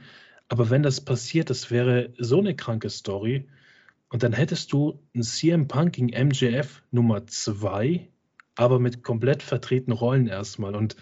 aber 0.50 0.70
wenn 0.70 0.84
das 0.84 1.00
passiert, 1.00 1.50
das 1.50 1.72
wäre 1.72 2.14
so 2.18 2.40
eine 2.40 2.56
kranke 2.56 2.90
Story. 2.90 3.48
Und 4.10 4.24
dann 4.24 4.34
hättest 4.34 4.74
du 4.74 5.00
ein 5.16 5.24
CM 5.24 5.70
Punk 5.70 5.94
gegen 5.94 6.10
MJF 6.10 6.84
Nummer 6.92 7.26
2, 7.26 8.10
aber 8.56 8.80
mit 8.80 9.02
komplett 9.02 9.42
vertretenen 9.42 9.98
Rollen 9.98 10.28
erstmal. 10.28 10.76
Und 10.76 10.98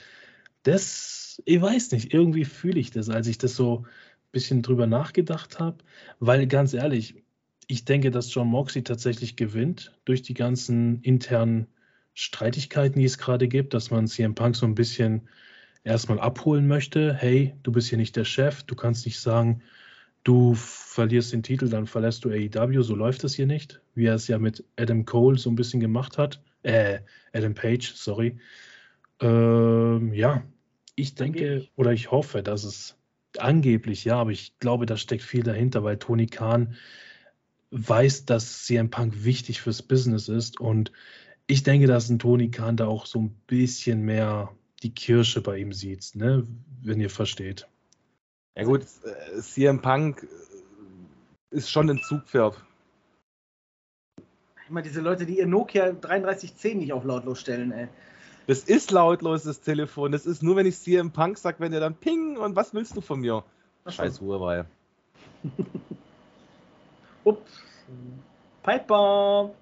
das, 0.61 1.41
ich 1.45 1.59
weiß 1.59 1.93
nicht, 1.93 2.13
irgendwie 2.13 2.45
fühle 2.45 2.79
ich 2.79 2.91
das, 2.91 3.09
als 3.09 3.25
ich 3.25 3.39
das 3.39 3.55
so 3.55 3.79
ein 3.79 4.31
bisschen 4.31 4.61
drüber 4.61 4.85
nachgedacht 4.85 5.57
habe. 5.57 5.79
Weil 6.19 6.45
ganz 6.45 6.75
ehrlich, 6.75 7.23
ich 7.65 7.85
denke, 7.85 8.11
dass 8.11 8.31
John 8.31 8.49
Moxley 8.49 8.83
tatsächlich 8.83 9.35
gewinnt 9.35 9.97
durch 10.05 10.21
die 10.21 10.35
ganzen 10.35 11.01
internen 11.01 11.65
Streitigkeiten, 12.13 12.99
die 12.99 13.05
es 13.05 13.17
gerade 13.17 13.47
gibt, 13.47 13.73
dass 13.73 13.89
man 13.89 14.05
CM 14.05 14.35
Punk 14.35 14.55
so 14.55 14.67
ein 14.67 14.75
bisschen 14.75 15.27
erstmal 15.83 16.19
abholen 16.19 16.67
möchte, 16.67 17.13
hey, 17.13 17.55
du 17.63 17.71
bist 17.71 17.89
hier 17.89 17.97
nicht 17.97 18.15
der 18.15 18.25
Chef, 18.25 18.63
du 18.63 18.75
kannst 18.75 19.05
nicht 19.05 19.19
sagen, 19.19 19.61
du 20.23 20.53
verlierst 20.55 21.33
den 21.33 21.43
Titel, 21.43 21.69
dann 21.69 21.87
verlässt 21.87 22.25
du 22.25 22.29
AEW, 22.29 22.81
so 22.83 22.95
läuft 22.95 23.23
das 23.23 23.33
hier 23.33 23.47
nicht, 23.47 23.81
wie 23.95 24.05
er 24.05 24.15
es 24.15 24.27
ja 24.27 24.37
mit 24.37 24.63
Adam 24.77 25.05
Cole 25.05 25.37
so 25.37 25.49
ein 25.49 25.55
bisschen 25.55 25.79
gemacht 25.79 26.17
hat, 26.17 26.41
äh, 26.63 26.99
Adam 27.33 27.53
Page, 27.53 27.93
sorry. 27.95 28.37
Ähm, 29.21 30.13
ja, 30.13 30.43
ich 30.95 31.15
denke 31.15 31.67
oder 31.75 31.93
ich 31.93 32.11
hoffe, 32.11 32.43
dass 32.43 32.63
es 32.63 32.97
angeblich, 33.37 34.05
ja, 34.05 34.17
aber 34.17 34.31
ich 34.31 34.57
glaube, 34.59 34.85
da 34.85 34.97
steckt 34.97 35.23
viel 35.23 35.43
dahinter, 35.43 35.83
weil 35.83 35.97
Tony 35.97 36.25
Khan 36.25 36.75
weiß, 37.71 38.25
dass 38.25 38.65
CM 38.65 38.89
Punk 38.89 39.23
wichtig 39.23 39.61
fürs 39.61 39.81
Business 39.81 40.27
ist 40.27 40.59
und 40.59 40.91
ich 41.47 41.63
denke, 41.63 41.87
dass 41.87 42.09
ein 42.09 42.19
Tony 42.19 42.51
Khan 42.51 42.77
da 42.77 42.87
auch 42.87 43.05
so 43.05 43.19
ein 43.19 43.31
bisschen 43.47 44.01
mehr 44.01 44.51
die 44.83 44.93
Kirsche 44.93 45.41
bei 45.41 45.57
ihm 45.57 45.73
sieht, 45.73 46.15
ne? 46.15 46.47
wenn 46.81 46.99
ihr 46.99 47.09
versteht. 47.09 47.67
Ja 48.55 48.63
gut, 48.63 48.85
äh, 49.03 49.39
CM 49.41 49.81
Punk 49.81 50.23
äh, 50.23 51.55
ist 51.55 51.71
schon 51.71 51.89
ein 51.89 51.99
Zugpferd. 51.99 52.61
Ich 54.65 54.69
meine, 54.69 54.87
diese 54.87 55.01
Leute, 55.01 55.25
die 55.25 55.39
ihr 55.39 55.47
Nokia 55.47 55.91
3310 55.93 56.77
nicht 56.77 56.93
auf 56.93 57.03
lautlos 57.03 57.39
stellen, 57.39 57.71
ey. 57.71 57.87
Das 58.47 58.63
ist 58.63 58.91
lautlos, 58.91 59.43
das 59.43 59.61
Telefon. 59.61 60.11
Das 60.11 60.25
ist 60.25 60.41
nur, 60.41 60.55
wenn 60.55 60.65
ich 60.65 60.77
CM 60.77 61.11
Punk 61.11 61.37
sage, 61.37 61.59
wenn 61.59 61.71
der 61.71 61.79
dann 61.79 61.95
ping 61.95 62.37
und 62.37 62.55
was 62.55 62.73
willst 62.73 62.95
du 62.95 63.01
von 63.01 63.19
mir? 63.19 63.43
Scheiß 63.87 64.21
Huawei. 64.21 64.65
Ups. 67.23 67.61
Piper. 68.63 69.53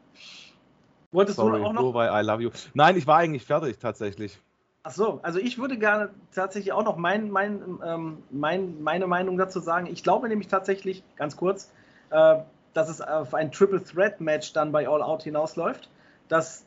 Wolltest 1.11 1.37
Sorry, 1.37 1.59
du 1.59 1.65
auch 1.65 1.73
noch? 1.73 1.81
Huawei, 1.81 2.21
I 2.21 2.25
love 2.25 2.41
you. 2.41 2.49
Nein, 2.73 2.97
ich 2.97 3.07
war 3.07 3.17
eigentlich 3.17 3.45
fertig 3.45 3.77
tatsächlich. 3.79 4.39
Ach 4.83 4.91
so, 4.91 5.19
also 5.21 5.39
ich 5.39 5.57
würde 5.57 5.77
gerne 5.77 6.11
tatsächlich 6.33 6.71
auch 6.71 6.83
noch 6.83 6.97
mein, 6.97 7.29
mein, 7.29 7.79
ähm, 7.85 8.23
mein, 8.29 8.81
meine 8.81 9.07
Meinung 9.07 9.37
dazu 9.37 9.59
sagen. 9.59 9.87
Ich 9.87 10.03
glaube 10.03 10.29
nämlich 10.29 10.47
tatsächlich, 10.47 11.03
ganz 11.17 11.35
kurz, 11.35 11.71
äh, 12.09 12.37
dass 12.73 12.89
es 12.89 13.01
auf 13.01 13.33
ein 13.33 13.51
Triple 13.51 13.83
Threat 13.83 14.21
Match 14.21 14.53
dann 14.53 14.71
bei 14.71 14.87
All 14.87 15.01
Out 15.01 15.23
hinausläuft, 15.23 15.89
dass 16.29 16.65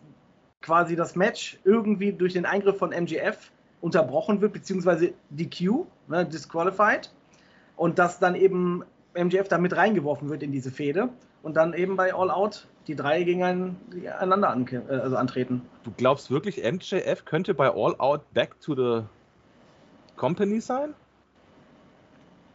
quasi 0.61 0.97
das 0.97 1.17
Match 1.17 1.59
irgendwie 1.65 2.13
durch 2.13 2.35
den 2.35 2.45
Eingriff 2.45 2.79
von 2.79 2.93
MGF 2.93 3.51
unterbrochen 3.81 4.41
wird, 4.41 4.53
beziehungsweise 4.53 5.15
DQ, 5.31 5.87
ne, 6.09 6.27
disqualified, 6.27 7.11
und 7.77 7.99
dass 7.99 8.19
dann 8.19 8.35
eben 8.35 8.85
MGF 9.15 9.49
da 9.49 9.59
mit 9.59 9.75
reingeworfen 9.75 10.29
wird 10.29 10.43
in 10.43 10.53
diese 10.53 10.71
Fehde 10.71 11.09
und 11.43 11.55
dann 11.55 11.73
eben 11.75 11.97
bei 11.97 12.15
All 12.15 12.31
Out 12.31 12.67
die 12.87 12.97
drei 12.97 13.23
gegeneinander 13.23 14.51
an, 14.51 14.67
äh, 14.67 14.95
also 14.95 15.17
antreten. 15.17 15.63
Du 15.85 15.93
glaubst 15.93 16.31
wirklich, 16.31 16.63
MJF 16.63 17.25
könnte 17.25 17.55
bei 17.55 17.69
All 17.69 17.95
Out 17.99 18.23
back 18.33 18.61
to 18.61 18.75
the 18.75 19.05
company 20.17 20.61
sein? 20.61 20.95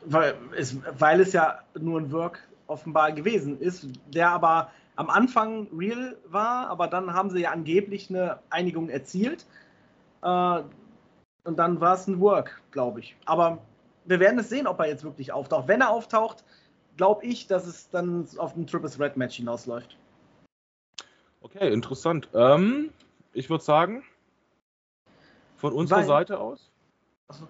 Weil 0.06 0.36
es, 0.56 0.78
weil 1.00 1.20
es 1.20 1.34
ja 1.34 1.60
nur 1.80 2.00
ein 2.00 2.12
Work 2.12 2.40
offenbar 2.68 3.12
gewesen 3.12 3.60
ist, 3.60 3.88
der 4.14 4.30
aber 4.30 4.70
am 4.96 5.10
Anfang 5.10 5.68
real 5.76 6.16
war, 6.28 6.68
aber 6.70 6.88
dann 6.88 7.14
haben 7.14 7.30
sie 7.30 7.42
ja 7.42 7.52
angeblich 7.52 8.10
eine 8.10 8.40
Einigung 8.50 8.90
erzielt. 8.90 9.46
Äh, 10.22 10.62
und 11.44 11.58
dann 11.58 11.80
war 11.80 11.96
es 11.96 12.08
ein 12.08 12.20
Work, 12.20 12.62
glaube 12.72 13.00
ich. 13.00 13.16
Aber 13.26 13.60
wir 14.06 14.20
werden 14.20 14.40
es 14.40 14.50
sehen, 14.50 14.68
ob 14.68 14.80
er 14.80 14.88
jetzt 14.88 15.04
wirklich 15.04 15.32
auftaucht. 15.32 15.68
Wenn 15.68 15.82
er 15.82 15.90
auftaucht, 15.90 16.44
glaube 16.98 17.26
ich, 17.26 17.48
dass 17.48 17.66
es 17.66 17.90
dann 17.90 18.28
auf 18.38 18.56
ein 18.56 18.68
Triple 18.68 18.90
Threat 18.90 19.18
Match 19.18 19.38
hinausläuft. 19.38 19.98
Okay, 21.42 21.72
interessant. 21.72 22.30
Ähm, 22.34 22.92
ich 23.34 23.50
würde 23.50 23.64
sagen, 23.64 24.04
von 25.58 25.74
unserer 25.74 26.00
Weil, 26.00 26.08
Seite 26.08 26.40
aus. 26.40 26.72
Also, 27.28 27.48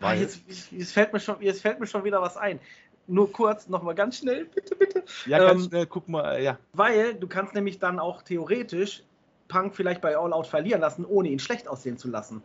ah, 0.00 0.14
jetzt, 0.14 0.40
jetzt, 0.70 0.92
fällt 0.92 1.12
mir 1.12 1.20
schon, 1.20 1.40
jetzt 1.42 1.62
fällt 1.62 1.80
mir 1.80 1.86
schon 1.86 2.04
wieder 2.04 2.22
was 2.22 2.36
ein. 2.36 2.60
Nur 3.06 3.32
kurz, 3.32 3.68
nochmal 3.68 3.94
ganz 3.94 4.18
schnell, 4.18 4.44
bitte, 4.44 4.76
bitte. 4.76 5.02
Ja, 5.26 5.38
ganz 5.38 5.64
ähm, 5.64 5.68
schnell, 5.70 5.86
guck 5.86 6.08
mal, 6.08 6.42
ja. 6.42 6.58
Weil 6.74 7.14
du 7.14 7.26
kannst 7.26 7.54
nämlich 7.54 7.78
dann 7.78 7.98
auch 7.98 8.22
theoretisch 8.22 9.02
Punk 9.48 9.74
vielleicht 9.74 10.02
bei 10.02 10.16
All 10.16 10.32
Out 10.32 10.46
verlieren 10.46 10.80
lassen, 10.80 11.04
ohne 11.04 11.28
ihn 11.28 11.38
schlecht 11.38 11.68
aussehen 11.68 11.96
zu 11.96 12.08
lassen. 12.08 12.42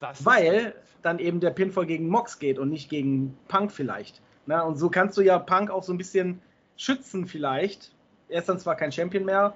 Das 0.00 0.24
Weil 0.24 0.74
dann 1.02 1.18
eben 1.18 1.40
der 1.40 1.50
Pinfall 1.50 1.86
gegen 1.86 2.08
Mox 2.08 2.38
geht 2.38 2.58
und 2.58 2.70
nicht 2.70 2.90
gegen 2.90 3.38
Punk 3.48 3.70
vielleicht. 3.70 4.20
Na, 4.46 4.62
und 4.62 4.78
so 4.78 4.88
kannst 4.90 5.16
du 5.16 5.22
ja 5.22 5.38
Punk 5.38 5.70
auch 5.70 5.82
so 5.82 5.92
ein 5.92 5.98
bisschen 5.98 6.40
schützen 6.76 7.26
vielleicht. 7.26 7.92
Er 8.28 8.40
ist 8.40 8.48
dann 8.48 8.58
zwar 8.58 8.74
kein 8.74 8.92
Champion 8.92 9.24
mehr, 9.24 9.54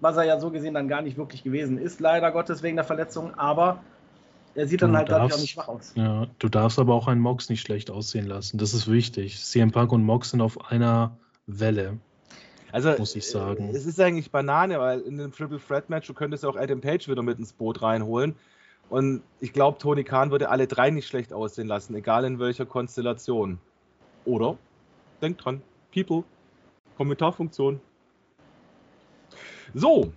was 0.00 0.16
er 0.16 0.24
ja 0.24 0.38
so 0.38 0.50
gesehen 0.50 0.74
dann 0.74 0.88
gar 0.88 1.02
nicht 1.02 1.16
wirklich 1.16 1.42
gewesen 1.42 1.78
ist, 1.78 2.00
leider 2.00 2.30
Gottes 2.30 2.62
wegen 2.62 2.76
der 2.76 2.84
Verletzung, 2.84 3.34
aber 3.34 3.82
er 4.54 4.66
sieht 4.66 4.82
dann 4.82 4.92
du 4.92 4.98
halt 4.98 5.08
darfst, 5.08 5.20
dadurch 5.20 5.34
auch 5.34 5.40
nicht 5.40 5.50
schwach 5.50 5.68
aus. 5.68 5.92
Ja, 5.94 6.26
du 6.38 6.48
darfst 6.48 6.78
aber 6.78 6.94
auch 6.94 7.08
einen 7.08 7.20
Mox 7.20 7.48
nicht 7.48 7.62
schlecht 7.62 7.90
aussehen 7.90 8.26
lassen. 8.26 8.58
Das 8.58 8.74
ist 8.74 8.90
wichtig. 8.90 9.42
CM 9.42 9.72
Punk 9.72 9.92
und 9.92 10.04
Mox 10.04 10.30
sind 10.30 10.40
auf 10.40 10.70
einer 10.70 11.16
Welle. 11.46 11.98
Also, 12.70 12.94
muss 12.98 13.14
ich 13.16 13.28
sagen. 13.28 13.70
Es 13.74 13.86
ist 13.86 14.00
eigentlich 14.00 14.30
Banane, 14.30 14.78
weil 14.78 15.00
in 15.00 15.20
einem 15.20 15.32
Triple 15.32 15.60
Threat 15.60 15.90
Match, 15.90 16.06
du 16.06 16.14
könntest 16.14 16.42
ja 16.42 16.48
auch 16.48 16.56
Adam 16.56 16.80
Page 16.80 17.08
wieder 17.08 17.22
mit 17.22 17.38
ins 17.38 17.52
Boot 17.52 17.82
reinholen. 17.82 18.34
Und 18.88 19.22
ich 19.40 19.52
glaube, 19.52 19.78
Tony 19.78 20.04
Khan 20.04 20.30
würde 20.30 20.48
alle 20.48 20.66
drei 20.66 20.90
nicht 20.90 21.06
schlecht 21.06 21.32
aussehen 21.32 21.66
lassen, 21.66 21.94
egal 21.94 22.24
in 22.24 22.38
welcher 22.38 22.66
Konstellation. 22.66 23.58
Oder? 24.24 24.56
Denkt 25.20 25.44
dran, 25.44 25.62
People, 25.92 26.24
Kommentarfunktion. 26.96 27.80
So, 29.74 30.12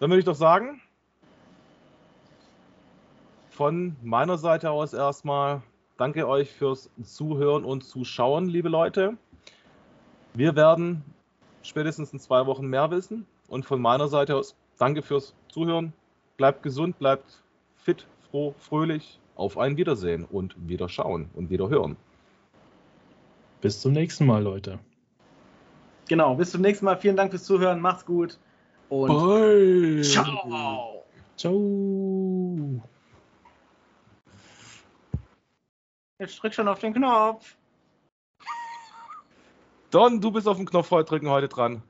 dann 0.00 0.10
würde 0.10 0.18
ich 0.18 0.24
doch 0.24 0.34
sagen, 0.34 0.80
von 3.50 3.96
meiner 4.02 4.38
Seite 4.38 4.70
aus 4.70 4.92
erstmal 4.92 5.62
danke 5.96 6.26
euch 6.26 6.50
fürs 6.50 6.90
Zuhören 7.02 7.64
und 7.64 7.84
Zuschauen, 7.84 8.48
liebe 8.48 8.68
Leute. 8.68 9.16
Wir 10.32 10.56
werden 10.56 11.04
spätestens 11.62 12.12
in 12.12 12.18
zwei 12.18 12.46
Wochen 12.46 12.66
mehr 12.66 12.90
wissen. 12.90 13.26
Und 13.48 13.64
von 13.64 13.80
meiner 13.80 14.08
Seite 14.08 14.36
aus 14.36 14.56
danke 14.78 15.02
fürs 15.02 15.34
Zuhören. 15.48 15.92
Bleibt 16.36 16.62
gesund, 16.62 16.98
bleibt 16.98 17.42
fit, 17.76 18.06
froh, 18.30 18.54
fröhlich. 18.58 19.20
Auf 19.36 19.58
ein 19.58 19.76
Wiedersehen 19.76 20.24
und 20.24 20.54
Wiederschauen 20.68 21.30
und 21.34 21.50
Wiederhören. 21.50 21.96
Bis 23.64 23.80
zum 23.80 23.92
nächsten 23.92 24.26
Mal, 24.26 24.42
Leute. 24.42 24.78
Genau, 26.06 26.34
bis 26.34 26.50
zum 26.50 26.60
nächsten 26.60 26.84
Mal. 26.84 26.98
Vielen 26.98 27.16
Dank 27.16 27.30
fürs 27.30 27.44
Zuhören. 27.44 27.80
Macht's 27.80 28.04
gut. 28.04 28.38
Und 28.90 29.08
Bye. 29.08 30.02
ciao. 30.02 31.06
Ciao. 31.38 32.82
Jetzt 36.18 36.42
drück 36.42 36.52
schon 36.52 36.68
auf 36.68 36.80
den 36.80 36.92
Knopf. 36.92 37.56
Don, 39.90 40.20
du 40.20 40.30
bist 40.30 40.46
auf 40.46 40.58
den 40.58 40.66
Knopf 40.66 40.90
drücken 40.90 41.30
heute 41.30 41.48
dran. 41.48 41.82